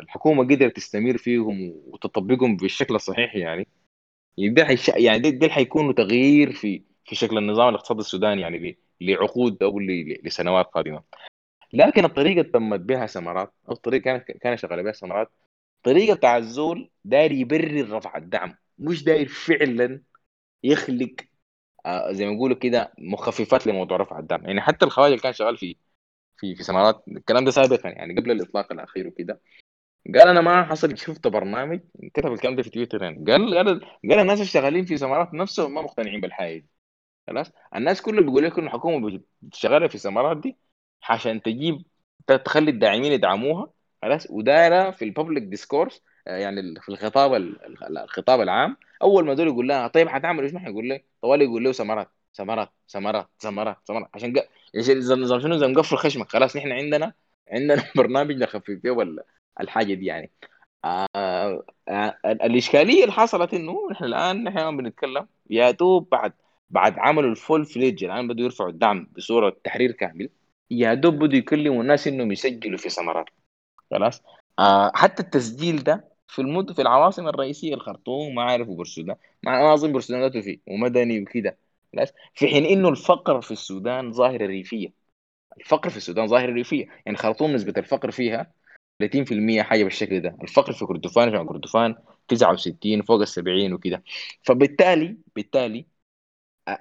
[0.00, 3.68] الحكومة قدرت تستمر فيهم وتطبقهم بالشكل الصحيح يعني
[4.38, 4.88] يعني ده حيش...
[4.88, 10.66] يعني ده, ده حيكونوا تغيير في في شكل النظام الاقتصادي السوداني يعني لعقود أو لسنوات
[10.66, 11.02] قادمة.
[11.72, 15.32] لكن الطريقة تمت بها ثمرات أو الطريقة كانت كان شغالة بها ثمرات
[15.82, 20.02] طريقة بتاع الزول داير يبرر رفع الدعم مش داير فعلا
[20.64, 21.16] يخلق
[21.86, 25.56] آه زي ما يقولوا كده مخففات لموضوع رفع الدعم يعني حتى الخواجة اللي كان شغال
[25.56, 25.76] في
[26.36, 29.40] في في ثمرات الكلام ده سابقا يعني قبل الإطلاق الأخير وكده.
[30.14, 31.80] قال أنا ما حصل شفت برنامج
[32.14, 33.02] كتب الكلام ده في تويتر.
[33.02, 33.80] يعني قال قال
[34.10, 36.68] قال الناس اللي شغالين في ثمرات نفسهم ما مقتنعين بالحاجة دي.
[37.26, 39.20] خلاص؟ الناس كلهم بيقول لك ان الحكومة
[39.52, 40.56] شغاله في الثمرات دي
[41.08, 41.82] عشان تجيب
[42.44, 43.70] تخلي الداعمين يدعموها.
[44.02, 49.34] خلاص؟ ودايرة في الببليك ديسكورس يعني ال- في الخطاب ال- ال- الخطاب العام أول ما
[49.34, 53.76] دول يقول لها طيب حتعملوا شنو حيقول ليه طوالي يقول له ثمرات ثمرات ثمرات ثمرات
[53.88, 54.10] ثمرات.
[54.14, 54.34] عشان
[54.74, 57.12] إيش نظام شنو زي مقفل خشمك؟ خلاص نحن عندنا
[57.52, 59.24] عندنا برنامج نخفف بيه ولا
[59.60, 60.30] الحاجة دي يعني.
[60.84, 61.06] آه
[61.88, 66.32] آه الإشكالية اللي حصلت إنه نحن الآن نحن بنتكلم يا دوب بعد
[66.70, 70.30] بعد عملوا الفول فليج الآن بدوا يرفعوا الدعم بصورة تحرير كامل
[70.70, 73.26] يا دوب بدوا يكلموا الناس إنهم يسجلوا في ثمرات.
[73.90, 74.22] خلاص؟
[74.58, 79.74] آه حتى التسجيل ده في المد في العواصم الرئيسية الخرطوم ما عارف وبرسودان ما ما
[79.74, 81.58] أظن ذاته فيه ومدني وكده.
[82.34, 84.92] في حين إنه الفقر في السودان ظاهرة ريفية.
[85.60, 86.86] الفقر في السودان ظاهرة ريفية.
[87.06, 88.52] يعني خرطوم نسبة الفقر فيها
[89.02, 90.36] 30% حاجة بالشكل ده.
[90.42, 91.94] الفقر في كردفان في كردفان
[92.28, 94.02] 69 فوق ال 70 وكده.
[94.42, 95.86] فبالتالي بالتالي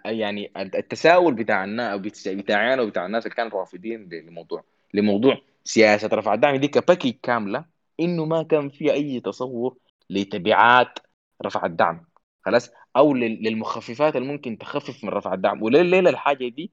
[0.06, 4.64] يعني التساؤل بتاع الناس بتاعنا وبتاع الناس اللي كانوا رافضين لموضوع
[4.94, 7.77] لموضوع سياسة رفع الدعم دي كباكي كاملة.
[8.00, 9.78] إنه ما كان في أي تصور
[10.10, 11.00] لتبعات
[11.46, 12.06] رفع الدعم.
[12.46, 15.64] خلاص؟ أو للمخففات اللي ممكن تخفف من رفع الدعم.
[15.64, 16.72] وليلة الحاجة دي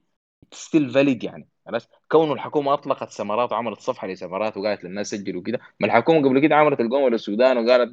[0.52, 1.48] ستيل فاليد يعني.
[1.66, 5.60] خلاص؟ كونه الحكومة أطلقت ثمرات وعملت صفحة لثمرات وقالت للناس سجلوا كده.
[5.80, 7.92] ما الحكومة قبل كده عملت القوم للسودان وقالت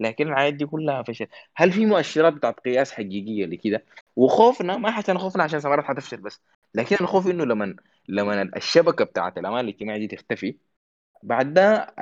[0.00, 3.84] لكن الحاجات دي كلها فشل هل في مؤشرات بتاعت قياس حقيقية لكده؟
[4.16, 6.40] وخوفنا ما عشان خوفنا عشان ثمرات حتفشل بس.
[6.74, 7.76] لكن الخوف إنه لما
[8.08, 10.56] لما الشبكة بتاعت الأمان الاجتماعي دي تختفي
[11.24, 11.94] بعد ده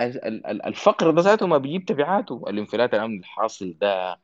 [0.66, 2.44] الفقر ده ذاته ما بيجيب تبعاته.
[2.48, 4.18] الانفلات الامني الحاصل ده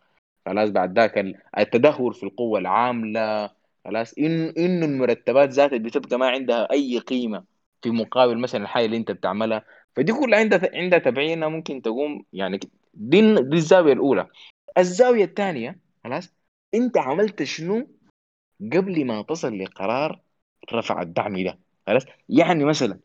[0.46, 1.18] خلاص بعد ذاك
[1.58, 3.50] التدهور في القوة العاملة
[3.84, 4.18] خلاص.
[4.18, 7.44] إن انه المرتبات ذاتها بتبقى ما عندها أي قيمة
[7.82, 9.64] في مقابل مثلا الحاجة اللي أنت بتعملها
[9.96, 12.60] فدي كلها عندها عندها تبعينها ممكن تقوم يعني
[12.94, 14.26] دي دي الزاوية الأولى.
[14.78, 16.34] الزاوية الثانية خلاص
[16.74, 17.88] أنت عملت شنو؟
[18.72, 20.20] قبل ما تصل لقرار
[20.72, 22.02] رفع الدعم ده خلاص.
[22.28, 22.98] يعني مثلا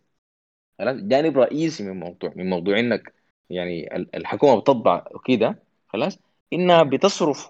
[0.79, 3.13] خلاص؟ جانب رئيسي من موضوع من موضوع إنك
[3.49, 6.19] يعني الحكومة بتطبع كده خلاص؟
[6.53, 7.49] إنها بتصرف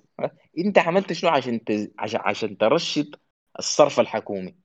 [0.57, 1.89] أنت عملت شنو عشان تز...
[1.99, 3.15] عشان عشان ترشد
[3.59, 4.55] الصرف الحكومي؟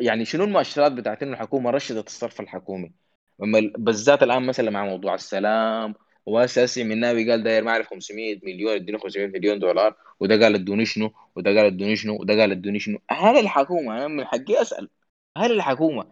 [0.00, 2.92] يعني شنو المؤشرات بتاعت إنه الحكومة رشدت الصرف الحكومي؟
[3.78, 5.94] بالذات الآن مثلا مع موضوع السلام
[6.26, 10.54] وأساسي من ناوي قال داير ما أعرف 500 مليون اديني 500 مليون دولار وده قال
[10.54, 14.62] ادوني شنو؟ وده قال ادوني شنو؟ وده قال ادوني شنو؟ هل الحكومة أنا من حقي
[14.62, 14.88] أسأل.
[15.36, 16.06] هل الحكومة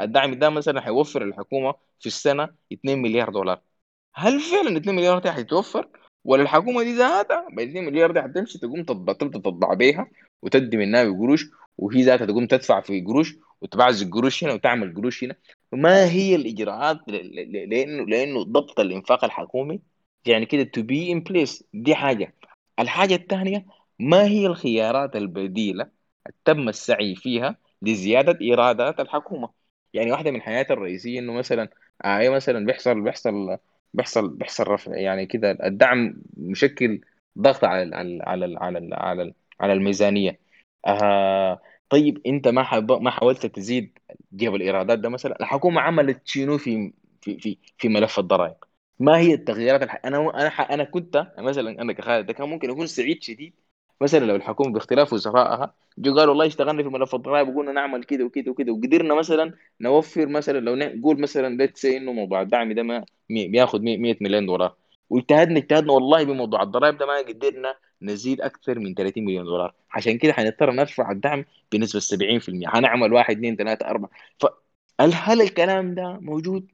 [0.00, 3.62] الدعم ده مثلا حيوفر الحكومة في السنة 2 مليار دولار؟
[4.14, 5.88] هل فعلا 2 مليار دي حيتوفر
[6.24, 10.10] ولا الحكومة دي ذاتها ب 2 مليار دي حتمشي تقوم تطبع بيها
[10.42, 11.46] وتدي منها بقروش
[11.78, 15.36] وهي ذاتها تقوم تدفع في قروش وتبعزق قروش هنا وتعمل قروش هنا؟
[15.72, 19.80] ما هي الإجراءات لأنه لأنه ضبط الإنفاق الحكومي؟
[20.26, 22.34] يعني كده to be in place دي حاجة.
[22.78, 23.66] الحاجة الثانية
[23.98, 25.90] ما هي الخيارات البديلة
[26.44, 29.50] تم السعي فيها لزيادة إيرادات الحكومة.
[29.92, 31.68] يعني واحدة من الحاجات الرئيسية إنه مثلا
[32.04, 33.58] آه مثلا بيحصل بيحصل
[33.94, 37.00] بيحصل بيحصل رفع يعني كده الدعم مشكل
[37.38, 40.40] ضغط على على على على على, على الميزانية.
[40.86, 42.92] آه طيب أنت ما حب...
[42.92, 43.98] ما حاولت تزيد
[44.34, 48.56] جيب الايرادات ده مثلا؟ الحكومة عملت شنو في في في في ملف الضرائب؟
[48.98, 50.00] ما هي التغييرات الح...
[50.04, 53.54] أنا أنا أنا كنت مثلا أنا كخالد كان ممكن اكون سعيد شديد
[54.00, 58.24] مثلا لو الحكومة باختلاف وزرائها جو قالوا والله اشتغلنا في ملف الضرائب وقلنا نعمل كده
[58.24, 62.82] وكده وكده وقدرنا مثلا نوفر مثلا لو نقول مثلا let's say إنه موضوع الدعم ده
[62.82, 64.74] ما بياخذ 100 مليون دولار.
[65.10, 69.74] واجتهدنا اجتهدنا والله بموضوع الضرائب ده ما قدرنا نزيد أكثر من 30 مليون دولار.
[69.90, 74.10] عشان كده حنضطر نرفع الدعم بنسبة 70% حنعمل 1 2 3 4
[74.98, 76.70] فهل الكلام ده موجود؟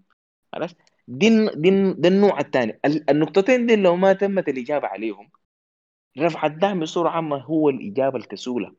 [0.53, 0.71] خلاص
[1.09, 2.81] دي دي ده النوع الثاني.
[3.11, 5.31] النقطتين دي لو ما تمت الإجابة عليهم
[6.19, 8.75] رفع الدعم بصورة عامة هو الإجابة الكسولة.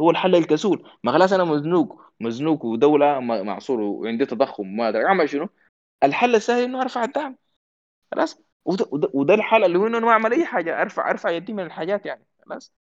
[0.00, 0.90] هو الحل الكسول.
[1.04, 2.02] ما خلاص أنا مزنوق.
[2.20, 5.48] مزنوق ودولة معصور وعندي تضخم ما أعمل شنو؟
[6.02, 7.36] الحل السهل إنه أرفع الدعم
[8.12, 10.82] خلاص؟ وده, وده الحل اللي هو إنه ما أعمل أي حاجة.
[10.82, 12.26] أرفع أرفع يدي من الحاجات يعني.
[12.46, 12.72] خلاص؟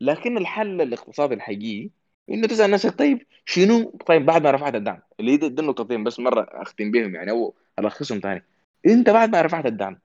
[0.00, 1.90] لكن الحل الاقتصادي الحقيقي
[2.30, 6.46] إنه تسأل نفسك طيب شنو؟ طيب بعد ما رفعت الدعم اللي دي النقطتين بس مرة
[6.50, 8.44] أختم بهم يعني أو ألخصهم ثاني
[8.86, 10.00] أنت بعد ما رفعت الدعم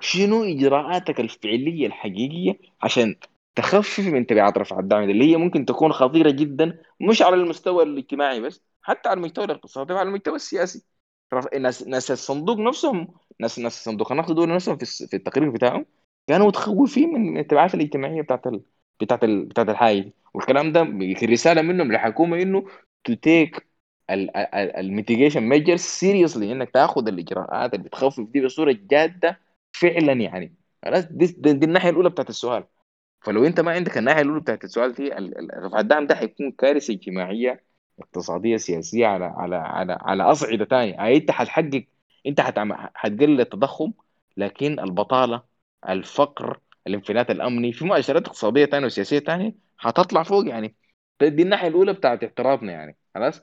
[0.00, 3.16] شنو إجراءاتك الفعلية الحقيقية عشان
[3.54, 8.40] تخفف من تبعات رفع الدعم اللي هي ممكن تكون خطيرة جدا مش على المستوى الاجتماعي
[8.40, 10.84] بس حتى على المستوى الاقتصادي وعلى المستوى السياسي.
[11.60, 13.08] ناس ناس الصندوق نفسهم
[13.40, 15.86] ناس ناس الصندوق النقد دول نفسهم في, التقرير بتاعهم
[16.26, 18.62] كانوا متخوفين من التبعات الاجتماعية بتاعت ال...
[19.00, 19.44] بتاعت ال...
[19.44, 20.14] بتاعت الحاجة دي.
[20.34, 20.82] والكلام ده
[21.26, 22.66] رساله منهم للحكومة إنه
[23.04, 23.66] to take
[24.10, 29.40] ال mitigation measures seriously إنك تاخذ الإجراءات اللي بتخفف دي بصورة جادة
[29.80, 30.56] فعلا يعني.
[30.84, 32.64] خلاص دي, دي, دي الناحية الأولى بتاعت السؤال.
[33.26, 35.10] فلو أنت ما عندك الناحية الأولى بتاعت السؤال دي
[35.54, 37.64] رفع الدعم ده حيكون كارثة اجتماعية
[38.00, 41.86] اقتصادية سياسية على على على على أصعدة ثانية يعني أنت حتحقق
[42.26, 42.40] أنت
[42.94, 43.92] حتقلل التضخم
[44.36, 45.42] لكن البطالة
[45.88, 50.76] الفقر الانفلات الأمني في مؤشرات اقتصادية ثانية وسياسية ثانية حتطلع فوق يعني.
[51.22, 52.98] دي الناحية الأولى بتاعت اعتراضنا يعني.
[53.14, 53.42] خلاص؟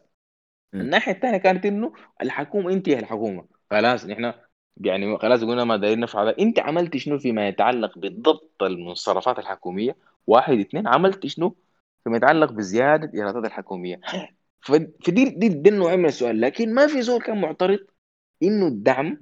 [0.82, 4.34] الناحية الثانية كانت إنه الحكومة أنت هي الحكومة خلاص نحن
[4.78, 9.96] يعني خلاص قلنا ما دايرين نفعل انت عملت شنو فيما يتعلق بضبط المصرفات الحكومية؟
[10.28, 11.56] واحد اثنين عملت شنو
[12.04, 14.00] فيما يتعلق بزيادة إيرادات الحكومية.
[14.62, 16.42] فدي دي, دي النوعين من السؤال.
[16.42, 17.80] لكن ما في زول كان معترض
[18.44, 19.22] إنه الدعم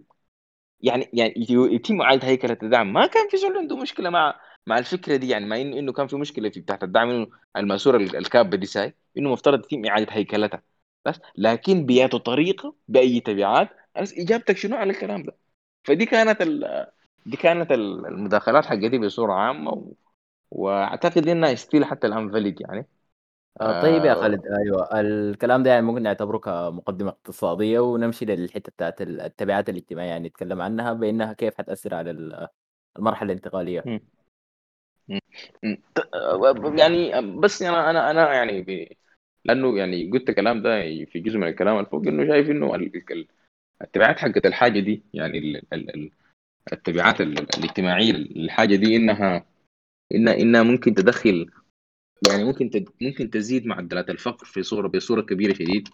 [0.82, 2.94] يعني يعني يتم إعادة هيكلة الدعم.
[2.94, 6.08] ما كان في زول عنده مشكلة مع مع الفكرة دي يعني ما إنه إنه كان
[6.08, 10.64] في مشكلة في بتاعت الدعم إنه الماسورة الكابه دي ساي إنه مفترض يتم إعادة هيكلتها.
[11.06, 15.38] بس لكن بياتوا طريقة بأي تبعات إجابتك شنو على الكلام ده؟
[15.84, 16.88] فدي كانت ال...
[17.26, 19.94] دي كانت المداخلات حقتي بصورة عامة و...
[20.52, 22.88] وأعتقد إنها ستيل حتى الآن فاليد يعني.
[23.62, 28.72] آه طيب يا آه خالد أيوه الكلام ده يعني ممكن نعتبره كمقدمه اقتصادية ونمشي للحتة
[28.72, 32.48] بتاعت التبعات الاجتماعية يعني نتكلم عنها بإنها كيف حتأثر على ال-
[33.00, 33.90] المرحلة الانتقالية.
[36.78, 38.88] يعني بس أنا أنا أنا يعني ب...
[39.46, 40.70] لأنه يعني قلت الكلام ده
[41.06, 43.28] في جزء من الكلام اللي فوق إنه شايف إنه ال-
[43.82, 46.12] التبعات حقت الحاجة دي يعني ال- ال- ال-
[46.74, 49.46] التبعات ال- الاجتماعية للحاجة دي إنها
[50.16, 51.52] انها إنها ممكن تدخل
[52.28, 52.90] يعني ممكن تد...
[53.02, 55.90] ممكن تزيد معدلات الفقر في صورة بصورة كبيرة شديد.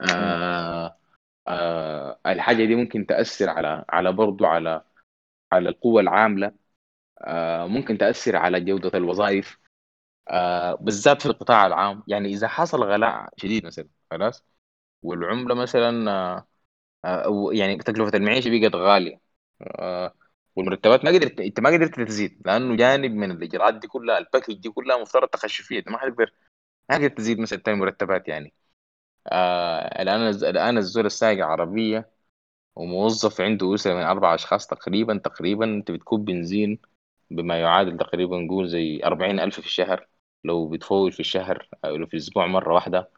[0.00, 0.96] آه
[1.48, 4.84] آه الحاجة دي ممكن تأثر على على برضه على
[5.52, 6.52] على القوة العاملة.
[7.20, 9.58] آه ممكن تأثر على جودة الوظائف.
[10.28, 12.02] آه بالذات في القطاع العام.
[12.08, 14.44] يعني إذا حصل غلاء شديد مثلا خلاص.
[15.02, 16.46] والعملة مثلا آه
[17.52, 19.20] يعني تكلفة المعيشة بقت غالية.
[19.62, 20.14] آه
[20.56, 24.70] والمرتبات ما قدرت انت ما قدرت تزيد لأنه جانب من الاجراءات دي كلها الباكج دي
[24.70, 26.32] كلها مفترض تخش فيها ما حتقدر
[26.90, 28.54] ما حتقدر تزيد مثلا تاني مرتبات يعني.
[29.28, 32.10] آه الآن الآن الزول السايق عربية
[32.76, 36.78] وموظف عنده اسره من أربع أشخاص تقريبا تقريبا أنت بتكون بنزين
[37.30, 40.08] بما يعادل تقريبا نقول زي أربعين ألف في الشهر.
[40.44, 43.10] لو بتفول في الشهر أو في الأسبوع مرة واحدة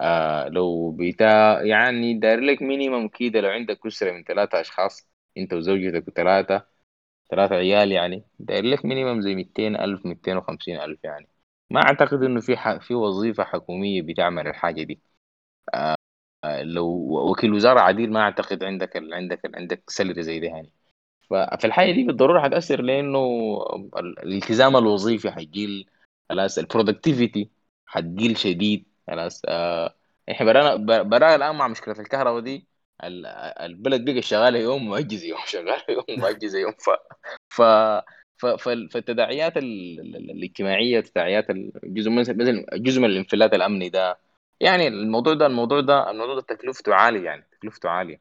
[0.00, 1.24] آه لو بتا
[1.62, 5.08] يعني داير لك minimum كده لو عندك أسرة من ثلاثة أشخاص
[5.38, 6.66] أنت وزوجتك وثلاثة
[7.30, 11.28] ثلاثة عيال يعني داير لك minimum زي ميتين ألف ميتين وخمسين ألف يعني.
[11.70, 12.78] ما أعتقد إنه في ح...
[12.78, 15.00] في وظيفة حكومية بتعمل الحاجة دي.
[16.44, 16.86] آه لو
[17.30, 19.14] وكيل وزارة عديل ما أعتقد عندك ال...
[19.14, 19.56] عندك ال...
[19.56, 20.72] عندك salary زي ده يعني.
[21.30, 23.18] ففي الحاجة دي بالضرورة حتأثر لأنه
[23.98, 25.86] ال- الالتزام الوظيفي حيقل
[26.30, 27.50] خلاص ال productivity
[27.86, 28.86] حتقل شديد.
[29.08, 29.94] خلاص آه
[30.30, 32.68] إحنا برانا برانا الآن مع مشكلة الكهرباء دي
[33.04, 33.26] ال-
[33.60, 36.90] البلد بقى شغالة يوم وأجهزة يوم شغالة يوم وأجهزة يوم ف
[37.50, 37.62] ف
[38.38, 41.46] ف- فال- فالتداعيات ال- ال- ال- الاجتماعية تداعيات
[41.84, 42.22] جزء من
[42.82, 44.18] جزء من الانفلات الأمني ده.
[44.60, 48.20] يعني الموضوع ده الموضوع ده الموضوع ده تكلفته عالية يعني تكلفته عالية.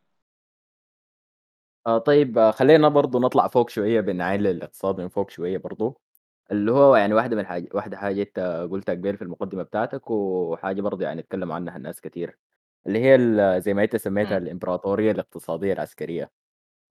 [1.88, 6.02] آه طيب آه خلينا برضو نطلع فوق شوية بنعاين للاقتصاد من فوق شوية برضو.
[6.52, 8.40] اللي هو يعني واحدة من حاجة واحدة حاجة أنت
[8.72, 12.38] قُلتها قبل في المقدِّمة بتاعتك، وحاجة برضه يعني اتكلم عنها الناس كتير،
[12.88, 14.40] اللي هي زي ما أنت سمّيتها امم.
[14.40, 16.32] الإمبراطورية الاقتصادية العسكرية،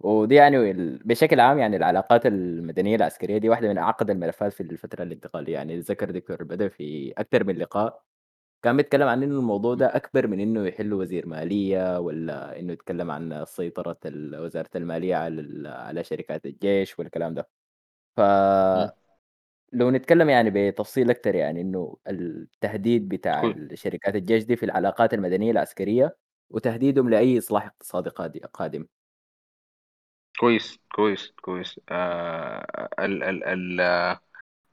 [0.01, 0.73] ودي يعني
[1.05, 5.81] بشكل عام يعني العلاقات المدنية العسكرية دي واحدة من أعقد الملفات في الفترة الانتقالية، يعني
[5.81, 8.03] ذكر دكتور بدر في أكثر من لقاء
[8.65, 9.97] كان بيتكلّم عن إنه الموضوع ده امم.
[9.97, 13.99] أكبر من إنه يحلّوا وزير مالية ولا إنه يتكلّم عن سيطرة
[14.35, 17.49] وزارة المالية على على شركات الجيش والكلام ده.
[18.17, 18.21] ف
[18.75, 18.91] امم.
[19.73, 25.51] فلو نتكلم يعني بتفصيل أكثر يعني إنه التهديد بتاع الشركات الجيش دي في العلاقات المدنية
[25.51, 26.17] العسكرية
[26.51, 28.87] وتهديدهم لأي إصلاح اقتصادي قادم.
[30.41, 31.81] كويس كويس كويس.
[31.91, 33.81] آه ال ال ال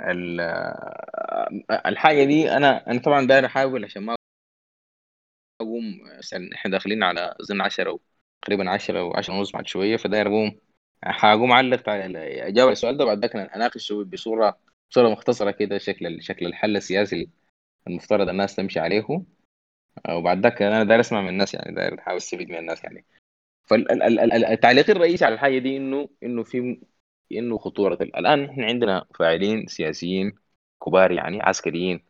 [0.01, 4.15] ال آه، الحاجة دي أنا أنا طبعا داير أحاول عشان ما
[5.61, 5.83] أقوم
[6.17, 8.01] عشان إحنا داخلين على أظن 10 أو
[8.41, 10.59] تقريبا 10 أو 10 ونص بعد شوية فداير أقوم
[11.03, 14.59] حقوم أعلق على أجاوب على السؤال ده بعد ذاك أناقشه بصورة
[14.93, 17.29] بصورة مختصرة كده شكل شكل الحل السياسي
[17.87, 19.23] المفترض الناس تمشي عليه.
[20.05, 23.05] آه، وبعد ذاك أنا داير أسمع من الناس يعني داير أحاول أستفيد من الناس يعني.
[23.65, 26.81] فالتعليق الرئيسي على الحاجة دي إنه إنه في
[27.31, 30.35] إنه خطورة الآن إحنا عندنا فاعلين سياسيين
[30.85, 32.05] كبار يعني عسكريين.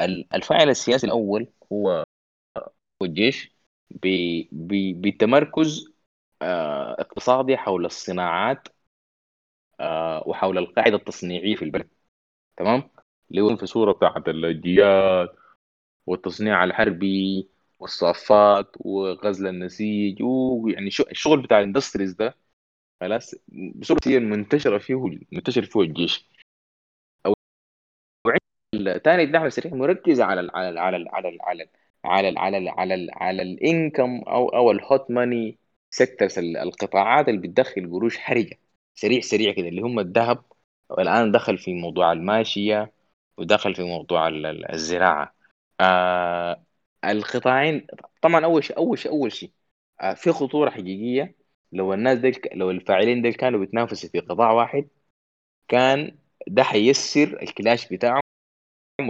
[0.00, 2.04] ال- الفاعل السياسي الأول هو
[3.02, 3.52] الجيش
[4.52, 5.92] بتمركز
[6.42, 8.68] آه، اقتصادي حول الصناعات
[9.80, 11.97] آه، وحول القاعدة التصنيعية في البلد.
[12.58, 12.90] تمام؟
[13.30, 15.28] اللي هو في صورة بتاعت الجياد
[16.06, 17.48] والتصنيع الحربي
[17.78, 22.36] والصافات وغزل النسيج ويعني الشغل بتاع الاندستريز ده
[23.00, 23.34] خلاص
[23.74, 24.94] بصورة هي المنتشرة فيه
[25.32, 26.28] منتشر فيه الجيش.
[27.26, 27.34] أو
[28.74, 31.08] الثاني الدعم السريع مركز على ال على ال على ال
[31.42, 31.68] على ال
[32.04, 35.58] على ال على ال على ال على على ال income أو أو ال hot money
[35.90, 38.58] sectors القطاعات اللي بتدخل قروش حرجة.
[38.94, 40.44] سريع سريع كده اللي هم الذهب
[40.90, 42.92] والآن دخل في موضوع الماشية
[43.38, 45.34] ودخل في موضوع ال- ال- الزراعة.
[45.80, 46.64] آه
[47.04, 47.86] القطاعين
[48.22, 49.52] طبعا أول شيء أول شيء أول شيء
[50.00, 51.36] آه في خطورة حقيقية.
[51.72, 54.88] لو الناس دي لو الفاعلين دول كانوا بيتنافسوا في قطاع واحد
[55.68, 58.22] كان ده حيسر الكلاش بتاعهم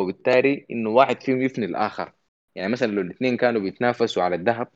[0.01, 2.13] وبالتالي إنه واحد فيهم يفني الآخر.
[2.55, 4.69] يعني مثلا لو الاثنين كانوا بيتنافسوا على الذهب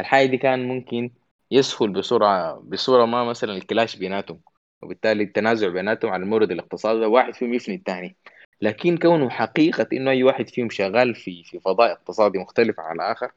[0.00, 1.10] الحاجة دي كان ممكن
[1.50, 4.40] يسهل بسرعة بصورة ما مثلا الكلاش بيناتهم.
[4.82, 8.16] وبالتالي التنازع بيناتهم على المورد الاقتصادي واحد فيهم يفني الثاني.
[8.60, 13.32] لكن كونه حقيقة إنه أي واحد فيهم شغال في في فضاء اقتصادي مختلف عن الآخر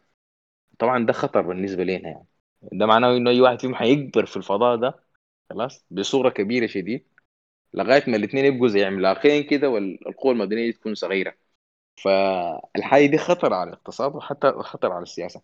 [0.79, 2.25] طبعا ده خطر بالنسبة لنا يعني.
[2.61, 4.99] ده معناه إنه أي واحد فيهم حيكبر في الفضاء ده
[5.49, 7.07] خلاص بصورة كبيرة شديد
[7.73, 11.35] لغاية ما الاثنين يبقوا زي عملاقين كده والقوى المدنية تكون صغيرة.
[12.03, 15.41] فالحاجه دي خطر على الاقتصاد وحتى خطر على السياسة.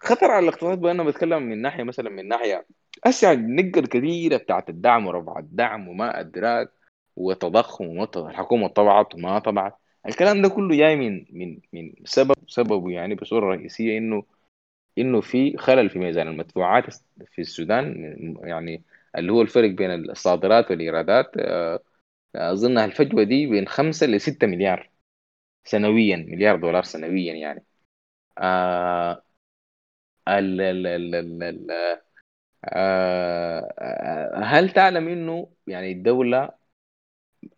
[0.00, 2.66] خطر على الاقتصاد بأنه بتكلم من ناحية مثلا من ناحية
[3.06, 6.72] هسه النقة الكثيرة بتاعت الدعم ورفع الدعم وما أدراك
[7.16, 9.78] وتضخم الحكومة طبعت وما طبعت.
[10.06, 14.24] الكلام ده كله جاي من من من سبب سببه يعني بصورة رئيسية إنه
[14.98, 16.84] إنه في خلل في ميزان المدفوعات
[17.26, 17.94] في السودان.
[18.42, 18.84] يعني
[19.18, 21.80] اللي هو الفرق بين الصادرات والإيرادات آه،
[22.36, 24.90] أظن الفجوه دي بين 5 ل 6 مليار
[25.64, 27.64] سنويا مليار دولار سنويا يعني.
[28.38, 29.22] آه
[30.28, 31.70] ال ال ال ال ال
[32.64, 36.50] آه هل تعلم إنه يعني الدولة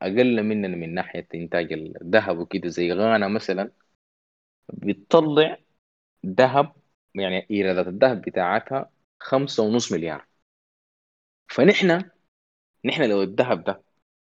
[0.03, 3.73] أقل مننا من ناحية إنتاج الذهب وكده زي غانا مثلا
[4.73, 5.59] بتطلع
[6.27, 6.73] ذهب
[7.15, 10.27] يعني إيرادات الذهب بتاعتها خمسة ونص مليار.
[11.49, 12.03] فنحن
[12.87, 13.83] نحن لو الذهب ده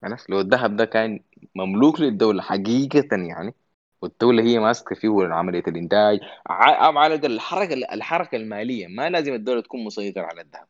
[0.04, 1.20] عرفت لو الذهب ده كان
[1.56, 3.54] مملوك للدولة حقيقة يعني
[4.04, 6.20] والدولة هي ماسكة فيه عملية الإنتاج.
[6.48, 8.86] ع- على الأقل الحركة الحركة المالية.
[8.88, 10.68] ما لازم الدولة تكون مسيطرة على الذهب.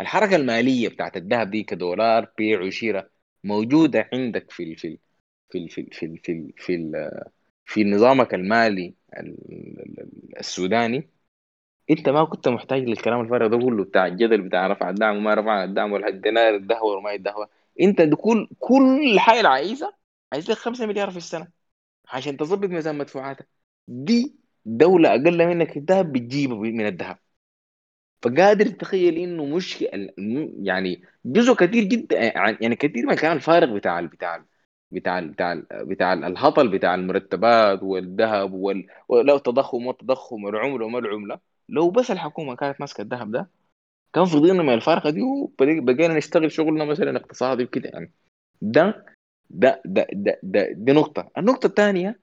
[0.00, 3.10] الحركة المالية بتاعت الذهب دي كدولار بيع وشراء
[3.44, 4.98] موجودة عندك في في
[5.50, 6.92] في في في في في,
[7.66, 11.10] في نظامك المالي ال- ال- السوداني.
[11.90, 15.64] أنت ما كنت محتاج للكلام الفارغ ده كله بتاع الجدل بتاع رفع الدعم وما رفع
[15.64, 17.48] الدعم والدينار الدهور وما يدهور
[17.80, 19.92] أنت كل كل حاجة عايزها
[20.32, 21.59] عايز لك 5 مليار في السنة.
[22.10, 23.48] عشان تظبط ميزان مدفوعاتك.
[23.88, 24.34] دي
[24.64, 27.18] دولة أقل منك الذهب بتجيبه من الذهب.
[28.22, 29.82] فقادر تتخيل إنه مش
[30.62, 32.18] يعني جزء كثير جدا
[32.62, 34.44] يعني كثير من الكلام الفارغ بتاع بتاع
[34.92, 38.86] بتاع بتاع بتاع ال- الهطل بتاع المرتبات والذهب وال...
[39.08, 41.40] ولو التضخم والتضخم والعمله وما العملة.
[41.68, 43.50] لو بس الحكومة كانت ماسكة الذهب ده
[44.12, 48.12] كان فضينا من الفارقة دي وبقينا نشتغل شغلنا مثلا اقتصادي وكده يعني.
[48.62, 49.06] ده
[49.50, 52.20] ده ده ده, ده دي نقطة النقطة الثانية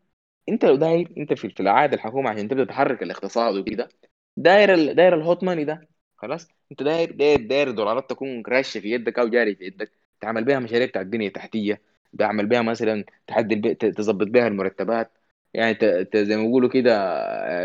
[0.49, 3.89] انت لو داير انت في في العادة الحكومة عشان تبدأ تحرك الاقتصاد وكده
[4.37, 8.91] داير داير ال hot money ده خلاص انت داير داير داير دولارات تكون رشه في
[8.91, 9.91] يدك أو جاري في يدك
[10.21, 11.81] تعمل بيها مشاريع بتاعت بنية تحتية
[12.19, 13.75] تعمل بيها مثلا تعدل بي...
[13.75, 15.11] ت- تظبط بيها المرتبات
[15.53, 16.17] يعني ت...
[16.17, 16.91] زي ما بيقولوا كده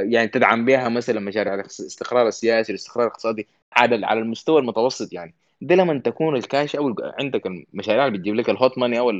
[0.02, 5.74] يعني تدعم بيها مثلا مشاريع الاستقرار السياسي الاستقرار الاقتصادي على على المستوى المتوسط يعني ده
[5.74, 9.10] لما تكون الكاش أو عندك المشاريع اللي بتجيب لك الهوت ماني أو.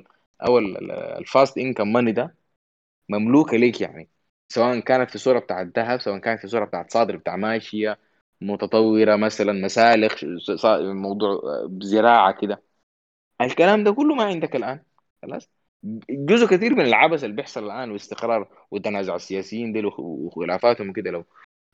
[0.47, 0.59] أو
[1.19, 2.35] ال fast income money ده
[3.09, 4.09] مملوكة ليك يعني.
[4.49, 7.99] سواء كانت في صورة بتاعت ذهب سواء كانت في صورة بتاعت صادر بتاع ماشية
[8.41, 10.25] متطورة مثلا مسالخ
[10.81, 11.41] موضوع
[11.83, 12.63] زراعة كده.
[13.41, 14.81] الكلام ده كله ما عندك الآن.
[15.23, 15.51] خلاص؟
[16.11, 21.25] جزء كثير من العبث اللي بيحصل الآن واستقرار وتنازع السياسيين دي وخلافاتهم وكده لو.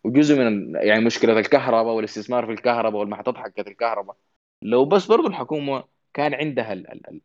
[0.04, 4.16] وجزء من يعني مشكلة الكهرباء والاستثمار في الكهرباء والمحطات حقت الكهرباء.
[4.62, 7.20] لو بس برضو الحكومة كان عندها ال ال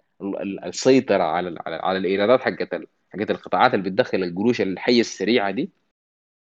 [0.66, 2.76] السيطرة على على, الإيرادات حقت
[3.14, 5.72] حقت القطاعات اللي بتدخل القروش الحية السريعة دي.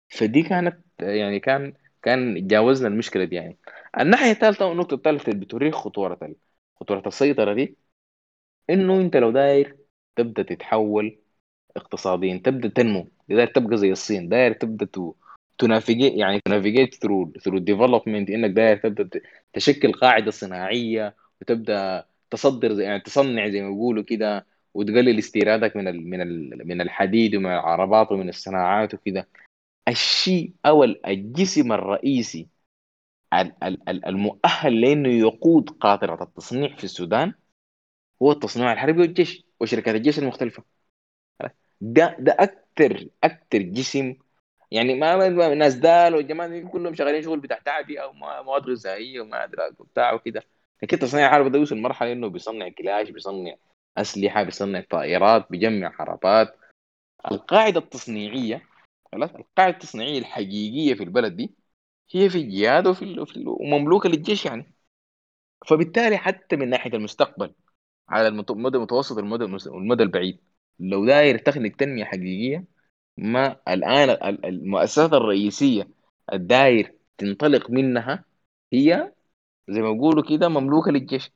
[0.08, 3.58] فدي كانت يعني كان كان جاوزنا المشكلة دي يعني.
[4.00, 6.34] الناحية الثالثة والنقطة الثالثة اللي بتوريك خطورة
[6.80, 7.76] خطورة السيطرة دي
[8.70, 9.76] إنه أنت لو داير
[10.16, 11.18] تبدأ تتحول
[11.76, 15.14] اقتصاديا تبدأ تنمو داير تبقى زي الصين داير تبدأ ت-
[15.58, 19.20] ت navigate يعني ت navigate through through development إنك داير تبدأ
[19.52, 26.10] تشكل قاعدة صناعية وتبدأ تصدر يعني تصنع زي ما بيقولوا كده وتقلل استيرادك من ال
[26.10, 29.28] من ال من الحديد ومن العربات ومن الصناعات وكده.
[29.88, 32.48] الشيء أو ال- الجسم الرئيسي
[33.34, 37.34] ال- ال- ال- المؤهل لأنه يقود قاطره التصنيع في السودان
[38.22, 40.64] هو التصنيع الحربي والجيش وشركات الجيش المختلفة.
[41.80, 44.14] ده ده أكتر أكتر جسم
[44.70, 48.62] يعني ما ما- ما- ناس دال والجماعة كلهم شغالين شغل بتاع تعبئه أو ما- مواد
[48.70, 50.42] غذائية وما ادراك وبتاع وكده.
[50.82, 53.54] لكن تصنيع الحرب ده وصل مرحله إنه بيصنع كلاش بيصنع
[53.96, 56.56] أسلحة بيصنع طائرات بيجمع حربات
[57.32, 58.62] القاعدة التصنيعية
[59.12, 61.54] خلاص؟ القاعدة التصنيعية الحقيقية في البلد دي
[62.10, 64.74] هي في الجهاد وفي وفي ومملوكة للجيش يعني.
[65.66, 67.54] فبالتالي حتى من ناحية المستقبل
[68.08, 70.38] على المدى المتوسط والمدى والمدى البعيد
[70.80, 72.64] لو داير تخنق تنمية حقيقية
[73.16, 75.88] ما الآن ال- المؤسسات الرئيسية
[76.32, 78.24] الداير تنطلق منها
[78.72, 79.12] هي
[79.68, 81.30] زي ما بيقولوا كده مملوكة للجيش.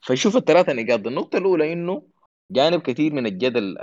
[0.00, 1.06] فشوف الثلاثة نقاط.
[1.06, 2.02] النقطة الأولى إنه
[2.50, 3.78] جانب كثير من الجدل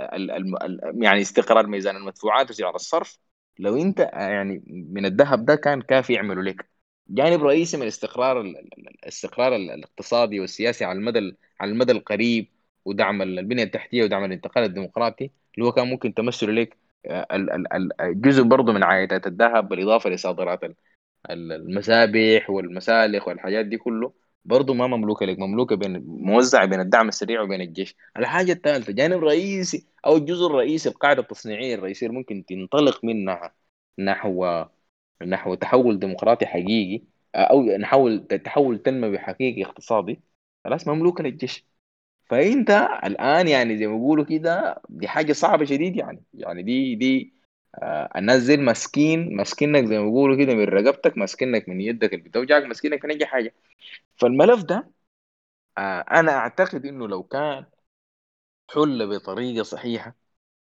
[1.02, 3.18] يعني استقرار ميزان المدفوعات وسعر الصرف.
[3.58, 6.70] لو أنت يعني من الذهب ده كان كافي يعملوا لك.
[7.08, 11.72] جانب رئيسي من استقرار ال- ال- ال- الاستقرار ال- الاقتصادي والسياسي على المدى ال- على
[11.72, 12.48] المدى القريب
[12.84, 18.72] ودعم البنية التحتية ودعم الانتقال الديمقراطي اللي هو كان ممكن تمثله لك ال- جزء برضه
[18.72, 20.60] من عائدات الذهب بالإضافة لصادرات
[21.30, 24.12] المسابح والمسالخ والحاجات دي كله
[24.44, 25.38] برضه ما مملوكة لك.
[25.38, 27.96] مملوكة بين موزعة بين الدعم السريع وبين الجيش.
[28.16, 33.54] الحاجة الثالثة جانب رئيسي أو الجزء الرئيسي القاعده التصنيعية الرئيسية اللي ممكن تنطلق منها
[33.98, 34.64] نحو
[35.26, 40.20] نحو تحول ديمقراطي حقيقي أو نحول تحول تنموي حقيقي اقتصادي
[40.64, 41.66] خلاص مملوكة للجيش.
[42.30, 42.70] فأنت
[43.04, 46.24] الآن يعني زي ما بيقولوا كده دي حاجة صعبة شديد يعني.
[46.34, 47.34] يعني دي دي
[47.74, 52.24] آه الناس دي ماسكين ماسكينك زي ما بيقولوا كده من رقبتك ماسكينك من يدك اللي
[52.28, 53.54] بتوجعك ماسكينك من أي حاجة.
[54.16, 54.90] فالملف ده
[55.78, 57.66] آه أنا أعتقد إنه لو كان
[58.70, 60.14] حل بطريقة صحيحة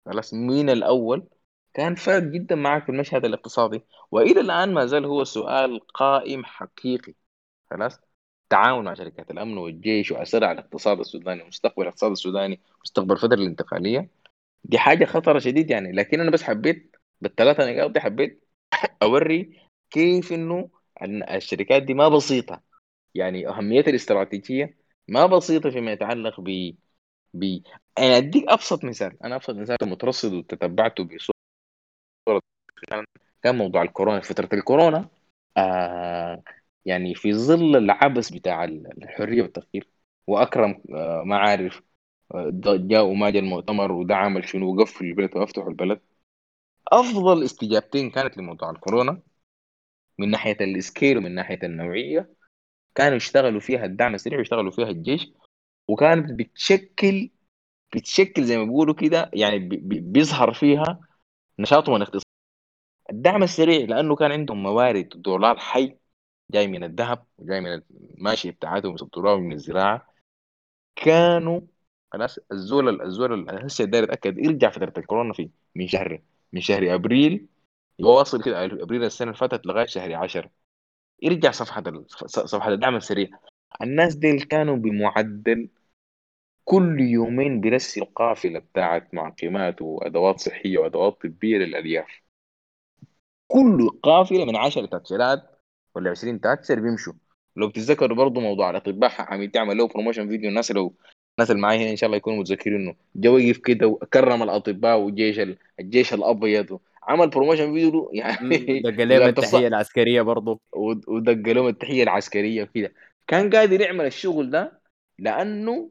[0.06, 1.28] خلاص من الأول
[1.74, 3.82] كان فارق جدا معك في المشهد الاقتصادي.
[4.10, 7.14] وإلى الآن ما زال هو سؤال قائم حقيقي
[7.70, 8.00] خلاص.
[8.44, 14.10] التعاون مع شركات الأمن والجيش على الاقتصاد السوداني ومستقبل الاقتصاد السوداني مستقبل الفترة الانتقالية.
[14.64, 15.92] دي حاجة خطرة شديد يعني.
[15.92, 18.44] لكن أنا بس حبيت بالثلاثة نقاط دي حبيت
[19.02, 19.60] أوري
[19.90, 20.70] كيف إنه
[21.30, 22.62] الشركات دي ما بسيطة.
[23.14, 24.78] يعني أهميتها الاستراتيجية
[25.08, 26.72] ما بسيطة فيما يتعلق ب
[27.34, 27.60] ب
[27.98, 29.24] أنا أديك أبسط مثال.
[29.24, 31.36] أنا أبسط مثال مترصد وتتبعته بصورة
[33.42, 35.08] كان موضوع الكورونا فترة الكورونا
[35.56, 36.42] آه
[36.84, 39.88] يعني في ظل العبث بتاع الحرية والتفكير
[40.26, 41.82] وأكرم آه ما عارف
[42.34, 46.00] آه جاء وما جاء المؤتمر وده عمل شنو وقفل البلد وأفتحوا البلد.
[46.88, 49.22] أفضل استجابتين كانت لموضوع الكورونا
[50.18, 52.34] من ناحية السكيل ومن ناحية النوعية.
[52.94, 55.28] كانوا يشتغلوا فيها الدعم السريع ويشتغلوا فيها الجيش
[55.88, 57.30] وكانت بتشكل
[57.96, 59.58] بتشكل زي ما بيقولوا كده يعني
[60.00, 61.00] بيظهر فيها
[61.58, 62.24] نشاطهم الاقتصادي.
[63.10, 65.96] الدعم السريع لأنه كان عندهم موارد دولار حي
[66.50, 70.14] جاي من الذهب وجاي من الماشيه بتاعتهم يصدروها من الزراعة.
[70.96, 71.60] كانوا
[72.52, 76.22] الزول الزول هسه داير يتأكد يرجع فترة الكورونا في من شهر.
[76.56, 77.46] من شهر أبريل
[77.98, 80.50] يواصل كده أبريل السنة اللي فاتت لغاية شهر 10
[81.22, 81.84] يرجع صفحة
[82.26, 83.28] صفحة الدعم السريع.
[83.82, 85.68] الناس دي كانوا بمعدل
[86.64, 92.22] كل يومين بيرسل قافله بتاعت معقمات وأدوات صحية وأدوات طبية للأرياف.
[93.48, 95.60] كل قافلة من 10 تاتشرات
[95.94, 97.12] ولا 20 تاتشر بيمشوا.
[97.56, 100.96] لو بتتذكروا برضه موضوع الأطباء حميدتي عمل له promotion video الناس لو
[101.38, 104.98] الناس اللي معايا هنا إن شاء الله يكونوا متذكرين إنه جو وقف كده وكرم الأطباء
[104.98, 105.40] والجيش
[105.80, 110.60] الجيش الأبيض عمل promotion video يعني دق لهم التحية العسكرية برضه.
[111.08, 112.94] ودق لهم التحية العسكرية كده
[113.26, 114.82] كان قادر يعمل الشغل ده
[115.18, 115.90] لأنه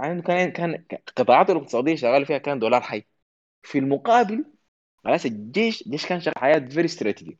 [0.00, 0.84] يعني كان كان
[1.16, 3.04] قطاعاته الاقتصادية شغال فيها كان دولار حي.
[3.62, 4.44] في المقابل
[5.04, 7.38] خلاص الجيش الجيش كان شغال حاجات very strategic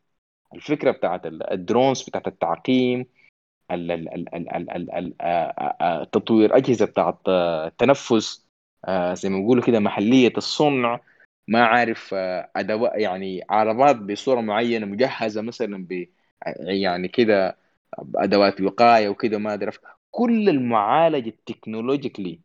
[0.54, 3.06] الفكرة بتاعت ال drones بتاعت التعقيم
[6.12, 8.46] تطوير أجهزة بتاعت التنفس
[9.12, 11.00] زي ما بيقولوا كده محلية الصنع.
[11.48, 12.14] ما عارف
[12.56, 16.08] أدوات يعني عربات بصورة معينة مجهزة مثلا ب
[16.60, 17.58] يعني كده
[18.16, 19.72] أدوات وقاية وكده ما أدري.
[20.10, 22.40] كل المعالجه التكنولوجيكلي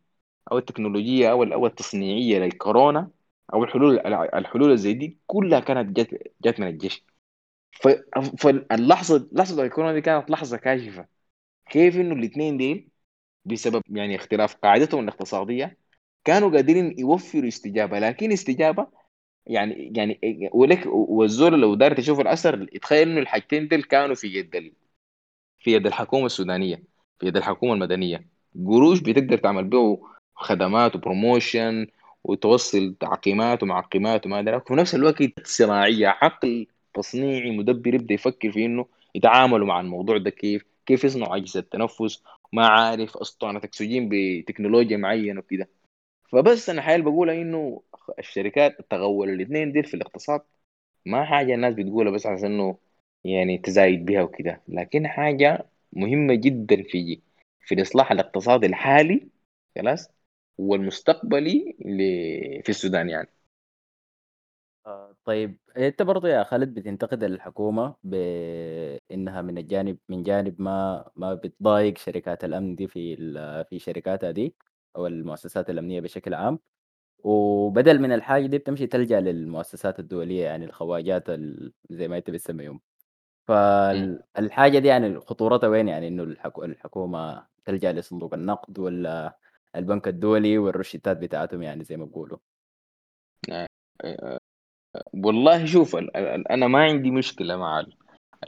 [0.52, 3.10] أو التكنولوجية أو أو التصنيعية للكورونا
[3.54, 3.98] أو الحلول
[4.34, 7.04] الحلول زي دي كلها كانت جت جت من الجيش.
[8.38, 11.08] فاللحظة لحظة الكورونا دي كانت لحظة كاشفة.
[11.70, 12.88] كيف انه الاثنين ديل
[13.44, 15.78] بسبب يعني اختلاف قاعدتهم الاقتصادية
[16.24, 18.86] كانوا قادرين يوفروا استجابة لكن استجابة
[19.46, 20.20] يعني يعني
[20.52, 24.72] ولك والزول لو دار تشوف الأثر يتخيل إنه الحاجتين ديل كانوا في يد
[25.58, 26.82] في يد الحكومة السودانية
[27.20, 28.26] في يد الحكومة المدنية.
[28.66, 30.00] قروش بتقدر تعمل به
[30.34, 31.86] خدمات و promotion
[32.24, 38.64] وتوصل تعقيمات ومعقمات وما أدري وفي نفس الوقت صناعية عقل تصنيعي مدبر يبدأ يفكر في
[38.66, 44.96] إنه يتعاملوا مع الموضوع ده كيف؟ كيف يصنعوا أجهزة تنفس ما عارف أسطوانة اكسجين بتكنولوجيا
[44.96, 45.68] معينة وكده.
[46.32, 47.82] فبس أنا حاليا بقول إنه
[48.18, 50.40] الشركات تغول الاثنين دي في الاقتصاد.
[51.06, 52.78] ما حاجة الناس بتقولها بس عشان إنه
[53.24, 54.62] يعني تزايد بها وكده.
[54.68, 57.20] لكن حاجة مهمة جدا في
[57.60, 59.28] في الإصلاح الاقتصادي الحالي
[59.76, 60.10] خلاص
[60.58, 61.76] والمستقبلي
[62.64, 63.28] في السودان يعني.
[65.24, 71.98] طيب أنت برضه يا خالد بتنتقد الحكومة بإنها من الجانب من جانب ما ما بتضايق
[71.98, 73.16] شركات الأمن دي في
[73.70, 74.54] في شركاتها دي
[74.96, 76.58] أو المؤسسات الأمنية بشكل عام.
[77.24, 81.30] وبدل من الحاجة دي بتمشي تلجأ للمؤسسات الدولية يعني الخواجات
[81.90, 82.80] زي ما أنت بتسميهم.
[83.48, 86.22] فالحاجة دي يعني خطورتها وين؟ يعني إنه
[86.58, 89.38] الحكومة تلجأ لصندوق النقد ولا
[89.76, 92.38] البنك الدولي والروشتات بتاعتهم يعني زي ما بيقولوا.
[95.14, 95.96] والله شوف
[96.50, 97.86] أنا ما عندي مشكلة مع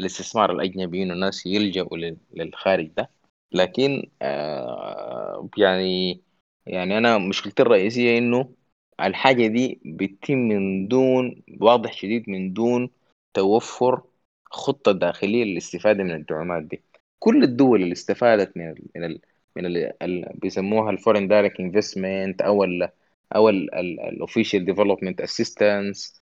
[0.01, 1.97] الاستثمار الأجنبي إنه الناس يلجأوا
[2.35, 3.11] للخارج ده.
[3.53, 6.21] لكن آه يعني
[6.67, 8.55] يعني أنا مشكلتي الرئيسية إنه
[9.01, 12.91] الحاجة دي بتتم من دون واضح شديد من دون
[13.35, 14.03] توفر
[14.51, 16.83] خطة داخلية للاستفادة من الدعومات دي.
[17.19, 19.21] كل الدول اللي استفادت من ال من ال
[19.57, 22.89] من ال ال بيسموها ال foreign direct investment أو ال
[23.37, 26.20] أو ال official development assistance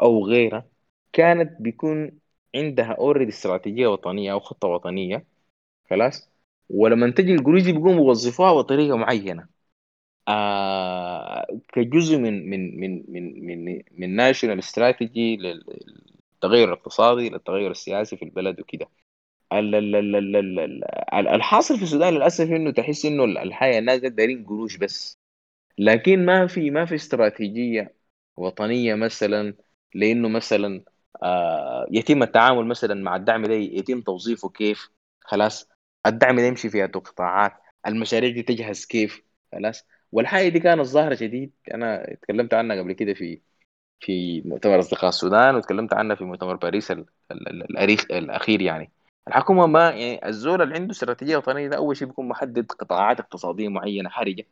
[0.00, 0.66] أو غيرها
[1.12, 2.18] كانت بيكون
[2.54, 5.26] عندها already استراتيجية وطنية أو خطة وطنية
[5.90, 6.30] خلاص؟
[6.70, 9.48] ولما تجي القروش دي بيقوموا يوظفوها بطريقة معينة.
[10.28, 18.24] آه كجزء من من من من من من national strategy للتغير الاقتصادي للتغير السياسي في
[18.24, 18.88] البلد وكده.
[21.14, 25.18] الحاصل في السودان للأسف إنه تحس إنه الحياة الناس دايرين قروش بس.
[25.78, 27.97] لكن ما في ما في استراتيجية
[28.38, 29.54] وطنية مثلا
[29.94, 30.84] لأنه مثلا
[31.22, 34.90] آه يتم التعامل مثلا مع الدعم ده يتم توظيفه كيف؟
[35.20, 35.68] خلاص
[36.06, 37.52] الدعم ده يمشي في قطاعات
[37.86, 39.86] المشاريع دي تجهز كيف؟ خلاص.
[40.12, 43.40] والحاجة دي كانت ظاهره شديد أنا اتكلمت عنها قبل كده في
[44.00, 46.92] في مؤتمر أصدقاء السودان وتكلمت عنها في مؤتمر باريس
[47.30, 48.92] الأريخ الأخير يعني.
[49.28, 53.68] الحكومة ما يعني الزول اللي عنده استراتيجية وطنية ده أول شيء بيكون محدد قطاعات اقتصادية
[53.68, 54.46] معينة حرجة.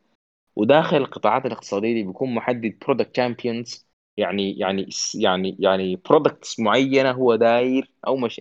[0.57, 3.86] وداخل القطاعات الاقتصادية دي بيكون محدد product champions
[4.16, 8.41] يعني يعني يعني يعني products معينة هو داير أو مش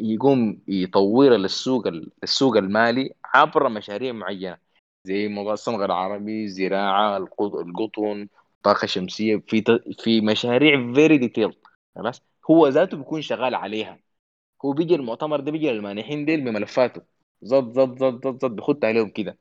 [0.00, 1.86] يقوم يطور للسوق
[2.22, 4.58] السوق المالي عبر مشاريع معينة.
[5.04, 8.28] زي موضوع الصمغ العربي زراعه القطن
[8.62, 9.64] طاقة شمسية في
[9.98, 11.56] في مشاريع very detailed
[11.96, 14.00] خلاص؟ هو ذاته بيكون شغال عليها.
[14.64, 17.02] هو بيجي المؤتمر ده بيجي للمانحين ديل بملفاته.
[17.42, 19.38] طق طق طق طق طق بيخط عليهم كده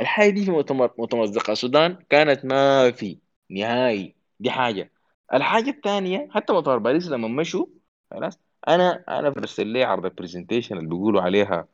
[0.00, 3.18] الحاجة دي في مؤتمر مؤتمر اصدقاء السودان كانت ما في
[3.50, 4.14] نهائي.
[4.40, 4.92] دي حاجة.
[5.34, 7.66] الحاجة الثانية حتى مؤتمر باريس لما مشوا
[8.10, 11.68] خلاص أنا أنا برسل لي عرض ال presentation اللي بيقولوا عليها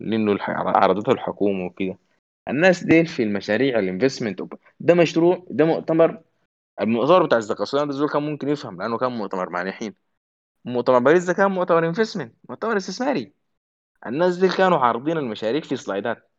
[0.00, 1.98] لأنه عرضته الحكومة وكده.
[2.48, 4.42] الناس ديل في المشاريع ال investment
[4.80, 6.22] ده مشروع ده مؤتمر.
[6.80, 9.94] المؤتمر بتاع اصدقاء السودان ده كان ممكن يفهم لأنه كان مؤتمر مانحين
[10.64, 13.32] مؤتمر باريس ده كان مؤتمر investment مؤتمر استثماري.
[14.06, 16.30] الناس دي كانوا عارضين المشاريع في slideات.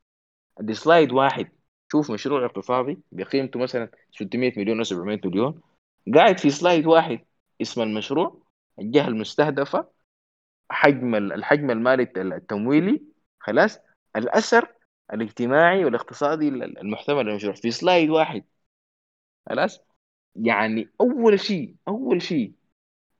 [0.60, 1.52] دي slide واحد.
[1.91, 5.61] شوف مشروع اقتصادي بقيمته مثلا 600 مليون أو 700 مليون.
[6.15, 7.19] قاعد في slide واحد
[7.61, 8.41] اسم المشروع
[8.80, 9.88] الجهة المستهدفة
[10.69, 13.02] حجم الحجم المالي التمويلي
[13.40, 13.80] خلاص؟
[14.15, 14.73] الأثر
[15.14, 17.53] الاجتماعي والاقتصادي المحتمل للمشروع.
[17.53, 18.44] في slide واحد.
[19.49, 19.82] خلاص؟
[20.36, 22.53] يعني أول شيء أول شيء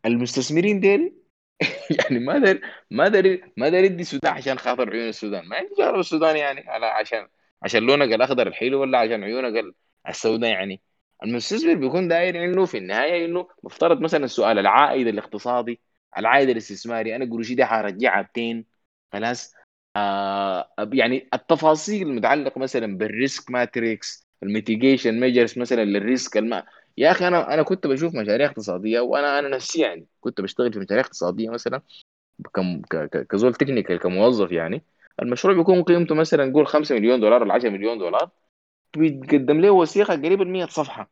[0.06, 1.14] المستثمرين ديل
[2.00, 2.62] يعني ما داير
[2.92, 5.46] ما داير ما داير يدي السودان عشان خاطر عيون السودان.
[5.48, 7.28] ما شغله السودان يعني على عشان
[7.64, 9.76] عشان لونك الاخضر الحلو ولا عشان عيونك
[10.10, 10.82] السوداء يعني.
[11.24, 15.82] المستثمر بيكون داير إنه في النهاية إنه مفترض مثلا السؤال العائد الاقتصادي
[16.18, 18.66] العائد الاستثماري أنا قروشي دي حرجعها بتين
[19.14, 19.54] خلاص؟
[19.96, 26.64] آه يعني التفاصيل المتعلقة مثلا بال risk matrix ال mitigation measures مثلا لل risk الم...
[26.98, 30.80] يا أخي أنا أنا كنت بشوف مشاريع اقتصادية وأنا أنا نفسي يعني كنت بشتغل في
[30.80, 31.82] مشاريع اقتصادية مثلا
[32.54, 32.82] كم
[33.30, 34.84] كزول technical كموظف يعني.
[35.22, 38.30] المشروع بيكون قيمته مثلا نقول 5 مليون دولار ولا 10 مليون دولار
[38.98, 41.12] بيتقدم له وثيقة قريبه من 100 صفحة.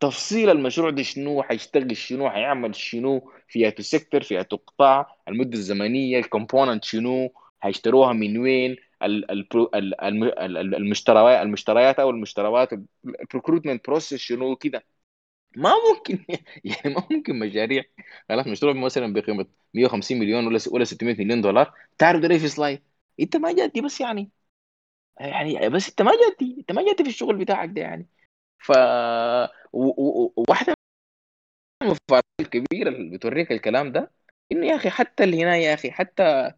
[0.00, 6.18] تفصيل المشروع ده شنو؟ حيشتغل شنو؟ حيعمل شنو؟ فئة ال sector فئة قطاع المدة الزمنية
[6.18, 12.72] ال component شنو؟ حيشتروها من وين؟ المشتريات المشتريات أو المشتريات
[13.04, 14.84] ال procurement process شنو كده.
[15.56, 16.24] ما ممكن
[16.64, 17.84] يعني ما ممكن مشاريع.
[18.28, 22.82] خلاص مشروع مثلا بقيمة 150 مليون ولا ولا 600 مليون دولار تعرض ليه في slide
[23.20, 24.30] أنت ما جادي بس يعني.
[25.20, 28.06] يعني بس أنت ما جادي أنت ما جادي في الشغل بتاعك ده يعني.
[28.58, 28.72] ف
[29.72, 30.74] واحدة
[31.82, 34.10] من المفارقات الكبيره اللي بتوريك الكلام ده
[34.52, 36.52] إنه يا أخي حتى اللي هنا يا أخي حتى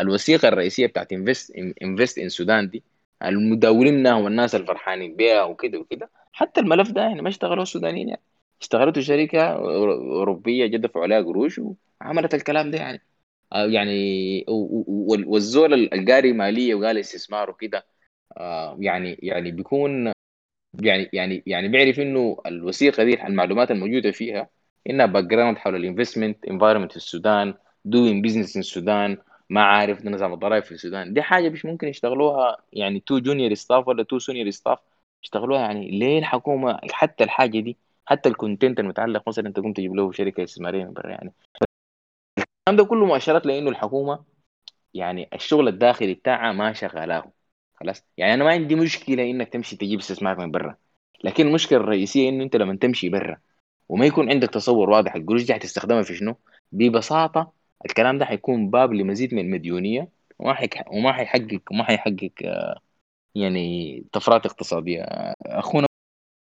[0.00, 1.52] الوثيقه الرئيسيه بتاعت invest
[1.82, 2.82] invest in Sudan دي
[3.22, 8.22] المداولين والناس الفرحانين بها وكده وكده حتى الملف ده يعني ما اشتغلوا السودانيين يعني
[8.60, 11.60] اشتغلته شركه اوروبيه جد دفعوا عليها قروش
[12.00, 13.02] وعملت الكلام ده يعني
[13.52, 14.44] يعني
[15.26, 17.86] والزول القاري ماليه وقال استثمار وكده
[18.78, 20.12] يعني يعني بيكون
[20.82, 24.50] يعني يعني يعني بيعرف انه الوثيقه دي المعلومات الموجوده فيها
[24.90, 27.54] انها background حول ال investment environment في السودان
[27.84, 29.18] doing business in السودان
[29.50, 31.14] ما عارف نظام الضرائب في السودان.
[31.14, 34.78] دي حاجة مش ممكن يشتغلوها يعني two junior staff ولا two senior staff
[35.24, 37.76] يشتغلوها يعني ليه الحكومة؟ حتى الحاجة دي
[38.06, 41.32] حتى ال content المتعلق مثلا تقوم تجيب له شركة استثماريه من برا يعني.
[42.38, 44.24] الكلام ده كله مؤشرات لإنه الحكومة
[44.94, 47.32] يعني الشغل الداخلي بتاعها ما شغالاه
[47.74, 50.76] خلاص؟ يعني أنا ما عندي مشكلة إنك تمشي تجيب استثمار من برا.
[51.24, 53.40] لكن المشكلة الرئيسية إنه أنت لما تمشي برا
[53.90, 55.14] وما يكون عندك تصور واضح.
[55.14, 56.36] القروش دي هتستخدمها في شنو؟
[56.72, 57.52] ببساطة
[57.86, 60.08] الكلام ده حيكون باب لمزيد من المديونية
[60.38, 60.84] وما حيك...
[60.92, 62.30] وما حيحقق وما حيحقق
[63.34, 65.02] يعني طفرات اقتصادية.
[65.46, 65.86] أخونا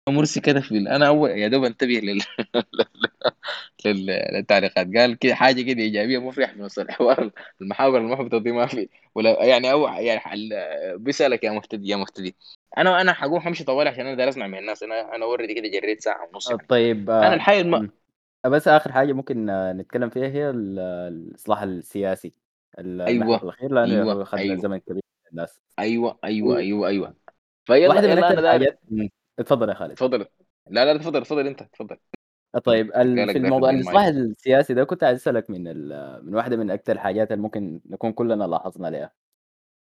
[0.10, 2.22] مرسي كده في أنا اول يا دوب انتبه لل...
[3.86, 4.06] لل...
[4.06, 4.88] للتعليقات.
[4.96, 7.32] قال كده حاجة كده إيجابية ما في من الحوار
[7.62, 8.90] المحاور المحبطه دي ما في.
[9.16, 10.50] ولا يعني أو يعني.
[10.96, 12.36] بيسألك يا مهتدي يا مهتدي
[12.78, 14.84] أنا أنا حقوم حمشي طوالي عشان أنا داير أسمع من الناس.
[14.84, 16.66] أنا أنا already كده جريت ساعة ونص يعني.
[16.70, 17.92] طيب أنا آه، الحقيقة الم...
[18.46, 22.34] آه، بس آخر حاجة ممكن آه، نتكلم فيها هي ال- الإصلاح السياسي.
[22.80, 23.36] أيوه.
[23.36, 24.14] الأخير لأنه أيوه.
[24.14, 24.56] هو اخذ أيوه.
[24.56, 25.60] زمن كبير الناس.
[25.80, 26.20] أيوه.
[26.24, 26.58] أيوه.
[26.58, 26.88] أيوه.
[26.88, 27.16] أيوه.
[27.66, 28.78] فيلا واحدة من أنا داير.
[29.40, 29.94] اتفضل يا خالد.
[29.96, 30.26] تفضل
[30.70, 31.98] لا لا تفضل تفضل أنت تفضل
[32.64, 36.58] طيب ال- قالك في الموضوع المايك السياسي ده كنت عايز أسألك من ال- من واحدة
[36.58, 39.12] من أكثر الحاجات اللي ممكن نكون كلنا لاحظنا عليها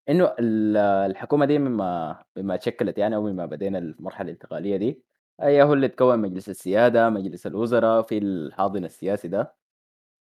[0.08, 0.76] إنه ال-
[1.10, 5.04] الحكومة دي مما مما تشكلت يعني أو مما بدينا المرحلة الانتقالية دي
[5.40, 9.56] هي هو اللي تكون مجلس السيادة مجلس الوزراء في الحاضن السياسي ده.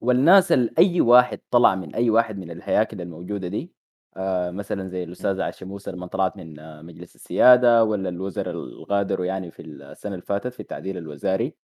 [0.01, 3.73] والناس ال أي واحد طلع من أي واحد من الهياكل الموجودة دي
[4.17, 8.85] آآ مثلًا زي الأستاذة عائشة موسى لمّا طلعت من آه، مجلس السيادة والّا الوزراء اللي
[8.91, 11.55] غادروا يعني في السنة اللي فاتت في التعديل الوزاري،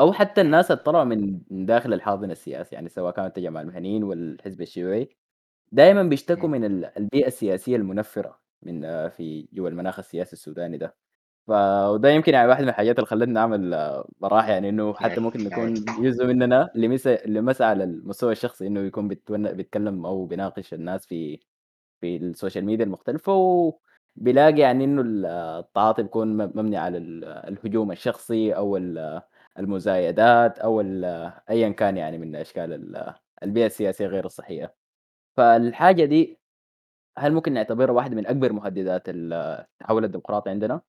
[0.00, 4.04] أو حتى الناس اللي طلعوا من من داخل الحاضن السياسي، يعني سواء كانت التجمع المهنيين
[4.04, 5.08] والحزب الشيوعي،
[5.72, 10.96] دايمًا بيشتكوا من ال البيئة السياسية المنفّرة من آه، في جوا المناخ السياسي السوداني ده.
[11.48, 11.50] ف
[11.90, 15.44] وده يمكن يعني واحد من الحاجات اللي خلّتنا نعمل آه، براح يعني إنه حتى ممكن
[15.44, 21.06] نكون جزء مننا لمس لمس على المستوى الشخصي إنه يكون بيتون بيتكلم أو بيناقش الناس
[21.06, 21.40] في
[22.00, 23.34] في ال social media المختلفة،
[24.16, 29.22] وبيلاقي يعني إنه ال التعاطي بيكون م مبني على ال الهجوم الشخصي أو ال
[29.58, 31.04] المزايدات أو ال
[31.50, 34.74] أيًا كان يعني من أشكال ال البيئة السياسية غير الصحية.
[35.36, 36.40] فالحاجة دي
[37.18, 40.82] هل ممكن نعتبرها واحدة من أكبر مهددات ال التحول الديمقراطي عندنا؟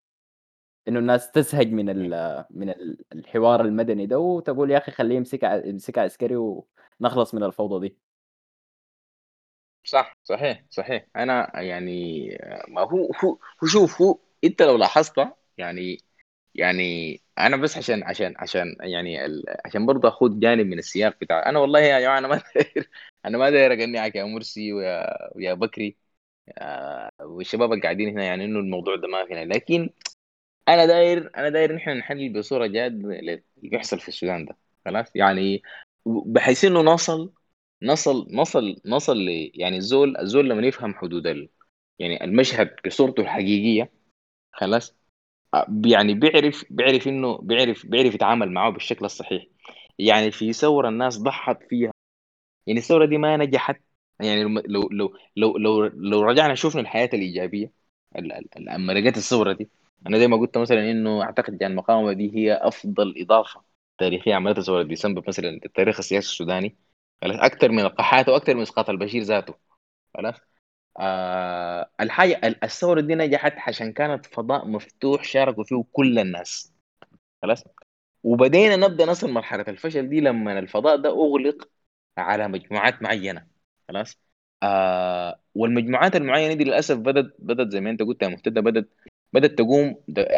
[0.87, 5.65] إنه الناس تزهق من ال من ال الحوار المدني ده، وتقول يا أخي خلّيه يمسكها
[5.67, 6.35] يمسكها عسكري
[7.01, 7.97] ونخلص من الفوضى دي.
[9.83, 12.27] صح صحيح صحيح أنا يعني
[12.67, 12.87] ما هو
[13.23, 15.13] هو هو شوف هو أنت لو لاحظت
[15.57, 15.97] يعني
[16.55, 19.43] يعني أنا بس عشان عشان عشان يعني ال...
[19.65, 22.89] عشان برضه اخذ جانب من السياق بتاع أنا والله يا جماعة أنا ما داير
[23.25, 25.97] أنا ما داير اقنعك يا مرسي ويا ويا بكري.
[26.57, 29.89] آه، والشباب اللي قاعدين هنا يعني إنه الموضوع ده ما فينا لكن
[30.67, 34.57] أنا داير أنا داير نحن نحلل بصورة جاد اللي بيحصل في السودان ده.
[34.85, 35.63] خلاص؟ يعني
[36.05, 37.33] بحيث إنه نصل
[37.83, 41.49] نصل نصل نصل ل يعني الزول الزول لما يفهم حدود ال
[41.99, 43.91] يعني المشهد بصورته الحقيقية
[44.51, 44.95] خلاص؟
[45.85, 49.45] يعني بيعرف بيعرف إنه بيعرف بيعرف يتعامل معه بالشكل الصحيح.
[49.99, 51.91] يعني في ثورة الناس ضحت فيها.
[52.67, 53.81] يعني الثورة دي ما نجحت.
[54.19, 57.71] يعني لو لو لو لو لو, رجعنا شفنا الحياة الإيجابية
[58.15, 59.69] ال- ال- ال- لما لقيت الثورة دي
[60.07, 63.61] أنا زي ما قلت مثلا إنه أعتقد يعني المقاومة دي هي أفضل إضافة
[63.97, 66.77] تاريخية عملتها ثوره ديسمبر مثلا التاريخ السياسي السوداني.
[67.23, 69.55] أكثر من القحات وأكثر من إسقاط البشير ذاته.
[70.15, 70.35] خلاص؟
[70.99, 76.73] آه الحاجة ال- الثورة دي نجحت عشان كانت فضاء مفتوح شاركوا فيه كل الناس.
[77.41, 77.63] خلاص؟
[78.23, 81.69] وبدينا نبدأ نصل مرحلة الفشل دي لما الفضاء ده أغلق
[82.17, 83.47] على مجموعات معينة.
[83.89, 84.19] خلاص؟
[84.63, 88.89] آه والمجموعات المعينة دي للأسف بدت بدت زي ما أنت قلت يا مهتدى بدت
[89.33, 89.95] بدأت تقوم.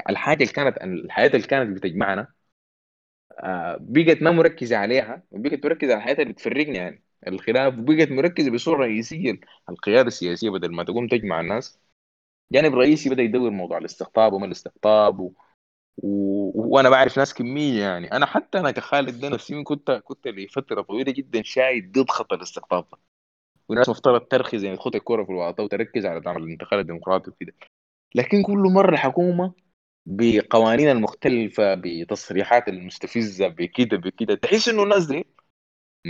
[0.09, 2.27] الحاجة اللي كانت الحياة اللي كانت بتجمعنا
[3.39, 7.03] آه بقت ما مركزة عليها وبقت مركزة على الحياة اللي بتفرقنا يعني.
[7.27, 9.39] الخلاف بقت مركزة بصورة رئيسية.
[9.69, 11.80] القيادة السياسية بدل ما تقوم تجمع الناس
[12.53, 15.34] جانب رئيسي بدأ يدور موضوع الاستقطاب وما الاستقطاب و...
[15.98, 16.52] و...
[16.76, 18.11] وأنا بعرف ناس كمية يعني.
[18.11, 22.98] أنا حتى أنا كخالد نفسي كنت كنت لفتره طويلة جدا شايد ضد خط الاستقطاب ده.
[23.69, 27.53] والناس مفترض ترخي زي تخوض الكوره في الوسط وتركز على دعم الانتقال الديمقراطي وكده.
[28.15, 29.53] لكن كل مرة الحكومة
[30.06, 35.26] بقوانين المختلفة بتصريحات المستفزة بكده بكده تحس إنه الناس دي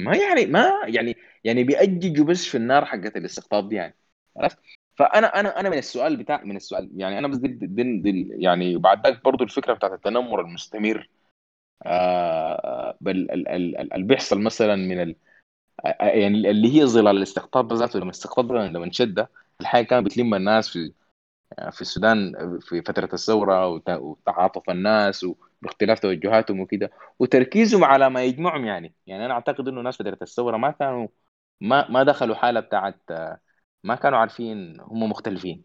[0.03, 3.97] ما يعني ما يعني يعني بيأججوا بس في النار حقت الاستقطاب دي يعني.
[4.37, 4.57] عرفت؟
[4.97, 8.77] فأنا أنا أنا من السؤال بتاع من السؤال يعني أنا بس دي, دي, دي يعني
[8.77, 11.09] بعد ذاك برضه الفكرة بتاعت التنمر المستمر
[11.85, 15.15] آه بل ال- ال- ال- اللي بيحصل مثلا من ال
[16.01, 19.27] يعني اللي هي ظلال الاستقطاب ذاته لما الاستقطاب لما انشد
[19.61, 20.93] الحاجة كانت بتلم الناس في
[21.71, 25.25] في السودان في فترة الثورة وت- وتعاطف الناس
[25.61, 26.91] باختلاف توجهاتهم وكده.
[27.19, 28.93] وتركيزهم على ما يجمعهم يعني.
[29.07, 31.07] يعني أنا أعتقد إنه ناس فترة الثورة ما كانوا
[31.61, 33.01] ما ما دخلوا حالة بتاعت
[33.83, 35.63] ما كانوا عارفين هم مختلفين.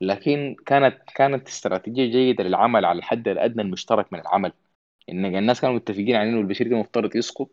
[0.00, 4.52] لكن كانت كانت استراتيجية جيدة للعمل على الحد الأدنى المشترك من العمل.
[5.10, 7.50] إن الناس كانوا متفقين على انه البشير ده مفترض يسقط.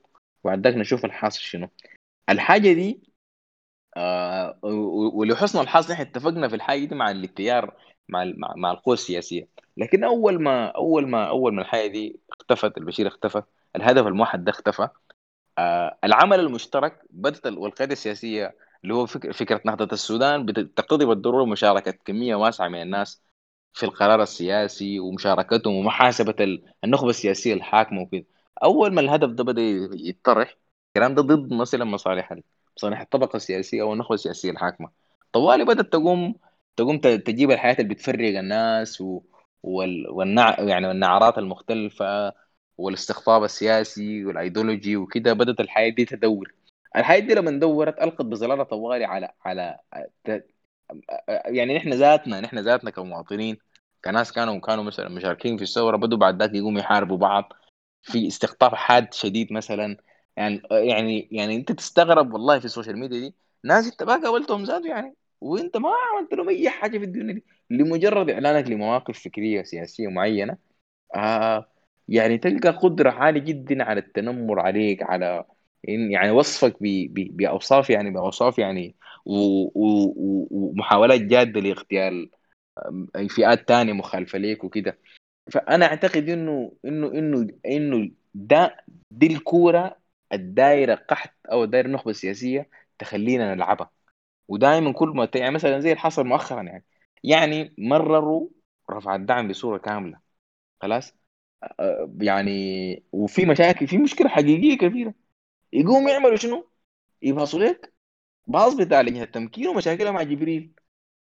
[0.47, 1.69] ذاك نشوف الحاصل شنو.
[2.30, 3.02] الحاجة دي
[3.97, 4.59] آه
[5.13, 7.73] ولحسن الحظ نحن اتفقنا في الحاجة دي مع الاتيار
[8.09, 9.47] مع مع, القوى السياسية.
[9.77, 13.43] لكن أول ما أول ما أول ما الحاجة دي اختفت البشير اختفى
[13.76, 14.88] الهدف الموحد ده اختفى
[15.59, 20.45] آه العمل المشترك بدأت ال- والقيادة السياسية اللي هو فكر فكرة نهضة السودان
[20.76, 23.23] تقتضي بالضرورة مشاركة كمية واسعة من الناس
[23.73, 26.35] في القرار السياسي ومشاركتهم ومحاسبة
[26.84, 28.26] النخبة السياسية الحاكمة وكده.
[28.63, 29.61] أول ما الهدف ده بدأ
[29.93, 30.57] يتطرح
[30.89, 32.34] الكلام ده ضد مثلا مصالح
[32.77, 34.89] مصالح الطبقة السياسية أو النخبه السياسيه الحاكمة.
[35.34, 36.35] طوالي بدأت تقوم
[36.76, 39.22] تقوم تجيب الحياة اللي بتفرق الناس و...
[39.64, 40.10] وال...
[40.10, 40.60] والنع...
[40.60, 42.34] يعني والنعرات المختلفة
[42.77, 46.53] والاستقطاب السياسي والأيديولوجي وكده بدأت الحياة دي تدور.
[46.95, 49.80] الحياة دي لما دورت ألقت بظلالها طوالي على على
[51.45, 53.57] يعني نحن ذاتنا نحن ذاتنا كمواطنين
[54.06, 57.53] كناس كانوا كانوا مثلا مشاركين في الثورة بدوا بعد ذاك يقوموا يحاربوا بعض
[58.03, 59.97] في استقطاب حاد شديد مثلا.
[60.38, 64.64] يعني يعني يعني أنت تستغرب والله في ال social media دي ناس انت ما قابلتهم
[64.64, 69.64] ذاته يعني وأنت ما عملت لهم أي حاجة في الدنيا دي لمجرد إعلانك لمواقف فكرية
[69.64, 70.57] سياسية معينة
[71.16, 71.70] آه
[72.10, 75.45] يعني تلقى قدرة عالية جدا على التنمر عليك على
[75.86, 76.78] يعني وصفك
[77.12, 78.95] بأوصاف يعني بأوصاف يعني
[79.26, 82.30] ومحاولات جادة لاغتيال
[83.30, 84.98] فئات تانية مخالفة ليك وكده.
[85.52, 88.78] فأنا أعتقد إنه إنه إنه إنه ده
[89.12, 89.98] دي الكورة
[90.34, 92.69] الدايرة قحط أو الدايرة نخبه سياسيه
[92.99, 93.91] تخلينا نلعبها.
[94.47, 96.85] ودائما كل ما يعني مثلا زي اللي حصل مؤخرا يعني.
[97.23, 98.49] يعني مرروا
[98.91, 100.19] رفع الدعم بصورة كاملة.
[100.81, 101.15] خلاص؟
[102.22, 105.14] يعني وفي مشاكل في مشكلة حقيقية كبيرة.
[105.73, 106.69] يقوم يعملوا شنو؟
[107.22, 107.93] يباصوا لك
[108.47, 110.72] باص بتاع لجنة التمكين ومشاكلها مع جبريل.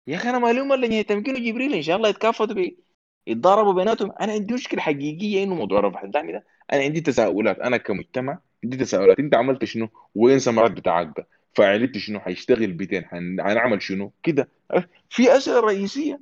[0.07, 1.73] يا أخي أنا مالهم لجنة التمكين وجبريل.
[1.73, 2.79] إن شاء الله يتكافئوا بي
[3.27, 4.11] يتضاربوا بيناتهم.
[4.21, 6.45] أنا عندي مشكلة حقيقية إنه موضوع رفع الدعم ده.
[6.73, 7.59] أنا عندي تساؤلات.
[7.59, 9.19] أنا كمجتمع عندي تساؤلات.
[9.19, 14.49] انت عملت شنو؟ وين ثمرات بتاعك ده؟ فعلت شنو؟ حيشتغل بيتين حنعمل شنو؟ كده.
[15.09, 16.19] في أسئلة رئيسية.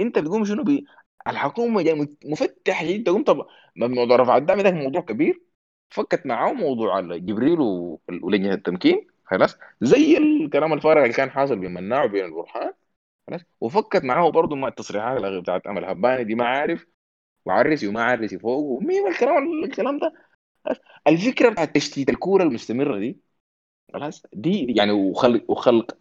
[0.00, 0.86] انت بتقوم شنو بي
[1.28, 3.46] الحكومة مفتح جدا قمت
[3.76, 5.40] موضوع رفع الدعم ده موضوع كبير.
[5.90, 7.60] فكت معاه موضوع جبريل
[8.22, 9.06] ولجنة التمكين.
[9.24, 12.72] خلاص؟ زي الكلام الفارغ اللي كان حاصل بين مناع وبين البرهان.
[13.26, 16.86] خلاص؟ وفكت معاه برضه مع التصريحات بتاعت أمل هباني دي ما عارف.
[17.44, 18.58] وعرسي وما عرسي فوق.
[18.58, 20.12] ومين الكلام الكلام ده؟
[21.06, 23.18] الفكرة بتاعت تشتيت الكورة المستمرة دي
[23.94, 25.96] خلاص دي يعني وخلق وخلق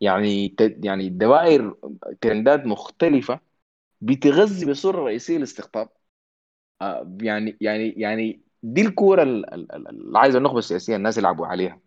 [0.00, 0.54] يعني
[0.84, 1.76] يعني دوائر
[2.20, 3.40] ترندات مختلفة
[4.00, 5.88] بتغذي بصورة رئيسية الاستقطاب
[6.82, 11.80] آه يعني يعني يعني دي الكورة اللي عايزة النخبة السياسية الناس يلعبوا عليها.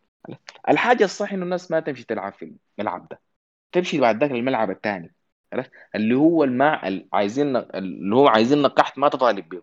[0.70, 3.22] الحاجة الصح إنه الناس ما تمشي تلعب في الملعب ده.
[3.72, 5.16] تمشي بعد ذاك الملعب الثاني
[5.96, 9.62] اللي هو اللي عايزين اللي هو عايزين نقحت ما تطالب به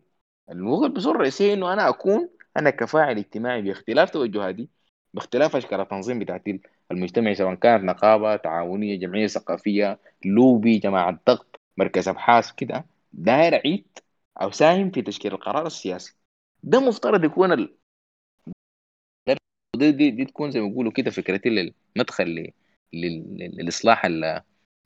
[0.53, 2.29] هو البصوره الرئيسيه إنه أنا أكون
[2.59, 4.69] أنا كفاعل اجتماعي باختلاف توجهاتي
[5.15, 6.43] باختلاف أشكال التنظيم بتاعت
[6.91, 13.87] المجتمع سواء كانت نقابة تعاونية جمعية ثقافية لوبي جماعة ضغط مركز أبحاث كده داير عيد
[14.43, 16.17] أو ساهم في تشكيل القرار السياسي.
[16.63, 17.75] ده مفترض يكون ال...
[19.77, 22.53] دي, دي, دي تكون زي ما بيقولوا كده فكرتي المدخل
[22.93, 24.41] للإصلاح ال...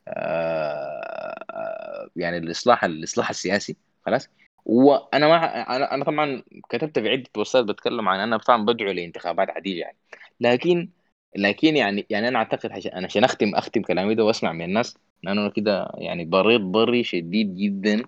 [0.08, 3.76] آه، يعني الاصلاح الإصلاح السياسي
[4.06, 4.28] خلاص؟
[4.64, 5.36] وأنا ما
[5.76, 9.96] أنا أنا طبعا كتبت في عدة بوستات بتكلم عن أنا طبعا بدعو لانتخابات عديدة يعني.
[10.40, 10.88] لكن
[11.36, 14.98] لكن يعني يعني أنا أعتقد عشان أنا عشان أختم أختم كلامي ده وأسمع من الناس
[15.22, 18.02] لأنه أنا كده يعني بريت بري شديد جدا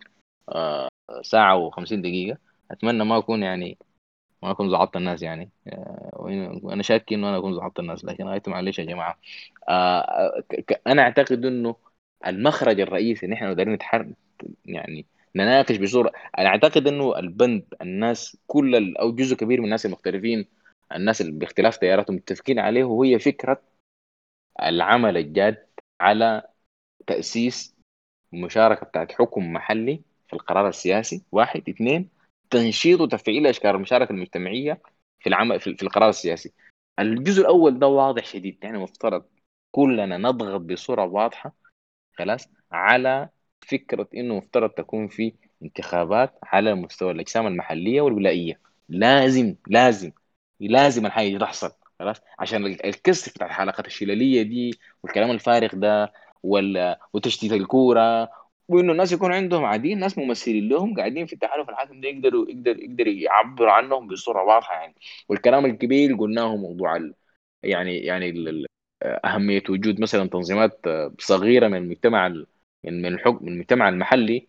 [0.48, 0.88] آه
[1.22, 2.38] ساعة و50 دقيقة.
[2.70, 3.78] أتمنى ما أكون يعني
[4.42, 5.50] ما أكون زعطت الناس يعني.
[5.68, 6.10] آه،
[6.62, 9.18] وأنا شاك إنه أنا أكون زعطت الناس لكن غايته معلش يا جماعة.
[9.68, 10.44] آه
[10.86, 11.76] أنا أعتقد إنه
[12.26, 13.78] المخرج الرئيسي ان إحنا قادرين
[14.66, 15.06] يعني
[15.36, 20.46] نناقش بصوره أنا أعتقد إنه البند الناس كل أو جزء كبير من الناس المختلفين
[20.92, 23.62] الناس اللي باختلاف تياراتهم متفقين عليه وهي فكرة
[24.62, 25.66] العمل الجاد
[26.00, 26.42] على
[27.06, 27.76] تأسيس
[28.32, 31.22] مشاركة بتاعت حكم محلي في القرار السياسي.
[31.32, 31.68] واحد.
[31.68, 32.08] اثنين
[32.50, 34.82] تنشيط وتفعيل أشكال المشاركة المجتمعية
[35.20, 36.52] في العمل في القرار السياسي.
[36.98, 39.24] الجزء الأول ده واضح شديد يعني مفترض
[39.70, 41.52] كلنا نضغط بصورة واضحة
[42.12, 43.28] خلاص على
[43.64, 45.32] فكرة إنه مفترض تكون في
[45.62, 48.60] انتخابات على مستوى الأجسام المحلية والولائية.
[48.88, 50.12] لازم لازم
[50.60, 56.12] لازم الحاجة دي تحصل خلاص؟ عشان الكسر بتاع الحلقات الشلالية دي والكلام الفارغ ده
[56.42, 56.96] وال...
[57.12, 58.30] وتشتيت الكورة
[58.68, 62.78] وإنه الناس يكون عندهم عاديين ناس ممثلين لهم قاعدين في التحالف الحاكم ده يقدروا يقدر
[62.82, 64.94] يقدر يعبروا عنهم بصورة واضحة يعني.
[65.28, 67.14] والكلام الكبير قلناه موضوع ال...
[67.62, 68.66] يعني يعني ال...
[69.04, 70.80] أهمية وجود مثلا تنظيمات
[71.20, 72.26] صغيرة من المجتمع
[72.84, 74.46] من الحكم من المجتمع المحلي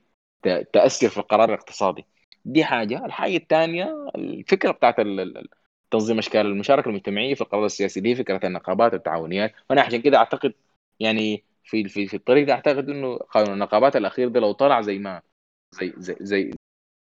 [0.74, 2.06] تأثر في القرار الاقتصادي.
[2.46, 3.06] دي حاجة.
[3.06, 4.96] الحاجة الثانية الفكرة بتاعت
[5.92, 10.54] تنظيم أشكال المشاركة المجتمعية في القرار السياسي دي فكرة النقابات والتعاونيات وأنا عشان كده أعتقد
[11.00, 14.98] يعني في في في الطريق ده أعتقد إنه قانون النقابات الأخير ده لو طلع زي
[15.00, 15.22] ما
[15.72, 16.52] زي زي زي,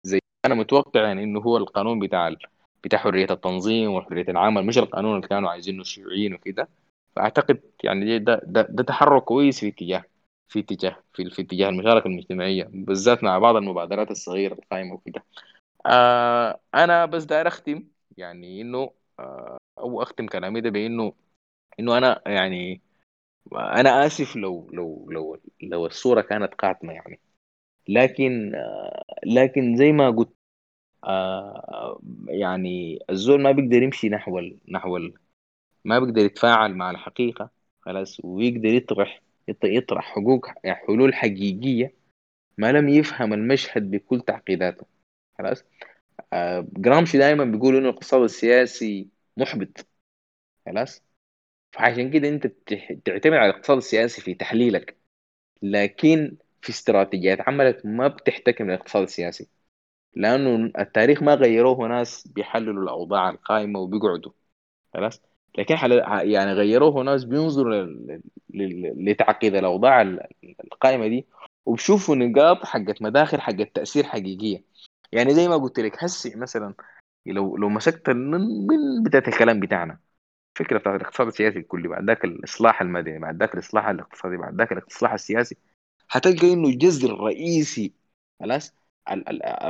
[0.04, 2.36] زي أنا متوقع يعني إنه هو القانون بتاع
[2.84, 6.70] بتاع حرية التنظيم وحرية العمل مش القانون اللي كانوا عايزينه الشيوعيين وكده.
[7.16, 10.04] فأعتقد يعني ده ده, ده تحرك كويس في اتجاه
[10.50, 15.24] في اتجاه في, في اتجاه المشاركة المجتمعية بالذات مع بعض المبادرات الصغيرة القائمه وكده.
[15.88, 17.88] آه أنا بس داير أختم
[18.18, 21.14] يعني إنه آه أو أختم كلامي ده بإنه
[21.80, 22.82] إنه أنا يعني
[23.56, 27.20] أنا آسف لو لو لو لو الصورة كانت قاتمه يعني.
[27.90, 30.34] لكن آه لكن زي ما قلت
[31.06, 35.00] آه يعني الزول ما بيقدر يمشي نحو نحو
[35.86, 37.50] ما بيقدر يتفاعل مع الحقيقة
[37.82, 39.27] خلاص ويقدر يطرح يط-
[39.64, 41.94] يطرح حقوق يعني حلول حقيقية
[42.58, 44.86] ما لم يفهم المشهد بكل تعقيداته.
[45.38, 45.64] خلاص؟
[46.34, 49.88] آه جرامشي دائما بيقول إنه الاقتصاد السياسي محبط.
[50.66, 51.04] خلاص؟
[51.72, 54.98] فعشان كده أنت بتح- تعتمد على الاقتصاد السياسي في تحليلك.
[55.62, 59.48] لكن في استراتيجيات عملك ما بتحتكم للاقتصاد السياسي.
[60.14, 64.32] لأنه التاريخ ما غيروه ناس بيحللوا الأوضاع القائمة وبيقعدوا.
[64.94, 65.22] خلاص؟
[65.58, 65.76] لكن.
[66.32, 67.86] يعني غيروه ناس بينظروا.
[68.50, 70.20] لتعقيد الاوضاع ال-
[70.64, 71.26] القائمة دي
[71.66, 74.64] وبشوفوا نقاط حقت مداخل حقت تأثير حقيقية
[75.12, 76.74] يعني زي ما قلت لك هسي مثلا
[77.26, 78.68] لو لو مسكت من
[79.04, 80.00] بداية الكلام بتاعنا
[80.58, 84.72] الفكرة بتاعت الاقتصاد السياسي الكلي بعد ذاك الإصلاح المدني بعد ذاك الإصلاح الاقتصادي بعد ذاك
[84.72, 85.58] الاصلاح السياسي
[86.12, 87.94] هتلقى إنه الجذر الرئيسي
[88.40, 88.76] خلاص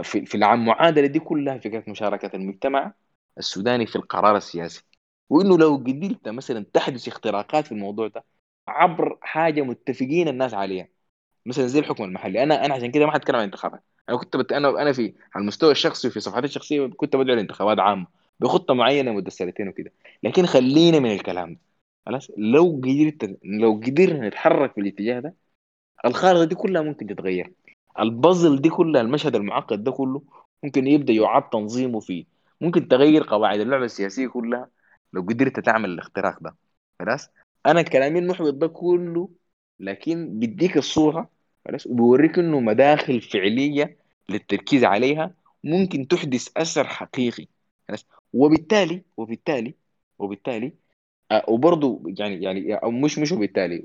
[0.03, 2.93] في المعادلة دي كلها فكره مشاركة المجتمع
[3.38, 4.84] السوداني في القرار السياسي
[5.30, 8.24] وإنه لو قدرت مثلا تحدث اختراقات في الموضوع ده
[8.68, 10.88] عبر حاجة متفقين الناس عليها.
[11.45, 12.44] مثلا زي الحكم المحلي.
[12.44, 14.52] أنا أنا عشان كده ما حتكلم عن انتخابات أنا كنت بت...
[14.52, 18.08] أنا أنا في على المستوى الشخصي وفي صفحتي الشخصية كنت بدعو لانتخابات عامه
[18.40, 19.91] بخطة معينة مدة سنتين وكده.
[20.24, 21.60] لكن خلينا من الكلام ده.
[22.06, 25.36] خلاص؟ لو قدرت لو قدرنا نتحرك في الاتجاه ده
[26.06, 27.54] الخارطة دي كلها ممكن تتغير.
[27.99, 30.22] البازل دي كلها المشهد المعقد ده كله
[30.64, 32.26] ممكن يبدأ يعاد تنظيمه فيه.
[32.62, 34.70] ممكن تغير قواعد اللعبة السياسية كلها.
[35.14, 36.56] لو قدرت تعمل الاختراق ده.
[37.00, 37.30] خلاص؟
[37.66, 39.30] أنا كلامي المحبط ده كله
[39.80, 41.30] لكن بيديك الصورة
[41.68, 43.98] خلاص؟ وبيوريك إنه مداخل فعلية
[44.30, 47.48] للتركيز عليها ممكن تحدث أثر حقيقي
[47.88, 49.74] خلاص؟ وبالتالي وبالتالي
[50.20, 50.74] وبالتالي
[51.32, 53.84] آه، وبرضه يعني يعني مش مش وبالتالي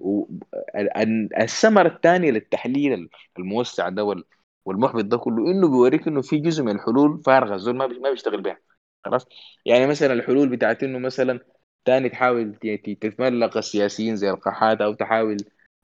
[0.77, 3.09] ال- الثمرة الثانية للتحليل
[3.39, 4.25] الموسع ده وال-
[4.65, 8.59] والمحبط ده كله إنه بيوريك إنه في جزء من الحلول فارغة الزول ما بيشتغل بها.
[9.05, 9.27] خلاص.
[9.67, 11.41] يعني مثلا الحلول بتاعت إنه مثلا
[11.85, 12.55] تاني تحاول
[13.01, 15.37] تتملق السياسيين زي القحات أو تحاول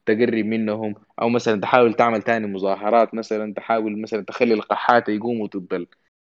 [0.07, 5.75] تقرب منهم أو مثلا تحاول تعمل تاني مظاهرات مثلا تحاول مثلا تخلي القحات يقوموا ضد
[5.75, 5.87] ال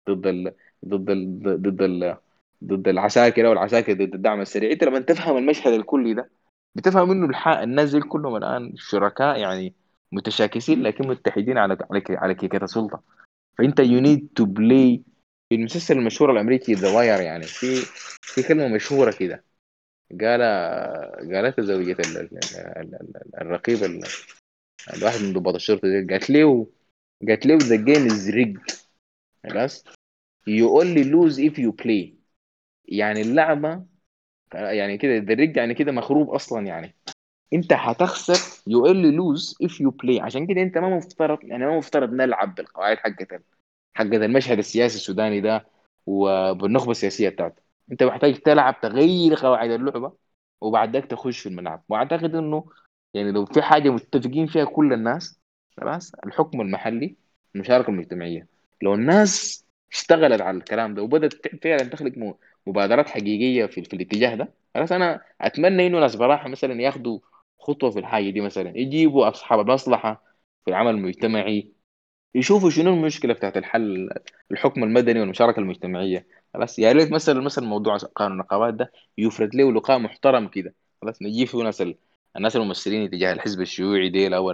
[0.09, 0.53] ضد ال
[0.85, 2.17] ضد ال ضد ال
[2.63, 4.71] ضد العساكر أو العساكر ضد الدعم السريع.
[4.71, 6.29] أنت لما تفهم المشهد الكلي ده
[6.75, 7.47] بتفهم إنه الح...
[7.47, 9.75] الناس كلهم الآن شركاء يعني
[10.11, 13.01] متشاكسين لكن متحدين على على على كيكه سلطه
[13.57, 15.03] فأنت you need to play
[15.51, 17.81] المسلسل المشهور الأمريكي The Wire يعني في
[18.21, 19.43] في كلمة مشهورة كده.
[20.21, 20.41] قال
[21.33, 24.03] قالت زوجة ال- ال- ال- ال- الرقيب ال-
[24.93, 26.67] الواحد من ضباط الشرطة دي قالت له
[27.27, 28.75] قالت له the game is rigged.
[29.43, 29.83] خلاص؟
[30.49, 32.13] You only lose if you play.
[32.85, 33.85] يعني اللعبة
[34.53, 36.95] يعني كده the rigged يعني كده مخروب أصلا يعني.
[37.53, 38.35] أنت هتخسر
[38.69, 40.21] you only lose if you play.
[40.21, 43.43] عشان كده أنت ما مفترض يعني ما مفترض نلعب بالقواعد حقت ال-
[43.99, 45.65] حقت المشهد السياسي السوداني ده
[46.05, 47.61] وبالنخبة السياسية بتاعته.
[47.91, 50.13] أنت محتاج تلعب تغير قواعد اللعبة
[50.61, 51.83] وبعد تخش في الملعب.
[51.89, 52.65] وأعتقد إنه
[53.13, 55.39] يعني لو في حاجة متفقين فيها كل الناس
[55.81, 57.15] خلاص الحكم المحلي
[57.55, 58.47] المشاركة المجتمعية.
[58.81, 62.35] لو الناس اشتغلت على الكلام ده وبدأت فعلا تخلق
[62.67, 67.19] مبادرات حقيقية في, في الاتجاه ده خلاص أنا أتمنى إنه ناس براحة مثلا ياخذوا
[67.59, 70.23] خطوة في الحاجة دي مثلا يجيبوا أصحاب المصلحه
[70.65, 71.71] في العمل المجتمعي
[72.35, 74.09] يشوفوا شنو المشكلة بتاعت الحل
[74.51, 76.27] الحكم المدني والمشاركة المجتمعية.
[76.53, 80.75] خلاص يا ريت مثلا مثلا موضوع قانون النقابات ده يفرد له لقاء محترم كده.
[81.01, 81.95] خلاص نجيب فيه ناس ال...
[82.37, 84.51] الناس الممثلين تجاه الحزب الشيوعي ديل أو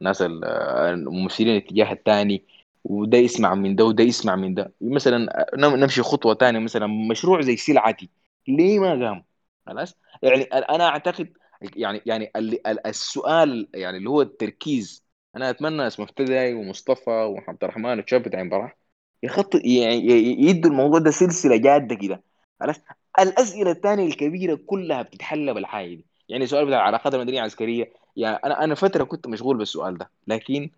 [0.00, 2.44] الناس ال- الممثلين الاتجاه الثاني
[2.84, 4.72] وده يسمع من ده وده يسمع من ده.
[4.80, 8.08] مثلا نم- نمشي خطوة ثانية مثلا مشروع زي سلعتي
[8.48, 9.24] ليه ما قام؟
[9.66, 11.32] خلاص؟ يعني أنا أعتقد
[11.76, 15.04] يعني يعني ال- ال- السؤال يعني اللي هو التركيز
[15.36, 18.76] أنا أتمنى اسمه مفتدي ومصطفى وعبد الرحمن والشباب بتاع براح.
[19.22, 19.96] يخط يعني
[20.42, 22.22] يدوا الموضوع ده سلسلة جادة كده.
[22.60, 22.76] خلاص
[23.20, 26.06] الأسئلة الثانية الكبيرة كلها بتتحل بالحاجة دي.
[26.28, 30.10] يعني سؤال بتاع العلاقات المدنيه العسكريه يعني أنا أنا فترة كنت مشغول بالسؤال ده.
[30.26, 30.70] لكن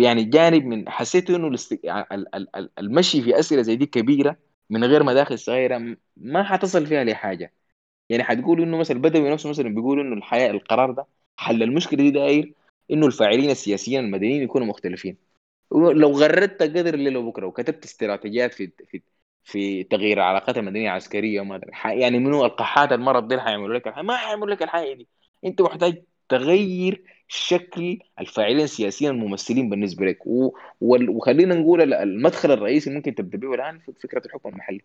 [0.00, 1.80] يعني جانب من حسيت إنه الاست...
[1.84, 4.36] يعني ال- ال- ال- المشي في أسئلة زي دي كبيرة
[4.70, 7.54] من غير مداخل صغيره ما حتصل فيها لحاجه
[8.10, 11.06] يعني حتقول إنه مثلا البدوي نفسه مثلا بيقول إنه الحياة القرار ده
[11.36, 11.62] حل.
[11.62, 12.54] المشكلة دي داير
[12.90, 15.16] إنه الفاعلين السياسيين المدنيين يكونوا مختلفين.
[15.72, 19.02] لو غردت قدر الليل وبكرة وكتبت استراتيجيات في في
[19.44, 24.04] في تغيير العلاقات المدنية العسكرية وما يعني منو القحات المرض دي حيعملوا لك الحاجة.
[24.04, 25.06] ما حيعملوا لك الحاجة دي.
[25.44, 30.26] أنت محتاج تغير شكل الفاعلين السياسيين الممثلين بالنسبة لك.
[30.26, 34.80] و- وخلينا نقول ال- المدخل الرئيسي ممكن تبدا به الآن في فكرة الحكم المحلي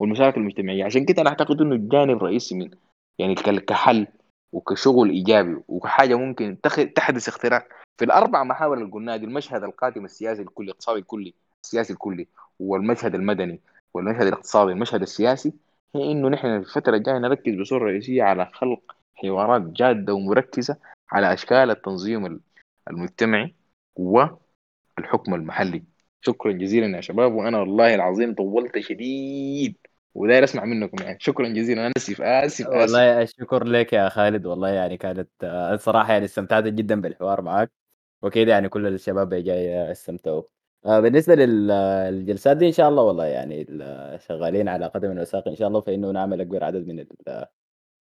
[0.00, 0.84] والمشاكل المجتمعية.
[0.84, 2.70] عشان كده أنا أعتقد إنه الجانب الرئيسي من
[3.18, 4.06] يعني كحل
[4.52, 6.56] وكشغل إيجابي وكحاجه ممكن
[6.94, 7.68] تحدث اختراق
[7.98, 11.34] في الأربع محاور اللي قلناها دي المشهد القادم السياسي الكلي الاقتصادي الكلي
[11.64, 12.26] السياسي الكلي
[12.58, 13.60] والمشهد المدني
[13.94, 15.52] والمشهد الاقتصادي والمشهد السياسي
[15.94, 20.76] هي إنه نحن الفترة الجاية نركز بصورة رئيسية على خلق حوارات جادة ومركزة
[21.12, 22.40] على أشكال التنظيم
[22.90, 23.54] المجتمعي
[23.96, 25.82] والحكم المحلي.
[26.20, 29.76] شكرا جزيلا يا شباب وأنا والله العظيم طولت شديد.
[30.14, 31.18] وداير أسمع منكم يعني.
[31.20, 31.86] شكرا جزيلا.
[31.86, 32.76] أنا آسف آسف آسف.
[32.76, 34.46] والله الشكر لك يا خالد.
[34.46, 37.70] والله يعني كانت آه، الصراحة يعني استمتعت جدا بالحوار معك
[38.22, 40.42] وكده يعني كل الشباب جاي استمتعوا.
[40.86, 45.56] آه، بالنسبة للجلسات دي إن شاء الله والله يعني ال- شغالين على قدم وساق إن
[45.56, 45.80] شاء الله.
[45.80, 47.46] فإنه نعمل أكبر عدد من ال-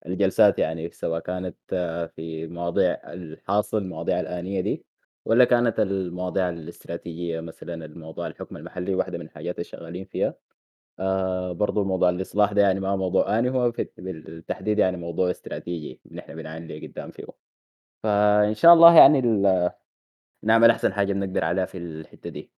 [0.05, 4.85] الجلسات يعني سواء كانت آه، في مواضيع الحاصل المواضيع الآنية دي
[5.25, 10.33] ولا كانت المواضيع الاستراتيجية مثلا الموضوع الحكم المحلي واحدة من الحاجات اللي شغالين فيها.
[10.99, 16.01] آآ برضه موضوع الإصلاح ده يعني ما موضوع آني هو في بالتحديد يعني موضوع استراتيجي
[16.11, 17.25] نحن بنعاين لقدام فيه.
[18.03, 19.21] فإن شاء الله يعني
[20.43, 22.51] نعمل أحسن حاجة بنقدر عليها في الحتّة دي.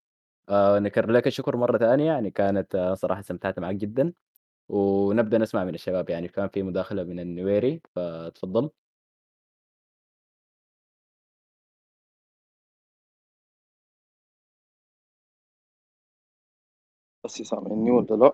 [0.50, 4.14] آآ نكرر لك الشكر مرّة تانية يعني كانت آه، صراحة استمتعت معاك جدًا،
[4.70, 8.72] ونبدأ نسمع من الشباب يعني كان في مداخلة من النويري فاتفضل.
[17.30, 18.34] بس سامعني ولا لا؟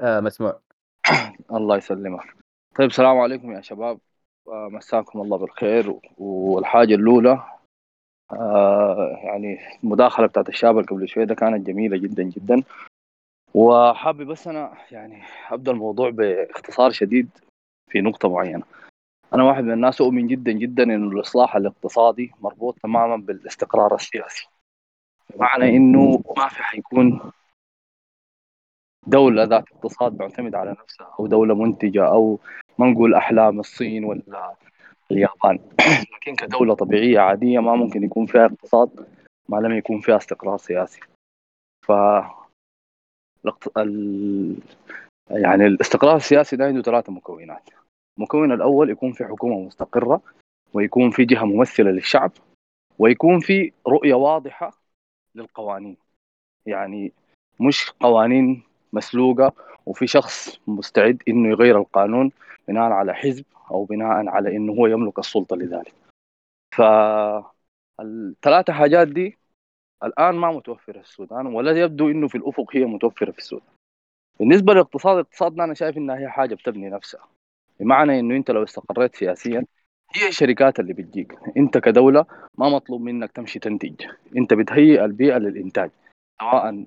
[0.00, 0.60] آآ مسموع.
[1.56, 2.36] الله يسلمك.
[2.78, 3.98] طيب السلام عليكم يا شباب
[4.48, 7.44] آه، مساكم الله بالخير والحاجة الأولى
[8.32, 12.62] آه، يعني المداخلة بتاعت الشاب اللي قبل شوية ده كانت جميلة جدا جدا
[13.54, 17.28] وحابب بس أنا يعني أبدأ الموضوع باختصار شديد
[17.90, 18.62] في نقطة معينة.
[19.34, 24.48] أنا واحد من الناس أؤمن جدا جدا إنه الإصلاح الاقتصادي مربوط تماما بالاستقرار السياسي.
[25.34, 27.32] بمعنى إنه ما في حيكون
[29.06, 32.38] دولة ذات اقتصاد معتمد على نفسها أو دولة منتجة أو
[32.78, 34.54] ما نقول أحلام الصين ولا
[35.10, 35.58] اليابان.
[36.14, 39.06] لكن كدولة طبيعية عادية ما ممكن يكون فيها اقتصاد
[39.48, 41.00] ما لم يكون فيها استقرار سياسي.
[41.86, 41.92] ف
[43.76, 44.56] ال...
[45.30, 47.70] يعني الاستقرار السياسي ده عنده ثلاثة مكونات.
[48.18, 50.20] المكون الأول يكون في حكومة مستقرة
[50.74, 52.32] ويكون في جهة ممثلة للشعب
[52.98, 54.72] ويكون في رؤية واضحة
[55.34, 55.96] للقوانين.
[56.66, 57.12] يعني
[57.60, 58.62] مش قوانين
[58.96, 59.52] مسلوقة
[59.86, 62.32] وفي شخص مستعد إنه يغير القانون
[62.68, 65.94] بناء على حزب أو بناء على إنه هو يملك السلطة لذلك.
[66.74, 69.38] فالثلاثة حاجات دي
[70.04, 73.68] الآن ما متوفرة في السودان ولا يبدو إنه في الأفق هي متوفرة في السودان.
[74.40, 77.24] بالنسبة للاقتصاد اقتصادنا أنا شايف إنها هي حاجة بتبني نفسها.
[77.80, 79.64] بمعنى إنه أنت لو استقريت سياسيا
[80.14, 81.38] هي الشركات اللي بتجيك.
[81.56, 82.26] أنت كدولة
[82.58, 84.02] ما مطلوب منك تمشي تنتج.
[84.36, 85.90] أنت بتهيئ البيئة للإنتاج
[86.40, 86.84] سواء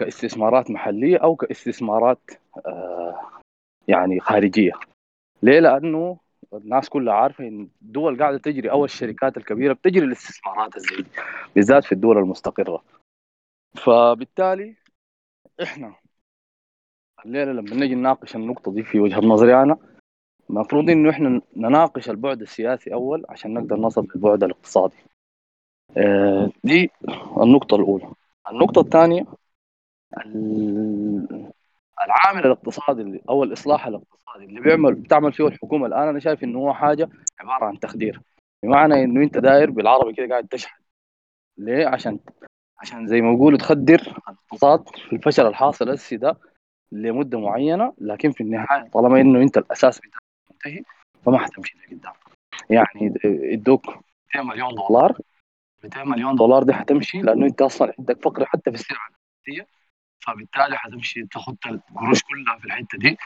[0.00, 2.30] كاستثمارات محلية أو كاستثمارات
[2.66, 3.20] آه
[3.88, 4.72] يعني خارجية.
[5.42, 6.18] ليه؟ لأنه
[6.54, 11.04] الناس كلها عارفة إن الدول قاعدة تجري أو الشركات الكبيرة بتجري الاستثمارات الزي
[11.54, 12.82] بالذات في الدول المستقرة.
[13.74, 14.76] فبالتالي
[15.62, 15.94] إحنا
[17.26, 19.76] الليلة لما نجي نناقش النقطة دي في وجهة نظري أنا
[20.50, 24.96] المفروض إنه إحنا نناقش البعد السياسي أول عشان نقدر نصل للبعد الاقتصادي.
[25.96, 26.90] آه، دي
[27.42, 28.10] النقطة الأولى.
[28.50, 29.26] النقطة الثانية ال-
[32.04, 36.74] العامل الاقتصادي أو الإصلاح الاقتصادي اللي بيعمل بتعمل فيه الحكومة الآن أنا شايف إنه هو
[36.74, 37.08] حاجة
[37.40, 38.20] عبارة عن تخدير.
[38.62, 40.80] بمعنى إنه أنت داير بالعربي كده قاعد تشحن.
[41.58, 42.18] ليه؟ عشان
[42.78, 46.36] عشان زي ما بيقولوا تخدر الاقتصاد في الفشل الحاصل هسي ده
[46.92, 50.82] لمدة معينة لكن في النهاية طالما إنه أنت الأساس بتاعك منتهي
[51.26, 52.12] فما حتمشي لقدام
[52.70, 53.86] يعني ادوك
[54.34, 55.18] 200 مليون دولار.
[55.84, 59.66] 200 مليون دولار دي حتمشي لأنه أنت أصلا عندك فقر حتى في السلع الاساسيه
[60.26, 63.16] فبالتالي حتمشي تاخد القروش كلها في الحتة دي.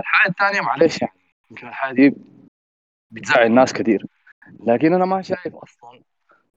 [0.00, 1.14] الحاجة الثانية معلش يعني
[1.50, 2.14] يمكن الحاجة دي
[3.10, 4.06] بتزعل الناس كثير.
[4.66, 6.02] لكن أنا ما شايف أصلا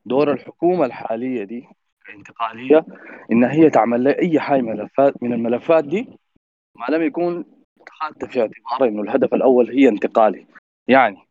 [0.05, 1.67] دور الحكومة الحالية دي
[2.09, 2.85] الانتقالية.
[3.31, 6.09] إن هي تعمل لي أي حاجة من الملفات من الملفات دي
[6.75, 7.45] ما لم يكون
[7.89, 10.47] خدت في اعتبار إنه الهدف الأول هي انتقالي.
[10.87, 11.27] يعني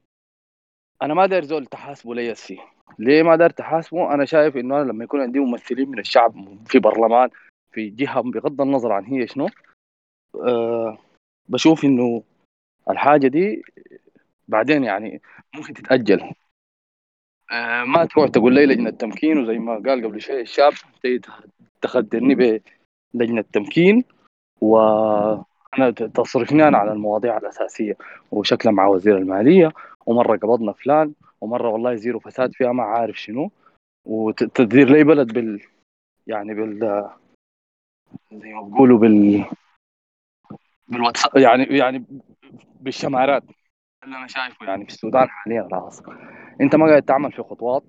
[1.02, 2.58] أنا ما داير زول تحاسبه لي السي
[2.98, 6.78] ليه ما داير تحاسبه؟ أنا شايف إنه أنا لما يكون عندي ممثلين من الشعب في
[6.78, 7.28] برلمان
[7.76, 9.48] في جهة بغض النظر عن هي شنو
[10.34, 10.98] أه
[11.48, 12.22] بشوف إنه
[12.90, 13.62] الحاجة دي
[14.48, 15.20] بعدين يعني
[15.54, 16.32] ممكن تتأجل.
[17.52, 20.72] أه ما تروح تقول لي لجنة تمكين وزي ما قال قبل شوي الشاب
[21.82, 22.60] تخدرني
[23.14, 24.04] بلجنة تمكين
[24.60, 27.96] وأنا تصرفني أنا على المواضيع الأساسية.
[28.30, 29.72] وشكلها مع وزير المالية
[30.06, 33.50] ومرة قبضنا فلان ومرة والله زيرو فساد فيها ما عارف شنو.
[34.04, 35.62] وتدير لي بلد بال
[36.26, 37.10] يعني بال
[38.32, 39.44] زي ما بيقولوا بال
[40.88, 42.04] بالواتساب يعني يعني
[42.80, 43.42] بالشمارات
[44.04, 46.02] اللي أنا شايفه يعني في السودان حاليا راس
[46.60, 47.82] أنت ما قاعد تعمل في خطوات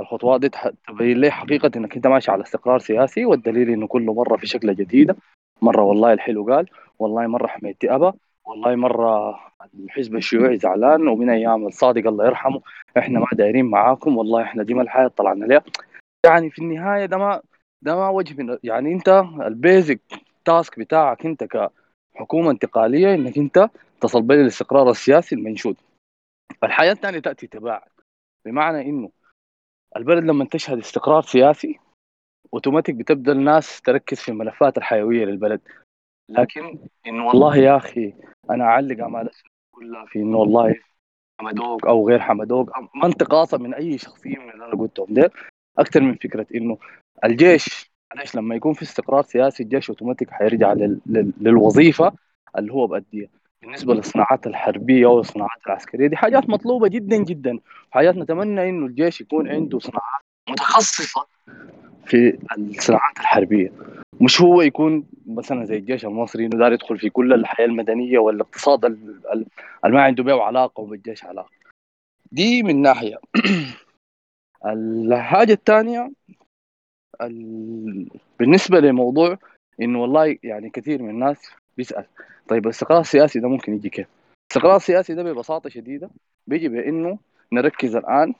[0.00, 0.50] الخطوات دي
[0.88, 4.72] تبين لي حقيقة إنك أنت ماشي على استقرار سياسي والدليل إنه كل مرة في شكله
[4.72, 5.16] جديده
[5.62, 6.68] مرة والله الحلو قال
[6.98, 8.12] والله مرة حميتي أبا
[8.44, 9.40] والله مرة
[9.74, 12.60] الحزب الشيوعي زعلان ومن أيام الصادق الله يرحمه
[12.98, 15.62] إحنا ما دايرين معاكم والله إحنا دي ما الحياة طلعنا لها
[16.26, 17.40] يعني في النهاية ده ما
[17.84, 19.08] ده ما وجه من يعني انت
[19.40, 20.00] البيزك
[20.44, 21.44] تاسك بتاعك انت
[22.14, 23.70] كحكومة انتقالية انك انت
[24.00, 25.76] تصل بين الاستقرار السياسي المنشود.
[26.64, 27.88] الحياة الثانية تأتي تباعا
[28.44, 29.10] بمعنى إنه
[29.96, 31.78] البلد لما تشهد استقرار سياسي
[32.54, 35.60] أوتوماتيك بتبدأ الناس تركز في الملفات الحيوية للبلد.
[36.28, 38.14] لكن انه والله يا أخي
[38.50, 39.30] أنا أعلق اعمال
[39.74, 40.80] كلها في انه والله
[41.40, 45.30] حمدوك أو غير حمدوك ما انتقاصا من أي شخصية من اللي أنا قلتهم ديل.
[45.78, 46.78] أكثر من فكرة إنه
[47.24, 51.00] الجيش معلش لما يكون في استقرار سياسي الجيش أوتوماتيك حيرجع لل...
[51.06, 51.32] لل...
[51.40, 52.12] للوظيفة
[52.58, 53.28] اللي هو بأديها.
[53.62, 57.58] بالنسبة للصناعات الحربية والصناعات العسكرية دي حاجات مطلوبة جدا جدا.
[57.90, 60.20] حاجات نتمنى إنه الجيش يكون عنده صناعات
[60.50, 61.26] متخصصة
[62.06, 63.72] في الصناعات الحربية.
[64.20, 68.84] مش هو يكون مثلا زي الجيش المصري إنه دار يدخل في كل الحياة المدنية والاقتصاد
[68.84, 69.46] ال- ال-
[69.84, 71.50] اللي ما عنده به علاقه وبالجيش علاقة.
[72.32, 73.18] دي من ناحية.
[74.66, 76.12] الحاجة الثانية
[77.20, 78.08] ال...
[78.38, 79.38] بالنسبة لموضوع
[79.82, 82.06] إنه والله يعني كثير من الناس بيسأل
[82.48, 84.06] طيب الاستقرار السياسي ده ممكن يجي كيف؟
[84.50, 86.10] الاستقرار السياسي ده ببساطة شديدة
[86.46, 87.18] بيجي بإنه
[87.52, 88.34] نركز الآن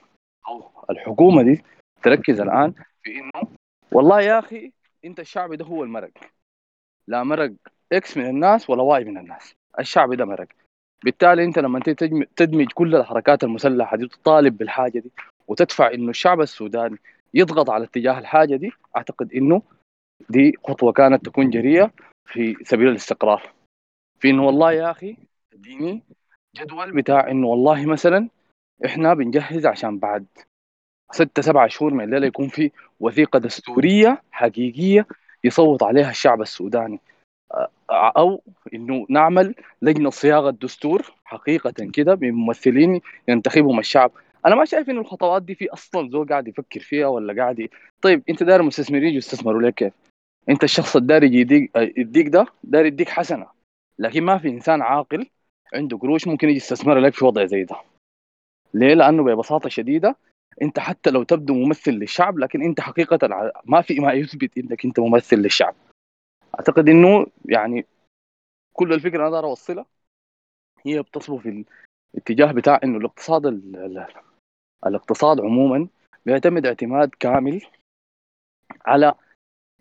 [0.49, 1.63] أو الحكومة دي
[2.03, 3.49] تركز الآن في إنه
[3.93, 4.73] والله يا أخي
[5.05, 6.11] أنت الشعب ده هو المرق.
[7.09, 7.53] لا مرق
[7.93, 9.53] X من الناس ولا Y من الناس.
[9.79, 10.49] الشعب ده مرق.
[11.05, 11.81] بالتالي أنت لما
[12.37, 15.11] تدمج كل الحركات المسلحة دي وتطالب بالحاجة دي
[15.49, 16.97] وتدفع إنه الشعب السوداني
[17.35, 19.63] يضغط على اتجاه الحاجة دي أعتقد إنه
[20.31, 21.91] دي خطوة كانت تكون جريئة
[22.27, 23.53] في سبيل الاستقرار.
[24.21, 25.17] في إنه والله يا أخي
[25.53, 26.03] اديني
[26.57, 28.29] جدول بتاع إنه والله مثلا
[28.85, 30.27] إحنا بنجهز عشان بعد
[31.13, 32.71] ستة سبعة شهور من الليلة يكون في
[33.01, 35.07] وثيقة دستورية حقيقية
[35.45, 37.01] يصوت عليها الشعب السوداني.
[37.91, 38.43] أو
[38.75, 44.13] إنه نعمل لجنة صياغة دستور حقيقة كده بممثلين ينتخبهم الشعب.
[44.47, 47.71] أنا ما شايف إنه الخطوات دي في أصلا زول قاعد يفكر فيها ولا قاعد ي...
[48.03, 49.93] طيب أنت داير المستثمرين يجوا يستثمروا لك كيف؟
[50.49, 53.47] أنت الشخص الداري يديك يديك ده داير يديك حسنة
[53.99, 55.27] لكن ما في إنسان عاقل
[55.75, 57.77] عنده قروش ممكن يجي يستثمر لك في وضع زي ده
[58.75, 60.17] ليه؟ لأنه ببساطة شديدة
[60.63, 65.01] أنت حتى لو تبدو ممثل للشعب لكن أنت حقيقة ما في ما يثبت إنك أنت
[65.01, 65.75] ممثل للشعب
[66.55, 67.87] أعتقد إنه يعني
[68.73, 69.87] كل الفكرة أنا دار أوصلها
[70.87, 71.65] هي بتصبو في
[72.15, 74.07] الاتجاه بتاع إنه الاقتصاد ال- ال-
[74.87, 75.89] الاقتصاد عموما
[76.27, 77.63] بيعتمد اعتماد كامل
[78.87, 79.15] على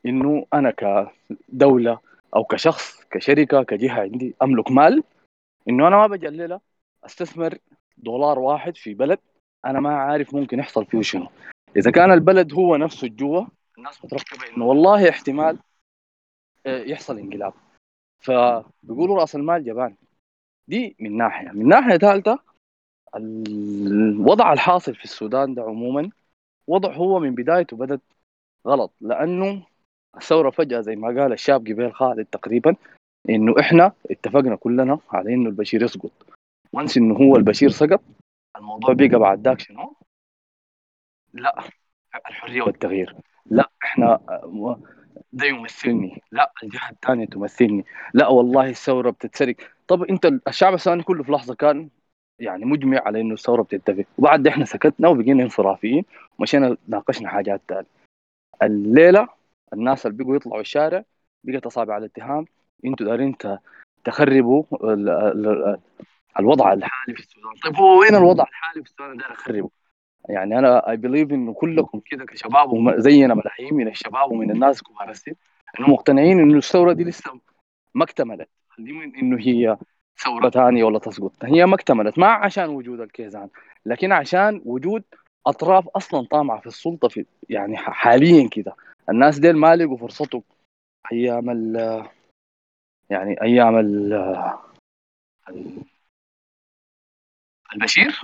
[0.06, 2.00] إنه أنا كدولة
[2.36, 5.04] أو كشخص كشركة كجهة عندي أملك مال
[5.70, 6.62] إنه أنا ما بجللها
[7.06, 7.58] أستثمر
[7.98, 9.20] دولار واحد في بلد
[9.66, 11.28] أنا ما عارف ممكن يحصل فيه شنو.
[11.78, 13.46] إذا كان البلد هو نفسه جوا
[13.78, 15.60] الناس مترقبه إنه والله احتمال
[16.66, 17.54] آه، يحصل انقلاب.
[18.20, 19.96] فبيقولوا رأس المال جبان.
[20.68, 21.50] دي من ناحية.
[21.50, 22.40] من ناحية ثالثة
[23.16, 26.10] الوضع الحاصل في السودان ده عموما
[26.68, 28.02] وضع هو من بدايته بدت
[28.68, 29.66] غلط لأنه
[30.18, 32.76] الثورة فجأة زي ما قال الشاب قبيل خالد تقريبا
[33.30, 36.12] إنه إحنا اتفقنا كلنا على إنه البشير يسقط.
[36.74, 38.02] وانس إنه هو البشير سقط
[38.58, 39.96] الموضوع بقى بعد ذاك شنو؟
[41.34, 41.64] لا
[42.30, 43.16] الحرية والتغيير.
[43.46, 44.20] لا إحنا
[45.34, 46.22] ده يمثلني.
[46.32, 47.86] لا الجهة الثانية تمثلني.
[48.14, 49.56] لا والله الثورة بتتسرق.
[49.88, 51.90] طب أنت الشعب السوداني كله في لحظة كان
[52.44, 56.06] يعني مجمع على إنه الثورة بتتفق وبعد ده إحنا سكتنا وبقينا انصرافيين
[56.40, 57.86] ومشينا ناقشنا حاجات تانية.
[58.64, 59.28] الليلة
[59.74, 61.04] الناس اللي بقوا يطلعوا الشارع
[61.44, 62.46] بقت أصابع الاتهام.
[62.86, 63.36] إنتوا دارين
[64.04, 64.64] تخربوا
[64.94, 65.80] ال- ال-
[66.40, 67.54] الوضع الحالي في السودان.
[67.64, 69.70] طيب هو وين الوضع الحالي في السودان؟ داير أخربه.
[70.30, 75.10] يعني أنا اي بليف إنه كلكم كده كشباب زينا ملايين من الشباب ومن الناس كبار
[75.10, 75.34] السن
[75.80, 77.40] إنه مقتنعين إنه الثورة دي لسه
[77.94, 78.50] ما اكتملت
[79.22, 79.78] إنه هي
[80.18, 80.50] ثورة.
[80.50, 81.46] ثانية ولا تسقط.
[81.46, 83.50] هي ما اكتملت ما عشان وجود الكيزان
[83.86, 85.04] لكن عشان وجود
[85.48, 88.76] أطراف أصلا طامعة في السلطة في يعني حاليا كده.
[89.10, 90.44] الناس ديل ما لقوا فرصتهم
[91.12, 91.76] أيام ال
[93.10, 94.14] يعني أيام ال
[95.50, 95.84] ال-
[97.74, 98.22] البشير؟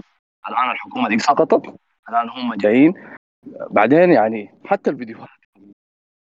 [0.50, 1.80] الآن الحكومة دي سقطت.
[2.10, 2.94] الآن هم جايين.
[3.72, 5.30] بعدين يعني حتى الفيديوهات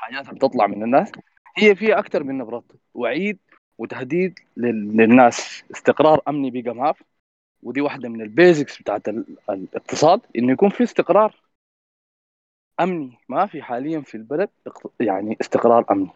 [0.00, 1.12] الحاجات اللي بتطلع من الناس
[1.56, 2.64] هي فيها أكثر من نبره
[2.94, 3.38] وعيد
[3.78, 7.04] وتهديد لل- للناس استقرار امني في
[7.62, 11.34] ودي واحدة من البيزكس بتاعت ال- الاقتصاد انه يكون في استقرار
[12.80, 14.48] امني ما في حاليا في البلد
[15.00, 16.10] يعني استقرار امني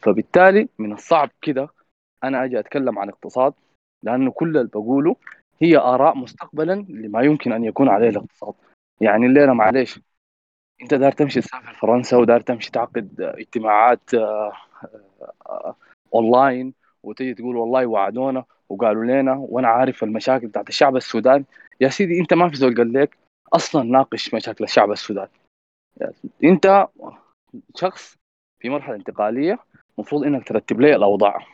[0.00, 1.68] فبالتالي من الصعب كده
[2.24, 3.54] أنا أجي اتكلم عن اقتصاد
[4.02, 5.16] لأنه كل اللي بقوله
[5.62, 8.54] هي اراء مستقبلا لما يمكن ان يكون عليه الاقتصاد
[9.00, 10.00] يعني الليلة معلش
[10.82, 14.52] انت دار تمشي تسافر فرنسا ودار تمشي تعقد اجتماعات آه،
[15.46, 15.76] آه،
[16.14, 21.44] اونلاين وتيجي تقول والله وعدونا وقالوا لنا وأنا عارف المشاكل بتاعت الشعب السوداني
[21.80, 23.16] يا سيدي أنت ما في زول قال لك
[23.52, 25.30] أصلا ناقش مشاكل الشعب السوداني.
[26.44, 26.86] أنت
[27.76, 28.16] شخص
[28.60, 29.58] في مرحلة انتقالية
[29.98, 31.46] المفروض إنك ترتب لي الأوضاع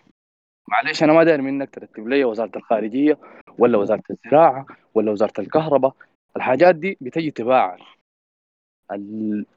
[0.69, 3.19] معلش أنا ما داير منك ترتب لي وزارة الخارجية
[3.59, 5.95] ولا وزارة الزراعة ولا وزارة الكهرباء
[6.37, 7.79] الحاجات دي بتجي تباعا.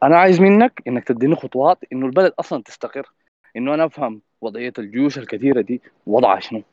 [0.04, 3.12] أنا عايز منك إنك تديني خطوات إنه البلد أصلا تستقر
[3.58, 6.64] إنه أنا أفهم وضعية الجيوش الكثيرة دي وضعها شنو؟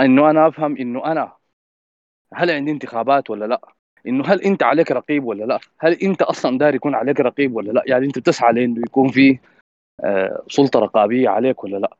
[0.00, 1.32] إنه أنا أفهم إنه أنا
[2.34, 3.60] هل عندي انتخابات ولا لا؟
[4.06, 7.72] إنه هل أنت عليك رقيب ولا لا؟ هل أنت أصلا داير يكون عليك رقيب ولا
[7.72, 9.38] لا؟ يعني أنت بتسعى لأنه يكون في
[10.00, 11.96] آه، سلطة رقابية عليك ولا لا؟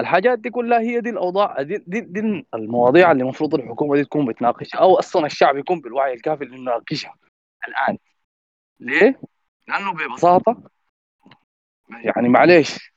[0.00, 4.26] الحاجات دي كلها هي دي الأوضاع دي, دي, دي المواضيع اللي المفروض الحكومة دي تكون
[4.26, 7.14] بتناقشها أو أصلا الشعب يكون بالوعي الكافي إنه يناقشها
[7.68, 7.98] الآن.
[8.80, 9.20] ليه؟
[9.68, 10.62] لأنه ببساطة
[12.04, 12.95] يعني معلش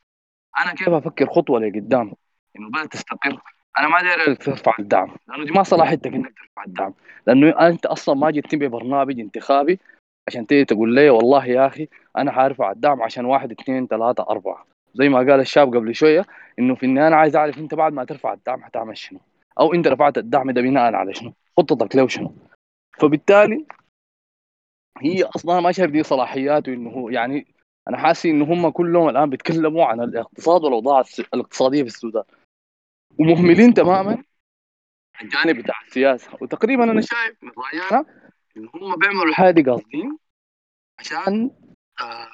[0.59, 2.13] أنا كيف أفكر خطوة لقدام؟
[2.55, 3.41] إنه البلد تستقر.
[3.80, 5.15] أنا ما داير ترفع الدعم.
[5.27, 6.93] لأنه دي ما صلاحيتك إنك ترفع الدعم.
[7.27, 9.80] لأنه أنت أصلا ما جيت تبي برنامج انتخابي
[10.27, 14.65] عشان تيجي تقول لي والله يا أخي أنا حارفع الدعم عشان واحد اثنين ثلاثة أربعة.
[14.93, 16.26] زي ما قال الشاب قبل شوية
[16.59, 19.19] إنه في النهاية أنا عايز أعرف أنت بعد ما ترفع الدعم حتعمل شنو؟
[19.59, 22.35] أو أنت رفعت الدعم ده بناء على شنو؟ خطتك له شنو؟
[22.97, 23.65] فبالتالي
[25.01, 27.47] هي أصلا ما شايف دي صلاحياته انه هو يعني
[27.90, 31.03] أنا حاسس انه هم كلهم الآن بيتكلموا عن الاقتصاد والأوضاع
[31.34, 32.24] الاقتصادية في السودان.
[33.20, 34.24] ومهملين تماما
[35.22, 36.38] الجانب بتاع السياسة.
[36.41, 38.06] وتقريبا أنا شايف من رايي أنا
[38.57, 40.18] إن هم بيعملوا الحاجة دي قاصدين
[40.99, 41.52] عشان
[42.02, 42.30] آه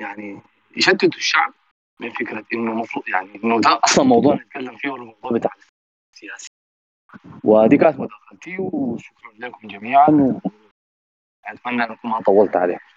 [0.00, 0.42] يعني
[0.76, 1.52] يشتتوا الشعب
[2.00, 5.50] من فكرة إنه المفروض يعني إنه ده أصلا موضوع نتكلم فيه الموضوع بتاع
[6.14, 6.48] السياسي
[7.44, 10.40] ودي كانت مداخلتي وشكرا لكم جميعا
[11.46, 12.95] واتمنى إنكم ما طولت عليكم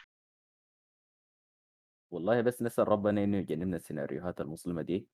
[2.11, 5.07] والله بس نسأل ربنا إنه يجنبنا السيناريوهات المظلمة دي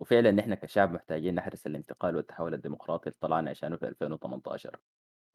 [0.00, 4.76] وفعلا نحن كشعب محتاجين نحرس الانتقال والتحول الديمقراطي اللي طلعنا عشانه في 2018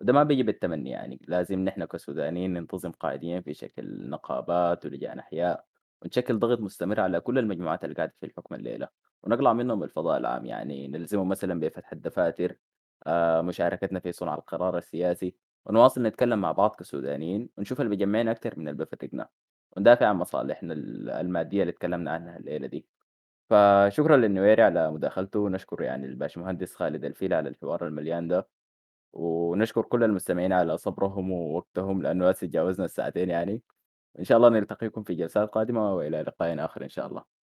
[0.01, 5.65] وده ما بيجي بالتمني يعني لازم نحن كسودانيين ننتظم قاعدين في شكل نقابات ولجان أحياء
[6.01, 8.87] ونشكل ضغط مستمر على كل المجموعات اللي قاعدة في الحكم الليلة
[9.23, 12.57] ونقلع منهم الفضاء العام يعني نلزمهم مثلا بفتح الدفاتر
[13.07, 15.35] آه، مشاركتنا في صنع القرار السياسي
[15.65, 19.27] ونواصل نتكلم مع بعض كسودانيين ونشوف اللي بيجمعنا أكتر من اللي بيفرقنا.
[19.77, 22.85] وندافع عن مصالحنا ال- المادية اللي اتكلمنا عنها الليلة دي.
[23.49, 28.47] فشكرا للنويري على مداخلته ونشكر يعني الباشمهندس خالد الفيل على الحوار المليان ده
[29.13, 33.61] ونشكر كل المستمعين على صبرهم ووقتهم لأنه تجاوزنا الساعتين يعني.
[34.19, 37.36] إن شاء الله نلتقيكم في جلسات قادمة وإلى لقاء آخر إن شاء الله.